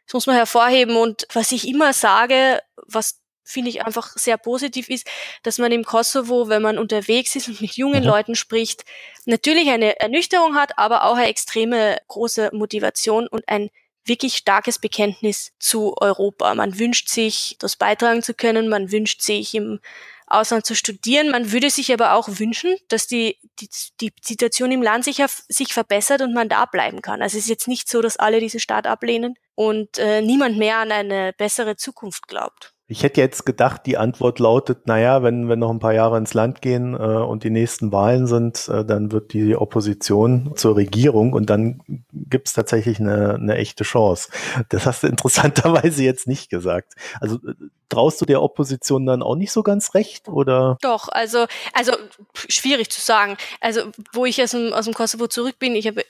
Das 0.06 0.14
muss 0.14 0.28
man 0.28 0.36
hervorheben. 0.36 0.96
Und 0.98 1.28
was 1.34 1.52
ich 1.52 1.68
immer 1.68 1.94
sage, 1.94 2.62
was 2.88 3.20
finde 3.44 3.70
ich 3.70 3.86
einfach 3.86 4.18
sehr 4.18 4.38
positiv 4.38 4.90
ist, 4.90 5.08
dass 5.44 5.60
man 5.60 5.72
im 5.72 5.84
Kosovo, 5.84 6.50
wenn 6.50 6.64
man 6.64 6.80
unterwegs 6.80 7.36
ist 7.36 7.48
und 7.48 7.62
mit 7.62 7.78
jungen 7.78 8.02
mhm. 8.02 8.10
Leuten 8.10 8.36
spricht, 8.36 8.84
natürlich 9.26 9.70
eine 9.70 10.00
Ernüchterung 10.00 10.56
hat, 10.56 10.78
aber 10.78 11.04
auch 11.04 11.16
eine 11.16 11.28
extreme 11.28 11.98
große 12.08 12.50
Motivation 12.54 13.28
und 13.28 13.48
ein 13.48 13.70
wirklich 14.04 14.36
starkes 14.36 14.80
Bekenntnis 14.80 15.54
zu 15.60 15.96
Europa. 16.00 16.54
Man 16.56 16.78
wünscht 16.78 17.10
sich, 17.10 17.56
das 17.60 17.76
beitragen 17.76 18.24
zu 18.24 18.34
können, 18.34 18.68
man 18.68 18.92
wünscht 18.92 19.22
sich 19.22 19.54
im 19.56 19.80
Ausland 20.28 20.66
zu 20.66 20.76
studieren. 20.76 21.30
Man 21.30 21.52
würde 21.52 21.70
sich 21.70 21.94
aber 21.94 22.14
auch 22.14 22.28
wünschen, 22.28 22.76
dass 22.90 23.08
die, 23.08 23.38
die, 23.60 23.70
die 24.02 24.12
Situation 24.22 24.72
im 24.72 24.82
Land 24.82 25.06
sich, 25.06 25.24
sich 25.48 25.74
verbessert 25.74 26.22
und 26.22 26.34
man 26.34 26.50
da 26.50 26.66
bleiben 26.66 27.02
kann. 27.02 27.22
Also 27.22 27.38
es 27.38 27.44
ist 27.44 27.50
jetzt 27.50 27.68
nicht 27.68 27.90
so, 27.90 28.02
dass 28.02 28.18
alle 28.18 28.40
diesen 28.40 28.60
Staat 28.60 28.88
ablehnen 28.88 29.36
und 29.56 29.98
äh, 29.98 30.22
niemand 30.22 30.58
mehr 30.58 30.78
an 30.78 30.92
eine 30.92 31.34
bessere 31.34 31.76
Zukunft 31.76 32.28
glaubt. 32.28 32.75
Ich 32.88 33.02
hätte 33.02 33.20
jetzt 33.20 33.48
gedacht, 33.48 33.82
die 33.88 33.98
Antwort 33.98 34.38
lautet, 34.38 34.86
naja, 34.86 35.24
wenn 35.24 35.50
wir 35.50 35.56
noch 35.56 35.72
ein 35.72 35.80
paar 35.80 35.94
Jahre 35.94 36.20
ins 36.20 36.36
Land 36.36 36.62
gehen 36.62 36.94
äh, 36.94 36.98
und 36.98 37.44
die 37.44 37.50
nächsten 37.50 37.92
Wahlen 37.92 38.28
sind, 38.28 38.68
äh, 38.68 38.86
dann 38.86 39.12
wird 39.12 39.34
die 39.34 39.56
Opposition 39.56 40.52
zur 40.56 40.76
Regierung 40.76 41.34
und 41.34 41.50
dann 41.50 41.82
gibt 42.12 42.48
es 42.48 42.54
tatsächlich 42.54 43.00
eine, 43.00 43.36
eine 43.36 43.56
echte 43.56 43.84
Chance. 43.84 44.30
Das 44.70 44.86
hast 44.86 45.02
du 45.02 45.08
interessanterweise 45.08 46.04
jetzt 46.04 46.28
nicht 46.28 46.52
gesagt. 46.52 46.94
Also 47.20 47.38
äh, 47.38 47.56
traust 47.90 48.22
du 48.22 48.26
der 48.26 48.44
Opposition 48.44 49.08
dann 49.08 49.24
auch 49.24 49.36
nicht 49.36 49.52
so 49.52 49.64
ganz 49.64 49.96
recht, 49.96 50.28
oder? 50.28 50.78
Doch, 50.82 51.08
also, 51.08 51.48
also 51.74 51.94
schwierig 52.36 52.92
zu 52.92 53.02
sagen. 53.02 53.36
Also, 53.62 53.82
wo 54.14 54.26
ich 54.26 54.44
aus 54.44 54.52
dem, 54.52 54.74
aus 54.74 54.86
dem 54.86 54.94
Kosovo 54.94 55.26
zurück 55.26 55.58
bin, 55.58 55.76
ich 55.76 55.88
habe 55.88 56.04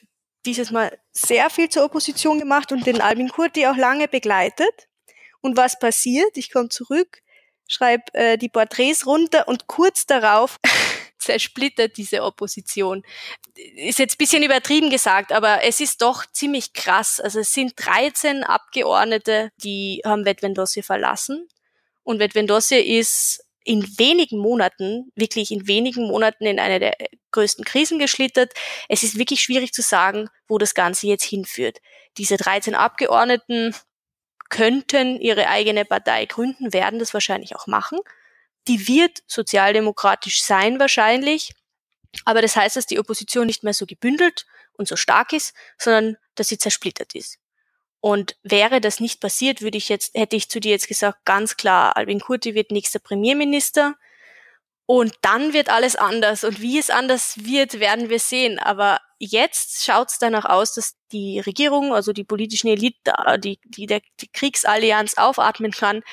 dieses 0.45 0.71
Mal 0.71 0.97
sehr 1.13 1.49
viel 1.49 1.69
zur 1.69 1.85
Opposition 1.85 2.37
gemacht 2.37 2.73
und 2.73 2.85
den 2.85 2.99
Albin 2.99 3.29
Kurti 3.29 3.65
auch 3.65 3.77
lange 3.77 4.09
begleitet. 4.09 4.87
Und 5.45 5.57
was 5.57 5.77
passiert? 5.77 6.37
Ich 6.37 6.51
komme 6.51 6.69
zurück, 6.69 7.21
schreibe 7.67 8.11
äh, 8.15 8.35
die 8.35 8.49
Porträts 8.49 9.05
runter 9.05 9.47
und 9.47 9.67
kurz 9.67 10.07
darauf 10.07 10.57
zersplittert 11.19 11.97
diese 11.97 12.23
Opposition. 12.23 13.03
Ist 13.75 13.99
jetzt 13.99 14.17
bisschen 14.17 14.41
übertrieben 14.41 14.89
gesagt, 14.89 15.31
aber 15.31 15.63
es 15.63 15.81
ist 15.81 16.01
doch 16.01 16.25
ziemlich 16.25 16.73
krass. 16.73 17.19
Also 17.19 17.41
es 17.41 17.53
sind 17.53 17.73
13 17.75 18.43
Abgeordnete, 18.43 19.51
die 19.57 20.01
haben 20.03 20.25
Vetvendosse 20.25 20.81
verlassen. 20.81 21.47
Und 22.01 22.17
Vetvendosse 22.17 22.77
ist 22.77 23.45
in 23.63 23.83
wenigen 23.99 24.39
Monaten, 24.39 25.11
wirklich 25.13 25.51
in 25.51 25.67
wenigen 25.67 26.07
Monaten 26.07 26.47
in 26.47 26.59
eine 26.59 26.79
der 26.79 26.97
größten 27.29 27.65
Krisen 27.65 27.99
geschlittert. 27.99 28.51
Es 28.89 29.03
ist 29.03 29.19
wirklich 29.19 29.41
schwierig 29.41 29.73
zu 29.73 29.83
sagen, 29.83 30.27
wo 30.47 30.57
das 30.57 30.73
Ganze 30.73 31.05
jetzt 31.05 31.25
hinführt. 31.25 31.81
Diese 32.17 32.37
13 32.37 32.73
Abgeordneten 32.73 33.75
könnten 34.49 35.19
ihre 35.19 35.47
eigene 35.49 35.85
Partei 35.85 36.25
gründen, 36.25 36.73
werden 36.73 36.99
das 36.99 37.13
wahrscheinlich 37.13 37.55
auch 37.55 37.67
machen. 37.67 37.99
Die 38.67 38.87
wird 38.87 39.23
sozialdemokratisch 39.27 40.43
sein 40.43 40.79
wahrscheinlich, 40.79 41.53
aber 42.23 42.41
das 42.41 42.55
heißt, 42.55 42.75
dass 42.75 42.85
die 42.85 42.99
Opposition 42.99 43.47
nicht 43.47 43.63
mehr 43.63 43.73
so 43.73 43.85
gebündelt 43.85 44.45
und 44.73 44.87
so 44.87 44.95
stark 44.95 45.33
ist, 45.33 45.53
sondern 45.77 46.17
dass 46.35 46.47
sie 46.47 46.57
zersplittert 46.57 47.13
ist. 47.15 47.39
Und 47.99 48.37
wäre 48.43 48.81
das 48.81 48.99
nicht 48.99 49.19
passiert, 49.19 49.61
würde 49.61 49.77
ich 49.77 49.89
jetzt, 49.89 50.13
hätte 50.13 50.35
ich 50.35 50.47
zu 50.47 50.59
dir 50.59 50.71
jetzt 50.71 50.87
gesagt, 50.87 51.25
ganz 51.25 51.57
klar, 51.57 51.97
Albin 51.97 52.19
Kurti 52.19 52.53
wird 52.53 52.71
nächster 52.71 52.99
Premierminister. 52.99 53.95
Und 54.85 55.15
dann 55.21 55.53
wird 55.53 55.69
alles 55.69 55.95
anders. 55.95 56.43
Und 56.43 56.61
wie 56.61 56.77
es 56.77 56.91
anders 56.91 57.43
wird, 57.43 57.79
werden 57.79 58.09
wir 58.09 58.19
sehen. 58.19 58.59
Aber 58.59 58.99
jetzt 59.19 59.83
schaut 59.83 60.09
es 60.09 60.19
danach 60.19 60.45
aus, 60.45 60.73
dass 60.73 60.95
die 61.11 61.39
Regierung, 61.39 61.93
also 61.93 62.13
die 62.13 62.23
politischen 62.23 62.67
Elite, 62.67 63.13
die, 63.39 63.59
die 63.65 63.85
der 63.85 64.01
die 64.19 64.27
Kriegsallianz 64.27 65.17
aufatmen 65.17 65.71
kann 65.71 66.03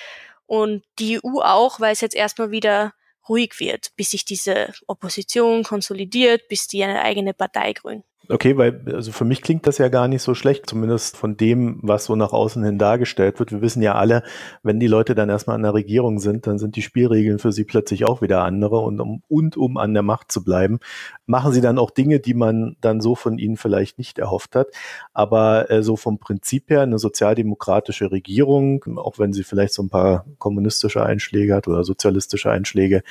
und 0.47 0.85
die 0.99 1.19
EU 1.19 1.41
auch, 1.41 1.81
weil 1.81 1.93
es 1.93 2.01
jetzt 2.01 2.15
erstmal 2.15 2.51
wieder 2.51 2.95
ruhig 3.29 3.59
wird, 3.59 3.93
bis 3.97 4.11
sich 4.11 4.25
diese 4.25 4.73
Opposition 4.87 5.63
konsolidiert, 5.63 6.49
bis 6.49 6.67
die 6.67 6.83
eine 6.83 7.03
eigene 7.03 7.35
Partei 7.35 7.73
gründen. 7.73 8.05
Okay, 8.29 8.57
weil 8.57 8.83
also 8.87 9.11
für 9.11 9.25
mich 9.25 9.43
klingt 9.43 9.67
das 9.67 9.79
ja 9.79 9.89
gar 9.89 10.07
nicht 10.07 10.23
so 10.23 10.35
schlecht, 10.35 10.71
zumindest 10.71 11.17
von 11.17 11.37
dem, 11.37 11.81
was 11.83 12.05
so 12.05 12.15
nach 12.15 12.33
außen 12.33 12.63
hin 12.63 12.79
dargestellt 12.79 13.41
wird. 13.41 13.51
Wir 13.51 13.63
wissen 13.63 13.83
ja 13.83 13.97
alle, 13.97 14.23
wenn 14.63 14.79
die 14.79 14.87
Leute 14.87 15.17
dann 15.17 15.29
erstmal 15.29 15.57
an 15.57 15.65
der 15.65 15.75
Regierung 15.75 16.21
sind, 16.21 16.47
dann 16.47 16.59
sind 16.59 16.77
die 16.77 16.83
Spielregeln 16.83 17.41
für 17.41 17.51
sie 17.51 17.65
plötzlich 17.65 18.05
auch 18.05 18.23
wieder 18.23 18.43
andere 18.45 18.79
und 18.79 19.01
um, 19.01 19.23
und 19.27 19.57
um 19.57 19.77
an 19.77 19.93
der 19.93 20.05
Macht 20.05 20.31
zu 20.31 20.45
bleiben, 20.45 20.79
machen 21.27 21.53
sie 21.53 21.61
dann 21.61 21.79
auch 21.79 21.91
Dinge, 21.91 22.21
die 22.21 22.35
man 22.35 22.77
dann 22.81 23.01
so 23.01 23.17
von 23.17 23.39
ihnen 23.39 23.57
vielleicht 23.57 23.99
nicht 23.99 24.21
erhofft 24.21 24.55
hat. 24.55 24.69
Aber 25.13 25.69
äh, 25.71 25.83
so 25.83 25.97
vom 25.97 26.19
Prinzip 26.19 26.71
her 26.71 26.83
eine 26.83 27.01
sozialdemokratische 27.01 28.13
Regierung, 28.13 28.85
auch 28.99 29.19
wenn 29.19 29.33
sie 29.33 29.43
vielleicht 29.43 29.75
so 29.75 29.83
ein 29.83 29.91
paar 29.91 30.27
kommunistische 30.39 31.05
Einschläge 31.05 31.57
hat 31.57 31.67
oder 31.67 31.83
sozialistische 31.83 32.53
Einschläge, 32.53 33.03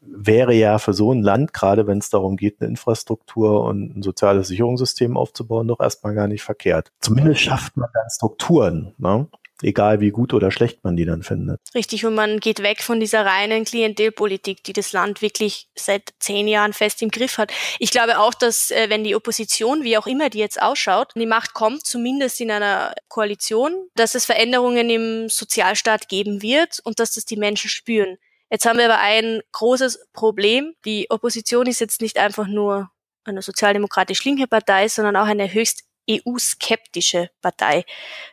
wäre 0.00 0.54
ja 0.54 0.78
für 0.78 0.92
so 0.92 1.12
ein 1.12 1.22
Land, 1.22 1.52
gerade 1.52 1.86
wenn 1.86 1.98
es 1.98 2.10
darum 2.10 2.36
geht, 2.36 2.60
eine 2.60 2.68
Infrastruktur 2.70 3.64
und 3.64 3.96
ein 3.96 4.02
soziales 4.02 4.55
Sicherungssystem 4.56 5.16
aufzubauen, 5.16 5.68
doch 5.68 5.80
erstmal 5.80 6.14
gar 6.14 6.28
nicht 6.28 6.42
verkehrt. 6.42 6.90
Zumindest 7.00 7.40
schafft 7.40 7.76
man 7.76 7.88
dann 7.92 8.10
Strukturen. 8.10 8.94
Ne? 8.98 9.28
egal 9.62 10.00
wie 10.00 10.10
gut 10.10 10.34
oder 10.34 10.50
schlecht 10.50 10.84
man 10.84 10.96
die 10.96 11.04
dann 11.04 11.22
findet. 11.22 11.60
Richtig, 11.74 12.04
und 12.04 12.14
man 12.14 12.40
geht 12.40 12.62
weg 12.62 12.82
von 12.82 13.00
dieser 13.00 13.24
reinen 13.24 13.64
Klientelpolitik, 13.64 14.62
die 14.64 14.72
das 14.72 14.92
Land 14.92 15.22
wirklich 15.22 15.68
seit 15.74 16.14
zehn 16.18 16.48
Jahren 16.48 16.72
fest 16.72 17.02
im 17.02 17.10
Griff 17.10 17.38
hat. 17.38 17.52
Ich 17.78 17.90
glaube 17.90 18.18
auch, 18.18 18.34
dass 18.34 18.70
äh, 18.70 18.90
wenn 18.90 19.04
die 19.04 19.14
Opposition, 19.14 19.82
wie 19.82 19.96
auch 19.96 20.06
immer 20.06 20.30
die 20.30 20.38
jetzt 20.38 20.60
ausschaut, 20.60 21.12
die 21.14 21.26
Macht 21.26 21.54
kommt, 21.54 21.86
zumindest 21.86 22.40
in 22.40 22.50
einer 22.50 22.94
Koalition, 23.08 23.88
dass 23.94 24.14
es 24.14 24.26
Veränderungen 24.26 24.90
im 24.90 25.28
Sozialstaat 25.28 26.08
geben 26.08 26.42
wird 26.42 26.80
und 26.84 27.00
dass 27.00 27.12
das 27.12 27.24
die 27.24 27.36
Menschen 27.36 27.70
spüren. 27.70 28.18
Jetzt 28.50 28.64
haben 28.64 28.78
wir 28.78 28.84
aber 28.84 29.00
ein 29.00 29.40
großes 29.52 30.06
Problem. 30.12 30.74
Die 30.84 31.10
Opposition 31.10 31.66
ist 31.66 31.80
jetzt 31.80 32.00
nicht 32.00 32.18
einfach 32.18 32.46
nur 32.46 32.90
eine 33.26 33.42
sozialdemokratisch 33.42 34.24
linke 34.24 34.46
Partei, 34.46 34.88
sondern 34.88 35.16
auch 35.16 35.26
eine 35.26 35.52
höchst 35.52 35.84
EU-skeptische 36.10 37.30
Partei. 37.42 37.84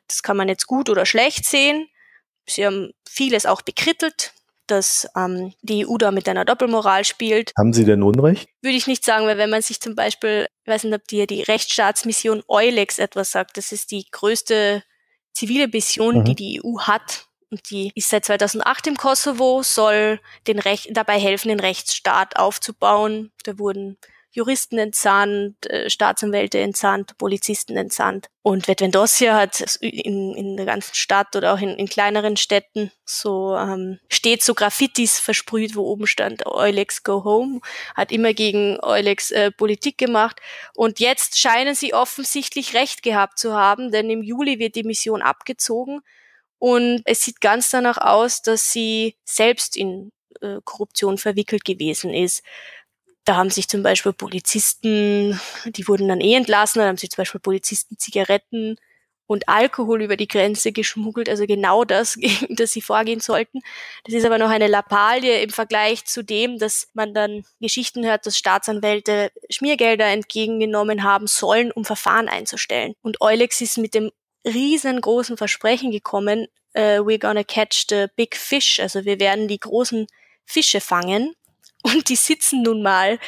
Das 0.08 0.24
kann 0.24 0.38
man 0.38 0.48
jetzt 0.48 0.68
gut 0.68 0.89
oder 0.89 1.06
schlecht 1.06 1.46
sehen. 1.46 1.88
Sie 2.48 2.66
haben 2.66 2.91
vieles 3.08 3.46
auch 3.46 3.62
bekrittelt, 3.62 4.34
dass 4.68 5.08
ähm, 5.16 5.54
die 5.62 5.86
EU 5.88 5.98
da 5.98 6.12
mit 6.12 6.28
einer 6.30 6.46
Doppelmoral 6.46 7.04
spielt. 7.04 7.52
Haben 7.58 7.74
Sie 7.74 7.86
denn 7.86 8.04
Unrecht? 8.04 8.48
Würde 8.62 8.78
ich 8.78 8.88
nicht 8.88 9.04
sagen, 9.04 9.26
weil 9.26 9.38
wenn 9.38 9.50
man 9.50 9.62
sich 9.62 9.80
zum 9.80 9.96
Beispiel, 9.96 10.48
ich 10.64 10.72
weiß 10.72 10.86
nicht, 10.86 10.96
ob 10.96 11.08
dir 11.08 11.28
die 11.28 11.41
Rechtsstaatsmission 11.41 12.44
EULEX 12.48 13.00
etwas 13.00 13.32
sagt, 13.32 13.58
das 13.58 13.72
ist 13.72 13.91
die 13.91 14.06
größte 14.12 14.84
zivile 15.34 15.68
Mission, 15.68 16.20
mhm. 16.20 16.26
die 16.26 16.36
die 16.36 16.62
EU 16.64 16.80
hat 16.80 17.28
Und 17.50 17.70
die 17.70 17.91
ist 17.96 18.10
seit 18.10 18.26
2008 18.26 18.88
im 18.88 18.98
Kosovo, 18.98 19.62
soll 19.64 20.20
den 20.48 20.60
Rech 20.60 20.89
dabei 20.91 21.20
helfen, 21.20 21.50
den 21.50 21.60
Rechtsstaat 21.60 22.38
aufzubauen. 22.38 23.32
Da 23.44 23.60
wurden 23.60 23.98
Juristen 24.34 24.78
entsandt, 24.78 25.70
äh, 25.70 25.90
Staatsanwälte 25.90 26.60
entsandt, 26.60 27.18
Polizisten 27.18 27.78
entsandt. 27.78 28.28
Und 28.42 28.68
Vetvendosia 28.68 29.36
hat 29.36 29.78
in, 29.80 30.36
in 30.36 30.58
der 30.58 30.66
ganzen 30.66 30.96
Stadt 30.96 31.36
oder 31.36 31.54
auch 31.54 31.62
in, 31.62 31.70
in 31.70 31.88
kleineren 31.88 32.36
Städten 32.36 32.92
so 33.06 33.56
ähm, 33.56 34.00
steht 34.10 34.44
so 34.44 34.54
Graffitis 34.54 35.20
versprüht, 35.20 35.76
wo 35.76 35.84
oben 35.84 36.08
stand 36.08 36.46
Eulex 36.46 37.04
Go 37.04 37.24
Home, 37.24 37.62
hat 37.96 38.12
immer 38.12 38.34
gegen 38.34 38.80
Eulex 38.82 39.32
äh, 39.32 39.52
Politik 39.52 39.98
gemacht. 39.98 40.42
Und 40.76 41.00
jetzt 41.00 41.40
scheinen 41.40 41.76
sie 41.76 41.94
offensichtlich 41.94 42.74
recht 42.74 43.04
gehabt 43.04 43.40
zu 43.40 43.54
haben, 43.54 43.92
denn 43.92 44.10
im 44.10 44.24
Juli 44.24 44.60
wird 44.60 44.76
die 44.76 44.84
Mission 44.84 45.22
abgezogen 45.22 46.02
und 46.64 47.02
es 47.04 47.26
sieht 47.26 47.42
ganz 47.42 47.72
danach 47.72 47.98
aus, 47.98 48.42
dass 48.42 48.72
sie 48.72 49.18
selbst 49.26 49.76
in 49.76 50.14
äh, 50.40 50.60
Korruption 50.64 51.18
verwickelt 51.18 51.66
gewesen 51.66 52.14
ist. 52.14 52.42
Da 53.26 53.36
haben 53.38 53.49
sich 53.49 53.69
zum 53.69 53.84
Beispiel 53.84 54.13
Polizisten, 54.13 55.39
die 55.65 55.88
wurden 55.88 56.09
dann 56.09 56.21
eh 56.21 56.36
entlassen, 56.36 56.80
da 56.80 56.88
haben 56.88 56.97
sich 56.97 57.09
zum 57.11 57.21
Beispiel 57.21 57.39
Polizisten 57.39 57.97
Zigaretten 57.97 58.78
und 59.26 59.47
Alkohol 59.47 60.01
über 60.01 60.17
die 60.17 60.28
Grenze 60.28 60.71
geschmuggelt, 60.71 61.30
also 61.30 61.45
genau 61.45 61.86
das, 61.86 62.15
gegen 62.19 62.55
das 62.55 62.71
sie 62.71 62.82
vorgehen 62.82 63.19
sollten. 63.19 63.61
Das 64.03 64.13
ist 64.13 64.26
aber 64.26 64.38
noch 64.38 64.49
eine 64.49 64.67
Lappalie 64.67 65.41
im 65.41 65.49
Vergleich 65.49 66.05
zu 66.05 66.24
dem, 66.24 66.59
dass 66.59 66.89
man 66.93 67.13
dann 67.13 67.43
Geschichten 67.59 68.05
hört, 68.05 68.26
dass 68.26 68.38
Staatsanwälte 68.38 69.32
Schmiergelder 69.49 70.07
entgegengenommen 70.07 71.03
haben 71.03 71.28
sollen, 71.28 71.71
um 71.71 71.86
Verfahren 71.86 72.30
einzustellen. 72.30 72.93
Und 73.01 73.21
Eulex 73.21 73.61
ist 73.61 73.78
mit 73.78 73.93
dem 73.93 74.11
riesengroßen 74.45 75.38
Versprechen 75.38 75.91
gekommen, 75.91 76.47
uh, 76.76 76.99
we're 76.99 77.19
gonna 77.19 77.43
catch 77.43 77.86
the 77.89 78.07
big 78.15 78.36
fish, 78.36 78.80
also 78.80 79.05
wir 79.05 79.19
werden 79.19 79.47
die 79.47 79.59
großen 79.59 80.07
Fische 80.45 80.82
fangen. 80.82 81.34
Und 81.84 82.10
die 82.10 82.16
sitzen 82.16 82.64
nun 82.64 82.82
mal 82.82 83.20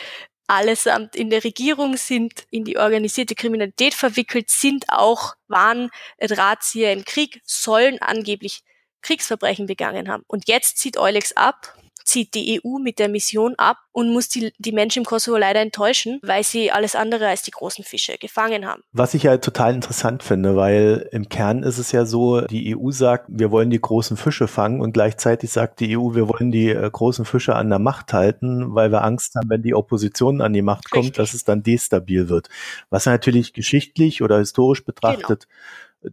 allesamt 0.48 1.16
in 1.16 1.30
der 1.30 1.44
Regierung, 1.44 1.98
sind 1.98 2.46
in 2.52 2.64
die 2.64 2.78
organisierte 2.78 3.36
Kriminalität 3.36 3.94
verwickelt, 3.94 4.50
sind 4.50 4.86
auch, 4.90 5.36
waren 5.48 5.90
Drahtzieher 6.20 6.94
im 6.94 7.04
Krieg, 7.04 7.42
sollen 7.46 8.02
angeblich 8.02 8.64
Kriegsverbrechen 9.02 9.66
begangen 9.68 10.10
haben. 10.10 10.24
Und 10.28 10.48
jetzt 10.48 10.78
zieht 10.78 10.98
Eulex 10.98 11.34
ab 11.34 11.76
zieht 12.06 12.36
die 12.36 12.62
EU 12.64 12.78
mit 12.78 13.00
der 13.00 13.10
Mission 13.10 13.56
ab 13.58 13.78
und 13.92 14.14
muss 14.14 14.30
die, 14.30 14.54
die 14.60 14.72
Menschen 14.72 15.00
im 15.00 15.06
Kosovo 15.06 15.38
leider 15.38 15.60
enttäuschen, 15.60 16.20
weil 16.22 16.44
sie 16.44 16.72
alles 16.72 16.96
andere 16.96 17.28
als 17.28 17.42
die 17.42 17.52
großen 17.52 17.84
Fische 17.84 18.18
gefangen 18.20 18.66
haben. 18.66 18.84
Was 18.94 19.14
ich 19.16 19.24
ja 19.24 19.38
total 19.38 19.74
interessant 19.74 20.22
finde, 20.22 20.56
weil 20.56 21.10
im 21.12 21.30
Kern 21.30 21.64
ist 21.64 21.80
es 21.80 21.92
ja 21.92 22.06
so, 22.06 22.42
die 22.42 22.78
EU 22.78 22.92
sagt, 22.92 23.26
wir 23.30 23.52
wollen 23.52 23.70
die 23.70 23.82
großen 23.82 24.18
Fische 24.18 24.48
fangen 24.48 24.82
und 24.82 24.94
gleichzeitig 24.94 25.52
sagt 25.52 25.80
die 25.80 25.98
EU, 25.98 26.14
wir 26.14 26.30
wollen 26.30 26.52
die 26.52 26.70
äh, 26.70 26.90
großen 26.90 27.26
Fische 27.26 27.56
an 27.56 27.70
der 27.70 27.80
Macht 27.80 28.14
halten, 28.14 28.76
weil 28.76 28.92
wir 28.92 29.04
Angst 29.04 29.36
haben, 29.36 29.50
wenn 29.50 29.64
die 29.64 29.74
Opposition 29.74 30.42
an 30.42 30.54
die 30.54 30.62
Macht 30.62 30.92
kommt, 30.92 31.06
Richtig. 31.06 31.18
dass 31.18 31.34
es 31.34 31.44
dann 31.44 31.64
destabil 31.64 32.30
wird. 32.30 32.50
Was 32.90 33.08
natürlich 33.08 33.54
geschichtlich 33.54 34.22
oder 34.22 34.38
historisch 34.38 34.86
betrachtet 34.86 35.48
genau 35.48 35.56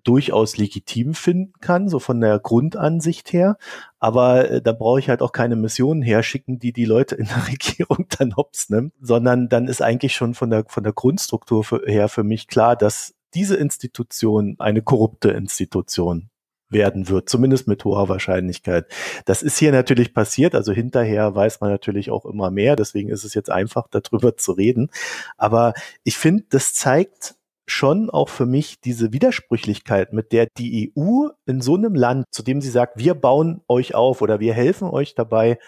durchaus 0.02 0.56
legitim 0.56 1.14
finden 1.14 1.52
kann, 1.60 1.88
so 1.88 1.98
von 1.98 2.20
der 2.20 2.38
Grundansicht 2.38 3.32
her. 3.32 3.56
Aber 3.98 4.50
äh, 4.50 4.62
da 4.62 4.72
brauche 4.72 4.98
ich 4.98 5.08
halt 5.08 5.22
auch 5.22 5.32
keine 5.32 5.56
Missionen 5.56 6.02
herschicken, 6.02 6.58
die 6.58 6.72
die 6.72 6.84
Leute 6.84 7.14
in 7.14 7.26
der 7.26 7.46
Regierung 7.48 8.06
dann 8.18 8.36
hops 8.36 8.70
nimmt, 8.70 8.94
sondern 9.00 9.48
dann 9.48 9.68
ist 9.68 9.82
eigentlich 9.82 10.14
schon 10.14 10.34
von 10.34 10.50
der, 10.50 10.64
von 10.68 10.84
der 10.84 10.92
Grundstruktur 10.92 11.64
für, 11.64 11.82
her 11.86 12.08
für 12.08 12.24
mich 12.24 12.48
klar, 12.48 12.76
dass 12.76 13.14
diese 13.34 13.56
Institution 13.56 14.56
eine 14.58 14.82
korrupte 14.82 15.30
Institution 15.30 16.28
werden 16.72 17.08
wird, 17.08 17.28
zumindest 17.28 17.68
mit 17.68 17.84
hoher 17.84 18.08
Wahrscheinlichkeit. 18.08 18.86
Das 19.26 19.42
ist 19.42 19.58
hier 19.58 19.72
natürlich 19.72 20.14
passiert, 20.14 20.54
also 20.54 20.72
hinterher 20.72 21.34
weiß 21.34 21.60
man 21.60 21.70
natürlich 21.70 22.10
auch 22.10 22.24
immer 22.24 22.50
mehr, 22.50 22.76
deswegen 22.76 23.10
ist 23.10 23.24
es 23.24 23.34
jetzt 23.34 23.50
einfach 23.50 23.88
darüber 23.90 24.36
zu 24.36 24.52
reden. 24.52 24.90
Aber 25.36 25.74
ich 26.02 26.16
finde, 26.16 26.44
das 26.48 26.74
zeigt 26.74 27.36
schon 27.72 28.10
auch 28.10 28.28
für 28.28 28.46
mich 28.46 28.80
diese 28.80 29.12
Widersprüchlichkeit, 29.12 30.12
mit 30.12 30.32
der 30.32 30.46
die 30.58 30.92
EU 30.96 31.28
in 31.46 31.60
so 31.60 31.74
einem 31.74 31.94
Land, 31.94 32.26
zu 32.30 32.42
dem 32.42 32.60
sie 32.60 32.70
sagt, 32.70 32.98
wir 32.98 33.14
bauen 33.14 33.62
euch 33.66 33.94
auf 33.94 34.22
oder 34.22 34.40
wir 34.40 34.54
helfen 34.54 34.88
euch 34.88 35.14
dabei, 35.14 35.58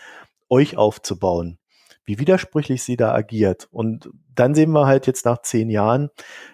euch 0.48 0.76
aufzubauen, 0.76 1.58
wie 2.04 2.18
widersprüchlich 2.18 2.82
sie 2.82 2.96
da 2.96 3.12
agiert. 3.12 3.68
Und 3.70 4.10
dann 4.34 4.54
sehen 4.54 4.70
wir 4.72 4.86
halt 4.86 5.06
jetzt 5.06 5.24
nach 5.24 5.42
zehn 5.42 5.70
Jahren, 5.70 6.10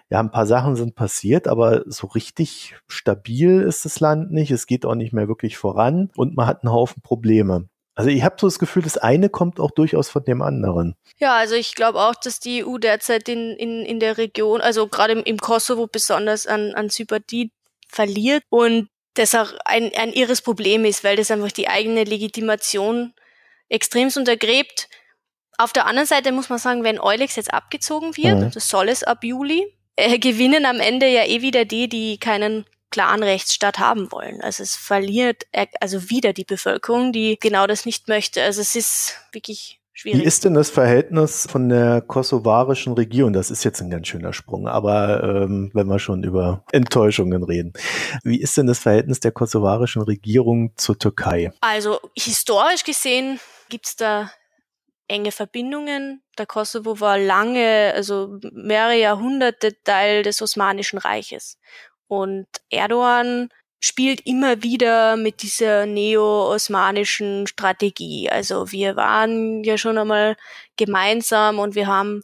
ja, 0.09 0.19
ein 0.19 0.31
paar 0.31 0.45
Sachen 0.45 0.75
sind 0.75 0.95
passiert, 0.95 1.47
aber 1.47 1.83
so 1.85 2.07
richtig 2.07 2.75
stabil 2.87 3.61
ist 3.61 3.85
das 3.85 3.99
Land 3.99 4.31
nicht. 4.31 4.51
Es 4.51 4.67
geht 4.67 4.85
auch 4.85 4.95
nicht 4.95 5.13
mehr 5.13 5.27
wirklich 5.27 5.57
voran 5.57 6.09
und 6.15 6.35
man 6.35 6.47
hat 6.47 6.63
einen 6.63 6.73
Haufen 6.73 7.01
Probleme. 7.01 7.67
Also 8.01 8.09
ich 8.09 8.23
habe 8.23 8.35
so 8.39 8.47
das 8.47 8.57
Gefühl, 8.57 8.81
das 8.81 8.97
eine 8.97 9.29
kommt 9.29 9.59
auch 9.59 9.69
durchaus 9.69 10.09
von 10.09 10.23
dem 10.23 10.41
anderen. 10.41 10.95
Ja, 11.19 11.37
also 11.37 11.53
ich 11.53 11.75
glaube 11.75 11.99
auch, 11.99 12.15
dass 12.15 12.39
die 12.39 12.65
EU 12.65 12.79
derzeit 12.79 13.29
in, 13.29 13.51
in, 13.51 13.85
in 13.85 13.99
der 13.99 14.17
Region, 14.17 14.59
also 14.59 14.87
gerade 14.87 15.13
im, 15.13 15.23
im 15.23 15.37
Kosovo 15.37 15.85
besonders 15.85 16.47
an, 16.47 16.73
an 16.73 16.89
Sympathie 16.89 17.51
verliert 17.87 18.41
und 18.49 18.89
das 19.13 19.35
auch 19.35 19.53
ein, 19.65 19.91
ein 19.95 20.13
irres 20.13 20.41
Problem 20.41 20.83
ist, 20.83 21.03
weil 21.03 21.15
das 21.15 21.29
einfach 21.29 21.51
die 21.51 21.67
eigene 21.67 22.03
Legitimation 22.03 23.13
extremst 23.69 24.17
untergräbt. 24.17 24.89
Auf 25.59 25.71
der 25.71 25.85
anderen 25.85 26.07
Seite 26.07 26.31
muss 26.31 26.49
man 26.49 26.57
sagen, 26.57 26.83
wenn 26.83 26.99
Eulex 26.99 27.35
jetzt 27.35 27.53
abgezogen 27.53 28.17
wird, 28.17 28.39
mhm. 28.39 28.49
das 28.51 28.67
soll 28.67 28.89
es 28.89 29.03
ab 29.03 29.23
Juli, 29.23 29.77
äh, 29.95 30.17
gewinnen 30.17 30.65
am 30.65 30.79
Ende 30.79 31.07
ja 31.07 31.23
eh 31.23 31.43
wieder 31.43 31.65
die, 31.65 31.87
die 31.87 32.17
keinen 32.17 32.65
klaren 32.91 33.23
Rechtsstaat 33.23 33.79
haben 33.79 34.11
wollen. 34.11 34.41
Also 34.41 34.63
es 34.63 34.75
verliert 34.75 35.47
also 35.79 36.09
wieder 36.09 36.33
die 36.33 36.43
Bevölkerung, 36.43 37.11
die 37.11 37.37
genau 37.39 37.65
das 37.67 37.85
nicht 37.85 38.07
möchte. 38.07 38.43
Also 38.43 38.61
es 38.61 38.75
ist 38.75 39.17
wirklich 39.31 39.81
Schwierig. 39.93 40.21
Wie 40.21 40.25
ist 40.25 40.45
denn 40.45 40.53
das 40.53 40.69
Verhältnis 40.69 41.47
von 41.49 41.67
der 41.67 42.01
kosovarischen 42.01 42.93
Regierung? 42.93 43.33
Das 43.33 43.51
ist 43.51 43.63
jetzt 43.63 43.81
ein 43.81 43.89
ganz 43.89 44.07
schöner 44.07 44.31
Sprung, 44.31 44.67
aber 44.67 45.21
ähm, 45.23 45.69
wenn 45.73 45.87
wir 45.87 45.99
schon 45.99 46.23
über 46.23 46.63
Enttäuschungen 46.71 47.43
reden. 47.43 47.73
Wie 48.23 48.41
ist 48.41 48.55
denn 48.55 48.67
das 48.67 48.79
Verhältnis 48.79 49.19
der 49.19 49.31
kosovarischen 49.31 50.01
Regierung 50.01 50.71
zur 50.77 50.97
Türkei? 50.97 51.51
Also 51.59 51.99
historisch 52.17 52.85
gesehen 52.85 53.39
gibt's 53.69 53.97
da 53.97 54.31
enge 55.09 55.33
Verbindungen. 55.33 56.23
Der 56.37 56.45
Kosovo 56.45 57.01
war 57.01 57.19
lange, 57.19 57.91
also 57.93 58.39
mehrere 58.53 58.97
Jahrhunderte 58.97 59.75
Teil 59.83 60.23
des 60.23 60.41
Osmanischen 60.41 60.99
Reiches. 60.99 61.59
Und 62.11 62.45
Erdogan 62.69 63.47
spielt 63.79 64.27
immer 64.27 64.63
wieder 64.63 65.15
mit 65.15 65.43
dieser 65.43 65.85
neo-osmanischen 65.85 67.47
Strategie. 67.47 68.29
Also 68.29 68.69
wir 68.73 68.97
waren 68.97 69.63
ja 69.63 69.77
schon 69.77 69.97
einmal 69.97 70.35
gemeinsam 70.75 71.57
und 71.57 71.73
wir 71.73 71.87
haben 71.87 72.21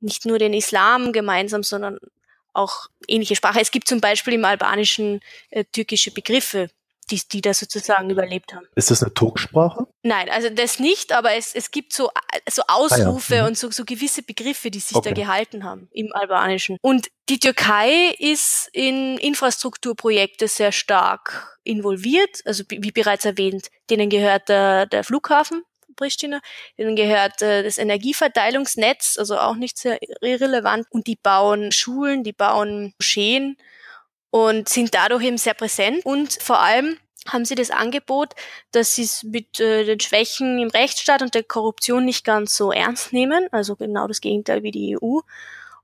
nicht 0.00 0.26
nur 0.26 0.40
den 0.40 0.54
Islam 0.54 1.12
gemeinsam, 1.12 1.62
sondern 1.62 1.98
auch 2.52 2.88
ähnliche 3.06 3.36
Sprache. 3.36 3.60
Es 3.60 3.70
gibt 3.70 3.86
zum 3.86 4.00
Beispiel 4.00 4.34
im 4.34 4.44
Albanischen 4.44 5.20
äh, 5.50 5.64
türkische 5.72 6.10
Begriffe, 6.10 6.68
die, 7.10 7.20
die 7.32 7.40
da 7.40 7.54
sozusagen 7.54 8.10
überlebt 8.10 8.54
haben. 8.54 8.66
Ist 8.74 8.90
das 8.90 9.02
eine 9.02 9.14
Turksprache? 9.14 9.86
Nein, 10.02 10.28
also 10.30 10.48
das 10.50 10.78
nicht, 10.78 11.12
aber 11.12 11.34
es, 11.34 11.54
es 11.54 11.70
gibt 11.70 11.92
so, 11.92 12.10
so 12.48 12.62
Ausrufe 12.68 13.34
ah, 13.34 13.36
ja. 13.36 13.42
mhm. 13.42 13.48
und 13.48 13.58
so, 13.58 13.70
so 13.70 13.84
gewisse 13.84 14.22
Begriffe, 14.22 14.70
die 14.70 14.80
sich 14.80 14.96
okay. 14.96 15.10
da 15.10 15.14
gehalten 15.14 15.64
haben 15.64 15.88
im 15.92 16.12
Albanischen. 16.12 16.78
Und 16.82 17.08
die 17.28 17.38
Türkei 17.38 18.14
ist 18.18 18.68
in 18.72 19.18
Infrastrukturprojekte 19.18 20.48
sehr 20.48 20.72
stark 20.72 21.58
involviert, 21.64 22.40
also 22.44 22.64
wie 22.68 22.92
bereits 22.92 23.24
erwähnt, 23.24 23.68
denen 23.90 24.08
gehört 24.08 24.48
der, 24.48 24.86
der 24.86 25.04
Flughafen 25.04 25.62
Pristina, 25.98 26.40
denen 26.78 26.96
gehört 26.96 27.42
äh, 27.42 27.62
das 27.62 27.76
Energieverteilungsnetz, 27.76 29.16
also 29.18 29.36
auch 29.36 29.56
nicht 29.56 29.76
sehr 29.76 29.98
irrelevant. 30.22 30.86
Und 30.90 31.06
die 31.06 31.16
bauen 31.16 31.72
Schulen, 31.72 32.22
die 32.24 32.32
bauen 32.32 32.94
Moscheen 32.98 33.56
und 34.30 34.68
sind 34.68 34.94
dadurch 34.94 35.24
eben 35.24 35.38
sehr 35.38 35.54
präsent 35.54 36.04
und 36.04 36.34
vor 36.42 36.60
allem 36.60 36.98
haben 37.26 37.44
sie 37.44 37.54
das 37.54 37.70
Angebot, 37.70 38.34
dass 38.72 38.94
sie 38.94 39.02
es 39.02 39.22
mit 39.22 39.60
äh, 39.60 39.84
den 39.84 40.00
Schwächen 40.00 40.58
im 40.58 40.70
Rechtsstaat 40.70 41.22
und 41.22 41.34
der 41.34 41.44
Korruption 41.44 42.04
nicht 42.04 42.24
ganz 42.24 42.56
so 42.56 42.72
ernst 42.72 43.12
nehmen, 43.12 43.48
also 43.52 43.76
genau 43.76 44.06
das 44.06 44.20
Gegenteil 44.20 44.62
wie 44.62 44.70
die 44.70 44.96
EU. 44.96 45.20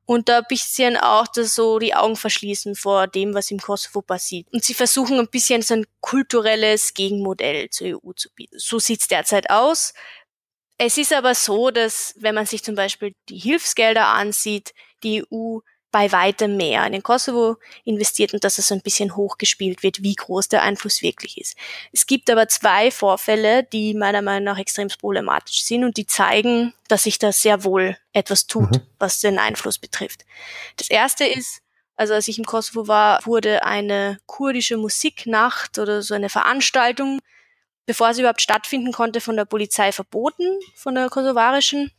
Und 0.07 0.29
da 0.29 0.43
bisschen 0.43 0.99
auch 0.99 1.27
das 1.27 1.55
so 1.55 1.79
die 1.79 1.95
Augen 1.95 2.17
verschließen 2.17 2.75
vor 2.75 3.07
dem, 3.07 3.33
was 3.33 3.51
im 3.51 3.59
Kosovo 3.59 4.03
passiert. 4.03 4.47
Und 4.53 4.63
sie 4.63 4.75
versuchen 4.75 5.19
ein 5.19 5.29
bisschen 5.29 5.63
so 5.63 5.75
ein 5.75 5.87
kulturelles 6.01 6.93
Gegenmodell 6.93 7.71
zur 7.71 8.05
EU 8.05 8.13
zu 8.13 8.29
bieten. 8.35 8.59
So 8.59 8.79
sieht's 8.79 9.09
derzeit 9.09 9.49
aus. 9.49 9.95
Es 10.77 10.99
ist 10.99 11.13
aber 11.13 11.35
so, 11.35 11.71
dass 11.71 12.15
wenn 12.19 12.35
man 12.35 12.45
sich 12.45 12.63
zum 12.63 12.75
Beispiel 12.75 13.15
die 13.31 13.39
Hilfsgelder 13.39 14.09
ansieht, 14.09 14.75
die 15.03 15.25
EU 15.33 15.61
bei 15.95 16.11
weitem 16.11 16.57
mehr 16.57 16.85
in 16.87 16.93
den 16.93 17.05
Kosovo 17.05 17.57
investiert 17.85 18.35
und 18.35 18.43
dass 18.43 18.59
es 18.59 18.67
so 18.67 18.75
ein 18.75 18.81
bisschen 18.81 19.15
hochgespielt 19.15 19.85
wird, 19.85 20.03
wie 20.03 20.17
groß 20.17 20.49
der 20.49 20.63
Einfluss 20.63 21.03
wirklich 21.03 21.41
ist. 21.41 21.57
Es 21.93 22.09
gibt 22.09 22.29
aber 22.31 22.49
zwei 22.49 22.91
Vorfälle, 22.91 23.63
die 23.63 23.95
meiner 23.95 24.21
Meinung 24.21 24.43
nach 24.43 24.59
extrem 24.59 24.89
problematisch 24.89 25.63
sind 25.63 25.85
und 25.85 25.97
die 25.97 26.07
zeigen, 26.07 26.75
dass 26.89 27.05
sich 27.05 27.21
da 27.21 27.31
sehr 27.31 27.63
wohl 27.63 27.97
etwas 28.13 28.49
tut, 28.49 28.73
mhm. 28.73 28.81
was 28.99 29.21
den 29.21 29.39
Einfluss 29.39 29.79
betrifft. 29.79 30.25
Das 30.79 30.91
erste 30.91 31.27
ist 31.27 31.61
Also 31.95 32.15
als 32.15 32.27
ich 32.27 32.39
im 32.39 32.45
Kosovo 32.45 32.89
war, 32.89 33.25
wurde 33.25 33.65
eine 33.65 34.19
kurdische 34.27 34.77
Musiknacht 34.77 35.79
oder 35.79 36.03
so 36.03 36.15
eine 36.15 36.29
Veranstaltung, 36.29 37.21
bevor 37.87 38.15
sie 38.15 38.23
überhaupt 38.23 38.43
stattfinden 38.43 38.91
konnte, 38.91 39.21
von 39.21 39.37
der 39.37 39.45
Polizei 39.45 39.93
verboten, 39.93 40.59
von 40.75 40.97
der 40.97 41.09
kosovarischen 41.09 41.93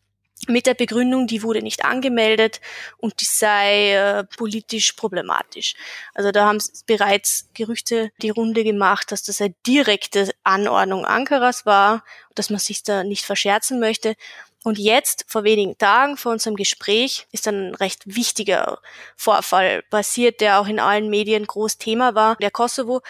mit 0.47 0.65
der 0.65 0.73
Begründung, 0.73 1.27
die 1.27 1.43
wurde 1.43 1.61
nicht 1.61 1.85
angemeldet 1.85 2.61
und 2.97 3.21
die 3.21 3.25
sei 3.25 3.93
äh, 3.93 4.23
politisch 4.23 4.93
problematisch. 4.93 5.75
Also 6.13 6.31
da 6.31 6.45
haben 6.45 6.59
bereits 6.85 7.49
Gerüchte 7.53 8.11
die 8.21 8.29
Runde 8.29 8.63
gemacht, 8.63 9.11
dass 9.11 9.23
das 9.23 9.41
eine 9.41 9.55
direkte 9.65 10.31
Anordnung 10.43 11.05
Ankaras 11.05 11.65
war, 11.65 12.03
dass 12.35 12.49
man 12.49 12.59
sich 12.59 12.83
da 12.83 13.03
nicht 13.03 13.25
verscherzen 13.25 13.79
möchte. 13.79 14.15
Und 14.63 14.79
jetzt, 14.79 15.25
vor 15.27 15.43
wenigen 15.43 15.77
Tagen, 15.77 16.17
vor 16.17 16.31
unserem 16.31 16.55
Gespräch, 16.55 17.27
ist 17.31 17.47
ein 17.47 17.75
recht 17.75 18.01
wichtiger 18.05 18.79
Vorfall 19.15 19.83
passiert, 19.83 20.41
der 20.41 20.59
auch 20.59 20.67
in 20.67 20.79
allen 20.79 21.09
Medien 21.09 21.45
groß 21.45 21.77
Thema 21.77 22.15
war. 22.15 22.35
Der 22.37 22.51
Kosovo 22.51 23.01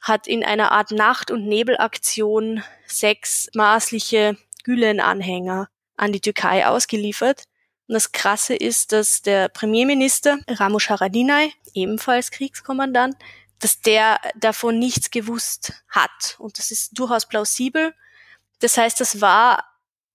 hat 0.00 0.26
in 0.26 0.44
einer 0.44 0.72
Art 0.72 0.90
Nacht- 0.92 1.30
und 1.30 1.46
Nebelaktion 1.46 2.62
sechs 2.86 3.48
maßliche 3.54 4.36
Gülen-Anhänger 4.64 5.68
an 5.96 6.12
die 6.12 6.20
Türkei 6.20 6.66
ausgeliefert. 6.66 7.44
Und 7.86 7.94
das 7.94 8.12
Krasse 8.12 8.54
ist, 8.54 8.92
dass 8.92 9.22
der 9.22 9.48
Premierminister 9.48 10.38
Ramush 10.48 10.88
Haradinaj, 10.88 11.52
ebenfalls 11.74 12.30
Kriegskommandant, 12.30 13.16
dass 13.58 13.80
der 13.80 14.20
davon 14.36 14.78
nichts 14.78 15.10
gewusst 15.10 15.72
hat. 15.88 16.36
Und 16.38 16.58
das 16.58 16.70
ist 16.70 16.98
durchaus 16.98 17.26
plausibel. 17.26 17.94
Das 18.60 18.76
heißt, 18.76 19.00
das 19.00 19.20
war 19.20 19.64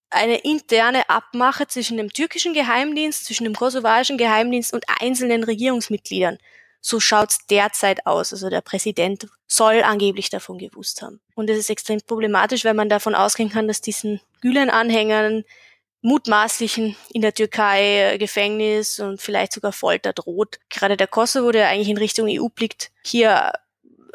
eine 0.10 0.38
interne 0.38 1.10
Abmache 1.10 1.68
zwischen 1.68 1.98
dem 1.98 2.12
türkischen 2.12 2.54
Geheimdienst, 2.54 3.26
zwischen 3.26 3.44
dem 3.44 3.56
kosovarischen 3.56 4.18
Geheimdienst 4.18 4.74
und 4.74 4.86
einzelnen 5.00 5.44
Regierungsmitgliedern. 5.44 6.40
So 6.82 7.00
schaut's 7.00 7.46
derzeit 7.50 8.06
aus. 8.06 8.34
Also 8.34 8.50
der 8.50 8.62
Präsident 8.62 9.28
soll 9.48 9.84
angeblich 9.84 10.30
davon 10.30 10.58
gewusst 10.58 11.02
haben. 11.02 11.20
Und 11.36 11.50
es 11.50 11.58
ist 11.58 11.70
extrem 11.70 12.00
problematisch, 12.02 12.66
weil 12.66 12.74
man 12.74 12.90
davon 12.90 13.16
ausgehen 13.16 13.50
kann, 13.50 13.68
dass 13.68 13.82
diesen 13.82 14.22
Gülen-Anhängern 14.42 15.44
mutmaßlichen 16.02 16.96
in 17.14 17.22
der 17.22 17.34
Türkei 17.34 18.14
äh, 18.14 18.18
Gefängnis 18.18 19.00
und 19.00 19.22
vielleicht 19.22 19.54
sogar 19.54 19.72
Folter 19.72 20.14
droht. 20.14 20.60
Gerade 20.70 20.98
der 20.98 21.08
Kosovo, 21.08 21.52
der 21.52 21.68
eigentlich 21.68 21.90
in 21.90 21.98
Richtung 21.98 22.28
EU 22.30 22.48
blickt, 22.50 22.92
hier 23.04 23.54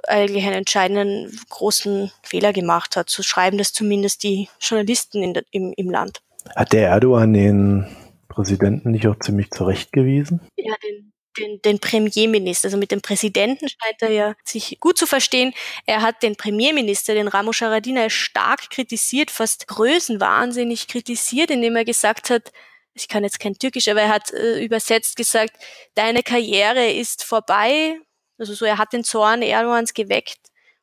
eigentlich 0.06 0.44
einen 0.44 0.58
entscheidenden 0.58 1.38
großen 1.48 2.10
Fehler 2.22 2.52
gemacht 2.52 2.96
hat. 2.96 3.08
So 3.10 3.22
schreiben 3.22 3.58
das 3.58 3.72
zumindest 3.72 4.22
die 4.22 4.48
Journalisten 4.60 5.32
der, 5.32 5.44
im, 5.50 5.72
im 5.76 5.90
Land. 5.90 6.20
Hat 6.54 6.72
der 6.72 6.88
Erdogan 6.88 7.32
den 7.32 7.86
Präsidenten 8.28 8.90
nicht 8.90 9.06
auch 9.06 9.18
ziemlich 9.18 9.50
zurechtgewiesen? 9.50 10.40
Ja, 10.56 10.74
den 10.82 11.13
den, 11.38 11.60
den 11.62 11.78
Premierminister. 11.78 12.66
Also 12.66 12.76
mit 12.76 12.90
dem 12.90 13.00
Präsidenten 13.00 13.68
scheint 13.68 14.00
er 14.00 14.10
ja 14.10 14.34
sich 14.44 14.78
gut 14.80 14.98
zu 14.98 15.06
verstehen. 15.06 15.52
Er 15.86 16.02
hat 16.02 16.22
den 16.22 16.36
Premierminister, 16.36 17.14
den 17.14 17.28
Ramo 17.28 17.52
Haradinaj, 17.52 18.10
stark 18.10 18.70
kritisiert, 18.70 19.30
fast 19.30 19.66
größenwahnsinnig 19.68 20.88
kritisiert, 20.88 21.50
indem 21.50 21.76
er 21.76 21.84
gesagt 21.84 22.30
hat, 22.30 22.52
ich 22.94 23.08
kann 23.08 23.24
jetzt 23.24 23.40
kein 23.40 23.58
Türkisch, 23.58 23.88
aber 23.88 24.02
er 24.02 24.08
hat 24.08 24.32
äh, 24.32 24.64
übersetzt 24.64 25.16
gesagt, 25.16 25.52
deine 25.94 26.22
Karriere 26.22 26.90
ist 26.92 27.24
vorbei. 27.24 27.98
Also 28.38 28.54
so, 28.54 28.64
er 28.64 28.78
hat 28.78 28.92
den 28.92 29.04
Zorn 29.04 29.42
Erdogans 29.42 29.94
geweckt 29.94 30.38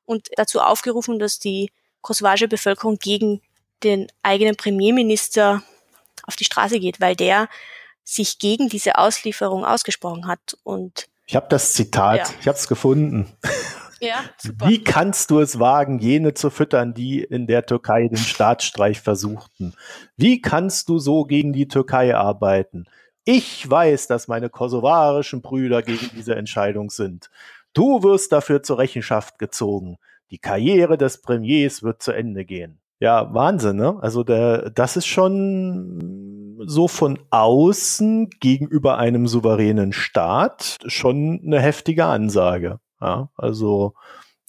und 0.06 0.30
dazu 0.36 0.60
aufgerufen, 0.60 1.20
dass 1.20 1.40
die 1.40 1.72
kosovarische 2.02 2.48
Bevölkerung 2.48 2.98
gegen 2.98 3.42
den 3.84 4.12
eigenen 4.24 4.56
Premierminister 4.56 5.64
auf 6.24 6.36
die 6.36 6.46
Straße 6.46 6.80
geht, 6.80 7.00
weil 7.00 7.16
der 7.16 7.50
sich 8.04 8.40
gegen 8.40 8.70
diese 8.70 8.98
Auslieferung 8.98 9.66
ausgesprochen 9.66 10.28
hat. 10.28 10.58
Und 10.64 11.08
ich 11.28 11.36
habe 11.36 11.48
das 11.50 11.74
Zitat, 11.74 12.18
ja. 12.18 12.36
ich 12.40 12.48
habe 12.48 12.58
es 12.58 12.68
gefunden. 12.68 13.32
Ja, 14.02 14.24
super. 14.40 14.68
Wie 14.68 14.84
kannst 14.84 15.30
du 15.30 15.40
es 15.40 15.60
wagen, 15.60 16.00
jene 16.00 16.34
zu 16.34 16.50
füttern, 16.50 16.96
die 16.96 17.22
in 17.22 17.46
der 17.46 17.68
Türkei 17.68 18.08
den 18.08 18.18
Staatsstreich 18.18 19.00
versuchten? 19.00 19.76
Wie 20.18 20.42
kannst 20.42 20.90
du 20.90 20.98
so 20.98 21.24
gegen 21.24 21.54
die 21.54 21.68
Türkei 21.68 22.16
arbeiten? 22.16 22.86
Ich 23.26 23.70
weiß, 23.70 24.08
dass 24.08 24.28
meine 24.28 24.50
kosovarischen 24.50 25.44
Brüder 25.44 25.84
gegen 25.84 26.10
diese 26.16 26.36
Entscheidung 26.36 26.90
sind. 26.90 27.30
Du 27.74 28.02
wirst 28.02 28.32
dafür 28.32 28.64
zur 28.64 28.80
Rechenschaft 28.80 29.38
gezogen. 29.38 29.98
Die 30.32 30.40
Karriere 30.40 30.98
des 30.98 31.22
Premiers 31.22 31.84
wird 31.84 32.02
zu 32.02 32.12
Ende 32.12 32.44
gehen. 32.44 32.80
Ja, 33.00 33.34
Wahnsinn, 33.34 33.78
ne? 33.78 33.98
Also 34.02 34.24
der, 34.24 34.72
das 34.72 34.98
ist 34.98 35.08
schon 35.08 36.31
so 36.66 36.88
von 36.88 37.20
außen 37.30 38.30
gegenüber 38.40 38.98
einem 38.98 39.28
souveränen 39.28 39.94
Staat 39.94 40.80
schon 40.86 41.42
eine 41.46 41.60
heftige 41.60 42.06
Ansage. 42.06 42.80
Ja, 43.00 43.30
also 43.36 43.94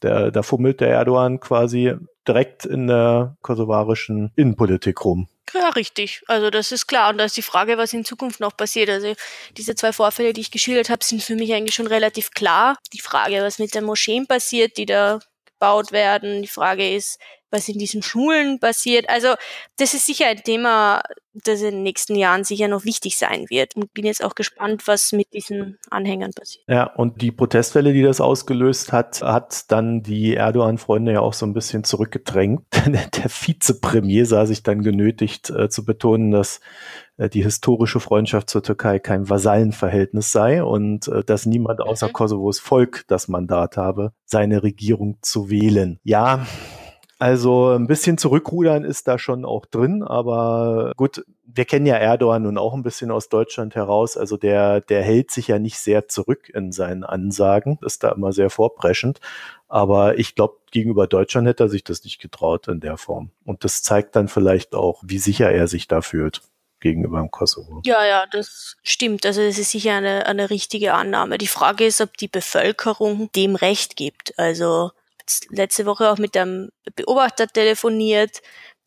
da 0.00 0.42
fummelt 0.42 0.80
der 0.80 0.90
Erdogan 0.90 1.38
quasi 1.38 1.94
direkt 2.26 2.64
in 2.64 2.88
der 2.88 3.36
kosovarischen 3.40 4.32
Innenpolitik 4.34 5.04
rum. 5.04 5.28
Ja, 5.54 5.68
richtig. 5.70 6.22
Also 6.28 6.50
das 6.50 6.72
ist 6.72 6.86
klar. 6.86 7.10
Und 7.10 7.18
da 7.18 7.24
ist 7.24 7.36
die 7.36 7.42
Frage, 7.42 7.78
was 7.78 7.92
in 7.92 8.04
Zukunft 8.04 8.40
noch 8.40 8.56
passiert. 8.56 8.90
Also 8.90 9.14
diese 9.56 9.74
zwei 9.74 9.92
Vorfälle, 9.92 10.32
die 10.32 10.40
ich 10.40 10.50
geschildert 10.50 10.90
habe, 10.90 11.04
sind 11.04 11.22
für 11.22 11.36
mich 11.36 11.52
eigentlich 11.52 11.74
schon 11.74 11.86
relativ 11.86 12.30
klar. 12.30 12.78
Die 12.92 13.00
Frage, 13.00 13.42
was 13.42 13.58
mit 13.58 13.74
den 13.74 13.84
Moscheen 13.84 14.26
passiert, 14.26 14.76
die 14.76 14.86
da 14.86 15.20
gebaut 15.46 15.92
werden. 15.92 16.42
Die 16.42 16.48
Frage 16.48 16.94
ist, 16.94 17.20
was 17.52 17.68
in 17.68 17.78
diesen 17.78 18.02
Schulen 18.02 18.58
passiert. 18.58 19.08
Also 19.08 19.34
das 19.76 19.94
ist 19.94 20.06
sicher 20.06 20.26
ein 20.26 20.42
Thema, 20.42 21.02
das 21.34 21.60
in 21.62 21.70
den 21.70 21.82
nächsten 21.82 22.14
Jahren 22.14 22.44
sicher 22.44 22.68
noch 22.68 22.84
wichtig 22.84 23.16
sein 23.16 23.46
wird. 23.48 23.76
Und 23.76 23.92
bin 23.94 24.04
jetzt 24.04 24.24
auch 24.24 24.34
gespannt, 24.34 24.86
was 24.86 25.12
mit 25.12 25.32
diesen 25.32 25.78
Anhängern 25.90 26.32
passiert. 26.32 26.64
Ja, 26.68 26.84
und 26.84 27.22
die 27.22 27.30
Protestwelle, 27.30 27.92
die 27.92 28.02
das 28.02 28.20
ausgelöst 28.20 28.92
hat, 28.92 29.22
hat 29.22 29.70
dann 29.70 30.02
die 30.02 30.34
Erdogan-Freunde 30.34 31.12
ja 31.12 31.20
auch 31.20 31.34
so 31.34 31.46
ein 31.46 31.54
bisschen 31.54 31.84
zurückgedrängt. 31.84 32.66
Der 32.86 33.30
Vizepremier 33.30 34.26
sah 34.26 34.46
sich 34.46 34.62
dann 34.62 34.82
genötigt 34.82 35.50
äh, 35.50 35.68
zu 35.68 35.84
betonen, 35.84 36.30
dass 36.30 36.60
äh, 37.16 37.28
die 37.28 37.42
historische 37.42 38.00
Freundschaft 38.00 38.50
zur 38.50 38.62
Türkei 38.62 38.98
kein 38.98 39.28
Vasallenverhältnis 39.28 40.32
sei 40.32 40.62
und 40.62 41.08
äh, 41.08 41.24
dass 41.24 41.46
niemand 41.46 41.80
außer 41.80 42.08
mhm. 42.08 42.12
Kosovos 42.12 42.58
Volk 42.58 43.04
das 43.08 43.28
Mandat 43.28 43.76
habe, 43.76 44.12
seine 44.24 44.62
Regierung 44.62 45.18
zu 45.22 45.50
wählen. 45.50 45.98
Ja, 46.02 46.46
also 47.22 47.68
ein 47.68 47.86
bisschen 47.86 48.18
zurückrudern 48.18 48.82
ist 48.82 49.06
da 49.06 49.16
schon 49.16 49.44
auch 49.44 49.64
drin, 49.64 50.02
aber 50.02 50.92
gut, 50.96 51.24
wir 51.44 51.64
kennen 51.66 51.86
ja 51.86 51.94
Erdogan 51.94 52.42
nun 52.42 52.58
auch 52.58 52.74
ein 52.74 52.82
bisschen 52.82 53.12
aus 53.12 53.28
Deutschland 53.28 53.76
heraus. 53.76 54.16
Also 54.16 54.36
der, 54.36 54.80
der 54.80 55.04
hält 55.04 55.30
sich 55.30 55.46
ja 55.46 55.60
nicht 55.60 55.78
sehr 55.78 56.08
zurück 56.08 56.48
in 56.48 56.72
seinen 56.72 57.04
Ansagen, 57.04 57.78
ist 57.82 58.02
da 58.02 58.10
immer 58.10 58.32
sehr 58.32 58.50
vorpreschend. 58.50 59.20
Aber 59.68 60.18
ich 60.18 60.34
glaube, 60.34 60.56
gegenüber 60.72 61.06
Deutschland 61.06 61.46
hätte 61.46 61.62
er 61.62 61.68
sich 61.68 61.84
das 61.84 62.02
nicht 62.02 62.20
getraut 62.20 62.66
in 62.66 62.80
der 62.80 62.96
Form. 62.96 63.30
Und 63.44 63.62
das 63.62 63.84
zeigt 63.84 64.16
dann 64.16 64.26
vielleicht 64.26 64.74
auch, 64.74 65.00
wie 65.06 65.18
sicher 65.18 65.48
er 65.48 65.68
sich 65.68 65.86
da 65.86 66.00
fühlt 66.00 66.40
gegenüber 66.80 67.20
dem 67.20 67.30
Kosovo. 67.30 67.82
Ja, 67.84 68.04
ja, 68.04 68.24
das 68.32 68.76
stimmt. 68.82 69.24
Also 69.26 69.46
das 69.46 69.58
ist 69.58 69.70
sicher 69.70 69.94
eine, 69.94 70.26
eine 70.26 70.50
richtige 70.50 70.94
Annahme. 70.94 71.38
Die 71.38 71.46
Frage 71.46 71.86
ist, 71.86 72.00
ob 72.00 72.16
die 72.16 72.26
Bevölkerung 72.26 73.30
dem 73.36 73.54
Recht 73.54 73.94
gibt. 73.94 74.36
Also 74.40 74.90
letzte 75.50 75.86
Woche 75.86 76.10
auch 76.10 76.18
mit 76.18 76.36
einem 76.36 76.70
Beobachter 76.94 77.46
telefoniert, 77.46 78.40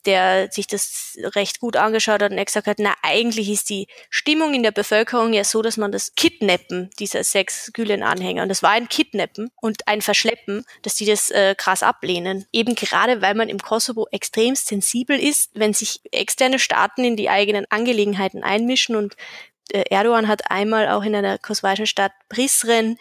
der 0.05 0.51
sich 0.51 0.67
das 0.67 1.17
recht 1.35 1.59
gut 1.59 1.75
angeschaut 1.77 2.21
hat 2.21 2.31
und 2.31 2.37
er 2.37 2.45
gesagt 2.45 2.67
hat, 2.67 2.77
na, 2.79 2.93
eigentlich 3.01 3.49
ist 3.49 3.69
die 3.69 3.87
Stimmung 4.09 4.53
in 4.53 4.63
der 4.63 4.71
Bevölkerung 4.71 5.33
ja 5.33 5.43
so, 5.43 5.61
dass 5.61 5.77
man 5.77 5.91
das 5.91 6.13
Kidnappen 6.15 6.89
dieser 6.99 7.23
sechs 7.23 7.71
Gülen-Anhänger, 7.73 8.43
und 8.43 8.49
das 8.49 8.63
war 8.63 8.71
ein 8.71 8.87
Kidnappen 8.87 9.49
und 9.61 9.87
ein 9.87 10.01
Verschleppen, 10.01 10.65
dass 10.83 10.95
die 10.95 11.05
das 11.05 11.31
äh, 11.31 11.55
krass 11.57 11.83
ablehnen. 11.83 12.45
Eben 12.51 12.75
gerade, 12.75 13.21
weil 13.21 13.35
man 13.35 13.49
im 13.49 13.59
Kosovo 13.59 14.07
extrem 14.11 14.55
sensibel 14.55 15.19
ist, 15.19 15.51
wenn 15.53 15.73
sich 15.73 16.01
externe 16.11 16.59
Staaten 16.59 17.03
in 17.03 17.15
die 17.15 17.29
eigenen 17.29 17.65
Angelegenheiten 17.69 18.43
einmischen 18.43 18.95
und 18.95 19.15
äh, 19.71 19.83
Erdogan 19.89 20.27
hat 20.27 20.51
einmal 20.51 20.87
auch 20.89 21.03
in 21.03 21.15
einer 21.15 21.37
kosovarischen 21.37 21.87
Stadt 21.87 22.11
Prizren 22.29 22.97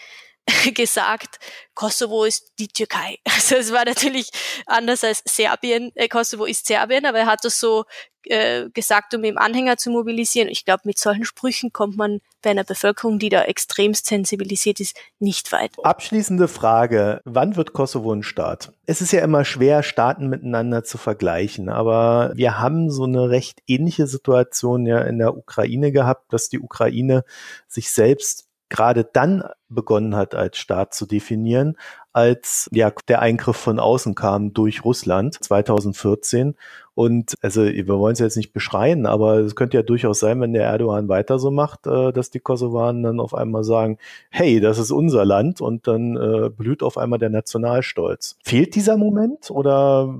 gesagt, 0.74 1.38
Kosovo 1.74 2.24
ist 2.24 2.52
die 2.58 2.68
Türkei. 2.68 3.18
Also 3.34 3.56
es 3.56 3.72
war 3.72 3.84
natürlich 3.84 4.30
anders 4.66 5.04
als 5.04 5.22
Serbien. 5.26 5.92
Äh, 5.96 6.08
Kosovo 6.08 6.46
ist 6.46 6.66
Serbien, 6.66 7.04
aber 7.04 7.18
er 7.18 7.26
hat 7.26 7.44
das 7.44 7.60
so 7.60 7.84
äh, 8.26 8.70
gesagt, 8.70 9.12
um 9.14 9.22
eben 9.24 9.36
Anhänger 9.36 9.76
zu 9.76 9.90
mobilisieren. 9.90 10.48
Ich 10.48 10.64
glaube, 10.64 10.82
mit 10.84 10.98
solchen 10.98 11.24
Sprüchen 11.24 11.72
kommt 11.72 11.96
man 11.96 12.20
bei 12.40 12.50
einer 12.50 12.64
Bevölkerung, 12.64 13.18
die 13.18 13.28
da 13.28 13.42
extremst 13.42 14.06
sensibilisiert 14.06 14.80
ist, 14.80 14.96
nicht 15.18 15.52
weit. 15.52 15.72
Abschließende 15.82 16.48
Frage. 16.48 17.20
Wann 17.24 17.56
wird 17.56 17.74
Kosovo 17.74 18.12
ein 18.12 18.22
Staat? 18.22 18.72
Es 18.86 19.02
ist 19.02 19.12
ja 19.12 19.22
immer 19.22 19.44
schwer, 19.44 19.82
Staaten 19.82 20.28
miteinander 20.28 20.84
zu 20.84 20.96
vergleichen, 20.96 21.68
aber 21.68 22.32
wir 22.34 22.58
haben 22.58 22.90
so 22.90 23.04
eine 23.04 23.28
recht 23.28 23.60
ähnliche 23.66 24.06
Situation 24.06 24.86
ja 24.86 25.00
in 25.02 25.18
der 25.18 25.36
Ukraine 25.36 25.92
gehabt, 25.92 26.32
dass 26.32 26.48
die 26.48 26.60
Ukraine 26.60 27.24
sich 27.68 27.90
selbst 27.90 28.46
gerade 28.74 29.08
dann 29.12 29.44
begonnen 29.68 30.16
hat, 30.16 30.34
als 30.34 30.58
Staat 30.58 30.94
zu 30.94 31.06
definieren, 31.06 31.76
als 32.12 32.68
ja 32.72 32.92
der 33.06 33.22
Eingriff 33.22 33.56
von 33.56 33.78
außen 33.78 34.16
kam 34.16 34.52
durch 34.52 34.84
Russland 34.84 35.42
2014. 35.42 36.56
Und 36.94 37.36
also 37.40 37.64
wir 37.64 37.86
wollen 37.86 38.14
es 38.14 38.18
jetzt 38.18 38.36
nicht 38.36 38.52
beschreien, 38.52 39.06
aber 39.06 39.38
es 39.38 39.54
könnte 39.54 39.76
ja 39.76 39.84
durchaus 39.84 40.18
sein, 40.18 40.40
wenn 40.40 40.52
der 40.52 40.64
Erdogan 40.64 41.08
weiter 41.08 41.38
so 41.38 41.52
macht, 41.52 41.86
äh, 41.86 42.12
dass 42.12 42.30
die 42.30 42.40
Kosovaren 42.40 43.02
dann 43.04 43.20
auf 43.20 43.32
einmal 43.32 43.62
sagen, 43.62 43.98
hey, 44.30 44.58
das 44.58 44.78
ist 44.78 44.90
unser 44.90 45.24
Land 45.24 45.60
und 45.60 45.86
dann 45.86 46.16
äh, 46.16 46.50
blüht 46.50 46.82
auf 46.82 46.98
einmal 46.98 47.20
der 47.20 47.30
Nationalstolz. 47.30 48.36
Fehlt 48.42 48.74
dieser 48.74 48.96
Moment 48.96 49.52
oder 49.52 50.12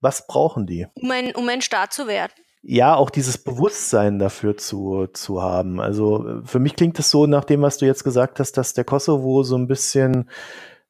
was 0.00 0.26
brauchen 0.26 0.66
die? 0.66 0.88
Um 0.94 1.10
ein, 1.12 1.34
um 1.36 1.48
ein 1.48 1.62
Staat 1.62 1.92
zu 1.92 2.08
werden 2.08 2.32
ja, 2.68 2.96
auch 2.96 3.10
dieses 3.10 3.38
Bewusstsein 3.38 4.18
dafür 4.18 4.56
zu, 4.56 5.06
zu 5.12 5.40
haben. 5.40 5.80
Also 5.80 6.40
für 6.44 6.58
mich 6.58 6.74
klingt 6.74 6.98
es 6.98 7.10
so, 7.10 7.26
nach 7.26 7.44
dem, 7.44 7.62
was 7.62 7.78
du 7.78 7.86
jetzt 7.86 8.02
gesagt 8.02 8.40
hast, 8.40 8.52
dass 8.52 8.74
der 8.74 8.84
Kosovo 8.84 9.44
so 9.44 9.56
ein 9.56 9.68
bisschen 9.68 10.28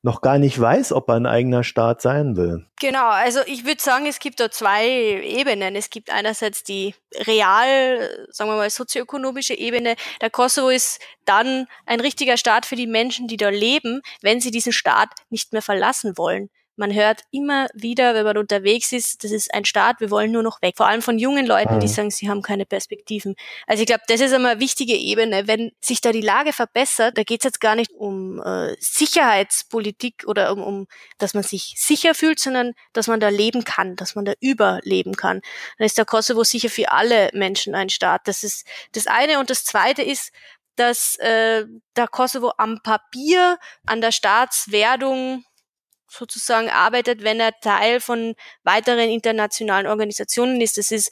noch 0.01 0.23
gar 0.23 0.39
nicht 0.39 0.59
weiß, 0.59 0.93
ob 0.93 1.09
er 1.11 1.17
ein 1.17 1.27
eigener 1.27 1.65
Staat 1.65 2.01
sein 2.01 2.37
will. 2.37 2.65
Genau, 2.81 3.09
also 3.09 3.41
ich 3.45 3.67
würde 3.67 3.83
sagen, 3.83 4.07
es 4.07 4.21
gibt 4.21 4.41
da 4.41 4.51
zwei 4.51 4.87
Ebenen. 4.89 5.77
Es 5.77 5.91
gibt 5.91 6.11
einerseits 6.11 6.63
die 6.63 6.95
real, 7.27 8.27
sagen 8.31 8.49
wir 8.49 8.57
mal, 8.57 8.71
sozioökonomische 8.71 9.55
Ebene. 9.55 9.97
Der 10.23 10.31
Kosovo 10.31 10.71
ist 10.71 11.01
dann 11.27 11.67
ein 11.85 12.01
richtiger 12.01 12.39
Staat 12.39 12.65
für 12.65 12.77
die 12.77 12.87
Menschen, 12.87 13.29
die 13.29 13.37
da 13.37 13.51
leben, 13.51 14.01
wenn 14.23 14.41
sie 14.41 14.51
diesen 14.51 14.73
Staat 14.73 15.11
nicht 15.29 15.53
mehr 15.53 15.63
verlassen 15.63 16.17
wollen. 16.17 16.49
Man 16.77 16.93
hört 16.93 17.23
immer 17.31 17.67
wieder, 17.75 18.15
wenn 18.15 18.25
man 18.25 18.37
unterwegs 18.37 18.93
ist, 18.93 19.25
das 19.25 19.33
ist 19.33 19.53
ein 19.53 19.65
Staat, 19.65 20.01
wir 20.01 20.11
wollen 20.11 20.31
nur 20.31 20.43
noch 20.43 20.61
weg. 20.63 20.75
Vor 20.77 20.87
allem 20.87 21.03
von 21.03 21.19
jungen 21.19 21.47
Leuten, 21.47 21.81
die 21.81 21.87
mhm. 21.87 21.91
sagen, 21.91 22.11
sie 22.11 22.29
haben 22.29 22.43
keine 22.43 22.67
Perspektiven. 22.67 23.35
Also 23.67 23.83
ich 23.83 23.87
glaube, 23.87 24.03
das 24.09 24.21
ist 24.21 24.33
einmal 24.33 24.53
eine 24.53 24.61
wichtige 24.61 24.95
Ebene. 24.95 25.47
Wenn 25.49 25.73
sich 25.81 26.01
da 26.01 26.13
die 26.13 26.21
Lage 26.21 26.53
verbessert, 26.53 27.17
da 27.17 27.23
geht 27.23 27.41
es 27.41 27.45
jetzt 27.45 27.61
gar 27.61 27.75
nicht 27.75 27.93
um 27.93 28.43
äh, 28.43 28.77
Sicherheitspolitik 28.79 30.25
oder 30.27 30.53
um, 30.53 30.63
um, 30.63 30.87
dass 31.19 31.35
man 31.35 31.43
sich 31.43 31.75
sicher 31.77 32.15
fühlt, 32.15 32.39
sondern 32.39 32.75
dass 32.93 33.07
man 33.07 33.21
da 33.21 33.29
leben 33.29 33.65
kann, 33.65 33.97
dass 33.97 34.15
man 34.15 34.25
da 34.25 34.35
überleben 34.41 35.15
kann. 35.15 35.41
Dann 35.79 35.87
ist 35.87 35.99
der 35.99 36.05
Kosovo 36.05 36.45
sicher 36.45 36.69
für 36.69 36.93
alle 36.93 37.31
Menschen 37.33 37.75
ein 37.75 37.89
Staat. 37.89 38.29
Das 38.29 38.45
ist 38.45 38.67
das 38.93 39.07
eine. 39.07 39.39
Und 39.41 39.51
das 39.51 39.65
zweite 39.65 40.03
ist, 40.03 40.31
dass 40.77 41.17
äh, 41.17 41.65
der 41.97 42.09
Kosovo 42.09 42.53
am 42.59 42.81
Papier 42.83 43.59
an 43.87 44.01
der 44.01 44.13
Staatswerdung 44.13 45.45
sozusagen 46.17 46.69
arbeitet, 46.69 47.23
wenn 47.23 47.41
er 47.41 47.59
Teil 47.61 48.01
von 48.01 48.35
weiteren 48.65 49.11
internationalen 49.11 49.87
Organisationen 49.87 50.61
ist. 50.61 50.79
Das 50.79 50.91
ist 50.91 51.11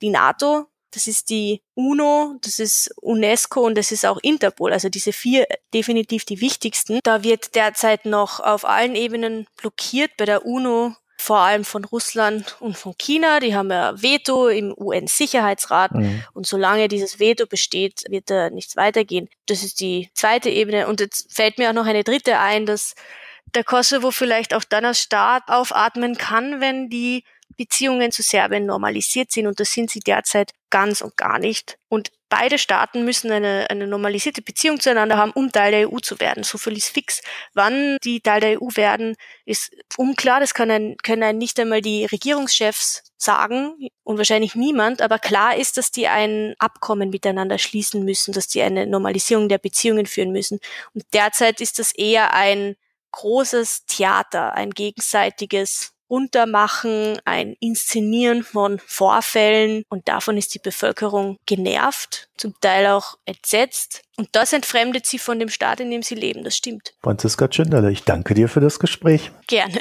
die 0.00 0.10
NATO, 0.10 0.66
das 0.94 1.06
ist 1.08 1.30
die 1.30 1.62
UNO, 1.74 2.36
das 2.40 2.58
ist 2.58 2.94
UNESCO 3.00 3.62
und 3.62 3.76
das 3.76 3.90
ist 3.90 4.06
auch 4.06 4.18
Interpol, 4.22 4.72
also 4.72 4.88
diese 4.88 5.12
vier 5.12 5.46
definitiv 5.72 6.24
die 6.24 6.40
wichtigsten. 6.40 7.00
Da 7.02 7.24
wird 7.24 7.54
derzeit 7.54 8.06
noch 8.06 8.40
auf 8.40 8.64
allen 8.64 8.94
Ebenen 8.94 9.46
blockiert 9.56 10.12
bei 10.16 10.24
der 10.24 10.46
UNO, 10.46 10.94
vor 11.16 11.38
allem 11.38 11.64
von 11.64 11.84
Russland 11.84 12.56
und 12.60 12.76
von 12.76 12.94
China. 12.98 13.40
Die 13.40 13.56
haben 13.56 13.70
ja 13.70 14.00
Veto 14.00 14.48
im 14.48 14.74
UN-Sicherheitsrat 14.76 15.92
mhm. 15.92 16.22
und 16.32 16.46
solange 16.46 16.88
dieses 16.88 17.18
Veto 17.18 17.46
besteht, 17.46 18.04
wird 18.08 18.30
da 18.30 18.50
nichts 18.50 18.76
weitergehen. 18.76 19.28
Das 19.46 19.64
ist 19.64 19.80
die 19.80 20.10
zweite 20.14 20.50
Ebene 20.50 20.86
und 20.86 21.00
jetzt 21.00 21.34
fällt 21.34 21.58
mir 21.58 21.70
auch 21.70 21.74
noch 21.74 21.86
eine 21.86 22.04
dritte 22.04 22.38
ein, 22.38 22.66
dass 22.66 22.94
der 23.54 23.64
Kosovo 23.64 24.10
vielleicht 24.10 24.54
auch 24.54 24.64
dann 24.64 24.84
als 24.84 25.00
Staat 25.00 25.44
aufatmen 25.48 26.16
kann, 26.16 26.60
wenn 26.60 26.88
die 26.88 27.24
Beziehungen 27.56 28.10
zu 28.10 28.22
Serbien 28.22 28.66
normalisiert 28.66 29.30
sind. 29.30 29.46
Und 29.46 29.60
das 29.60 29.72
sind 29.72 29.90
sie 29.90 30.00
derzeit 30.00 30.52
ganz 30.70 31.00
und 31.00 31.16
gar 31.16 31.38
nicht. 31.38 31.78
Und 31.88 32.10
beide 32.28 32.58
Staaten 32.58 33.04
müssen 33.04 33.30
eine, 33.30 33.66
eine 33.70 33.86
normalisierte 33.86 34.42
Beziehung 34.42 34.80
zueinander 34.80 35.16
haben, 35.16 35.30
um 35.32 35.52
Teil 35.52 35.70
der 35.70 35.92
EU 35.92 35.98
zu 35.98 36.18
werden. 36.18 36.42
So 36.42 36.58
viel 36.58 36.76
ist 36.76 36.88
fix. 36.88 37.22
Wann 37.52 37.96
die 38.02 38.20
Teil 38.20 38.40
der 38.40 38.60
EU 38.60 38.68
werden, 38.74 39.14
ist 39.44 39.70
unklar. 39.96 40.40
Das 40.40 40.54
können, 40.54 40.96
können 41.04 41.38
nicht 41.38 41.60
einmal 41.60 41.80
die 41.80 42.06
Regierungschefs 42.06 43.04
sagen 43.16 43.88
und 44.02 44.18
wahrscheinlich 44.18 44.56
niemand. 44.56 45.00
Aber 45.00 45.18
klar 45.20 45.56
ist, 45.56 45.76
dass 45.76 45.92
die 45.92 46.08
ein 46.08 46.54
Abkommen 46.58 47.10
miteinander 47.10 47.58
schließen 47.58 48.04
müssen, 48.04 48.32
dass 48.32 48.48
die 48.48 48.62
eine 48.62 48.86
Normalisierung 48.86 49.48
der 49.48 49.58
Beziehungen 49.58 50.06
führen 50.06 50.32
müssen. 50.32 50.58
Und 50.92 51.04
derzeit 51.12 51.60
ist 51.60 51.78
das 51.78 51.92
eher 51.94 52.34
ein 52.34 52.74
großes 53.14 53.86
Theater, 53.86 54.54
ein 54.54 54.70
gegenseitiges 54.70 55.92
Untermachen, 56.06 57.18
ein 57.24 57.56
Inszenieren 57.60 58.42
von 58.42 58.78
Vorfällen 58.78 59.84
und 59.88 60.06
davon 60.06 60.36
ist 60.36 60.54
die 60.54 60.58
Bevölkerung 60.58 61.38
genervt, 61.46 62.28
zum 62.36 62.54
Teil 62.60 62.86
auch 62.88 63.16
entsetzt 63.24 64.02
und 64.16 64.28
das 64.32 64.52
entfremdet 64.52 65.06
sie 65.06 65.18
von 65.18 65.38
dem 65.38 65.48
Staat, 65.48 65.80
in 65.80 65.90
dem 65.90 66.02
sie 66.02 66.14
leben, 66.14 66.44
das 66.44 66.56
stimmt. 66.56 66.94
Franziska 67.02 67.48
Tschinderle, 67.48 67.90
ich 67.90 68.04
danke 68.04 68.34
dir 68.34 68.48
für 68.48 68.60
das 68.60 68.78
Gespräch. 68.78 69.32
Gerne. 69.46 69.80